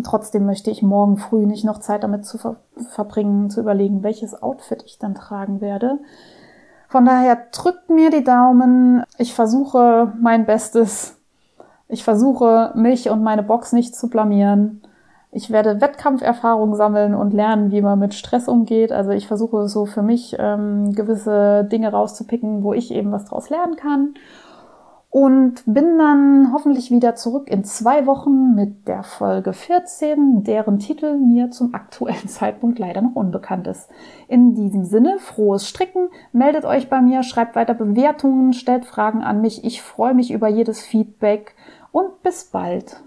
Trotzdem 0.04 0.46
möchte 0.46 0.70
ich 0.70 0.82
morgen 0.82 1.16
früh 1.16 1.46
nicht 1.46 1.64
noch 1.64 1.80
Zeit 1.80 2.04
damit 2.04 2.24
zu 2.24 2.38
ver 2.38 2.56
verbringen, 2.94 3.50
zu 3.50 3.60
überlegen, 3.60 4.02
welches 4.02 4.42
Outfit 4.42 4.82
ich 4.86 4.98
dann 4.98 5.14
tragen 5.14 5.60
werde. 5.60 5.98
Von 6.88 7.04
daher 7.04 7.38
drückt 7.52 7.90
mir 7.90 8.10
die 8.10 8.24
Daumen. 8.24 9.04
Ich 9.18 9.34
versuche 9.34 10.12
mein 10.20 10.46
Bestes. 10.46 11.16
Ich 11.88 12.04
versuche 12.04 12.72
mich 12.74 13.10
und 13.10 13.22
meine 13.22 13.42
Box 13.42 13.72
nicht 13.72 13.94
zu 13.94 14.08
blamieren. 14.08 14.82
Ich 15.32 15.50
werde 15.50 15.80
Wettkampferfahrung 15.80 16.74
sammeln 16.74 17.14
und 17.14 17.32
lernen, 17.32 17.70
wie 17.70 17.82
man 17.82 17.98
mit 17.98 18.14
Stress 18.14 18.48
umgeht. 18.48 18.90
Also 18.90 19.10
ich 19.10 19.28
versuche 19.28 19.68
so 19.68 19.86
für 19.86 20.02
mich 20.02 20.36
ähm, 20.38 20.92
gewisse 20.92 21.64
Dinge 21.64 21.92
rauszupicken, 21.92 22.64
wo 22.64 22.72
ich 22.72 22.90
eben 22.92 23.12
was 23.12 23.26
draus 23.26 23.50
lernen 23.50 23.76
kann 23.76 24.14
und 25.10 25.64
bin 25.66 25.98
dann 25.98 26.52
hoffentlich 26.52 26.92
wieder 26.92 27.16
zurück 27.16 27.50
in 27.50 27.64
zwei 27.64 28.06
Wochen 28.06 28.54
mit 28.54 28.86
der 28.86 29.02
Folge 29.02 29.52
14, 29.52 30.44
deren 30.44 30.78
Titel 30.78 31.16
mir 31.16 31.50
zum 31.50 31.74
aktuellen 31.74 32.16
Zeitpunkt 32.28 32.78
leider 32.78 33.02
noch 33.02 33.16
unbekannt 33.16 33.66
ist. 33.66 33.90
In 34.28 34.54
diesem 34.54 34.84
Sinne, 34.84 35.18
frohes 35.18 35.68
Stricken, 35.68 36.10
meldet 36.32 36.64
euch 36.64 36.88
bei 36.88 37.00
mir, 37.00 37.24
schreibt 37.24 37.56
weiter 37.56 37.74
Bewertungen, 37.74 38.52
stellt 38.52 38.84
Fragen 38.84 39.22
an 39.22 39.40
mich. 39.40 39.64
Ich 39.64 39.82
freue 39.82 40.14
mich 40.14 40.30
über 40.30 40.48
jedes 40.48 40.80
Feedback 40.80 41.56
und 41.90 42.22
bis 42.22 42.44
bald. 42.44 43.02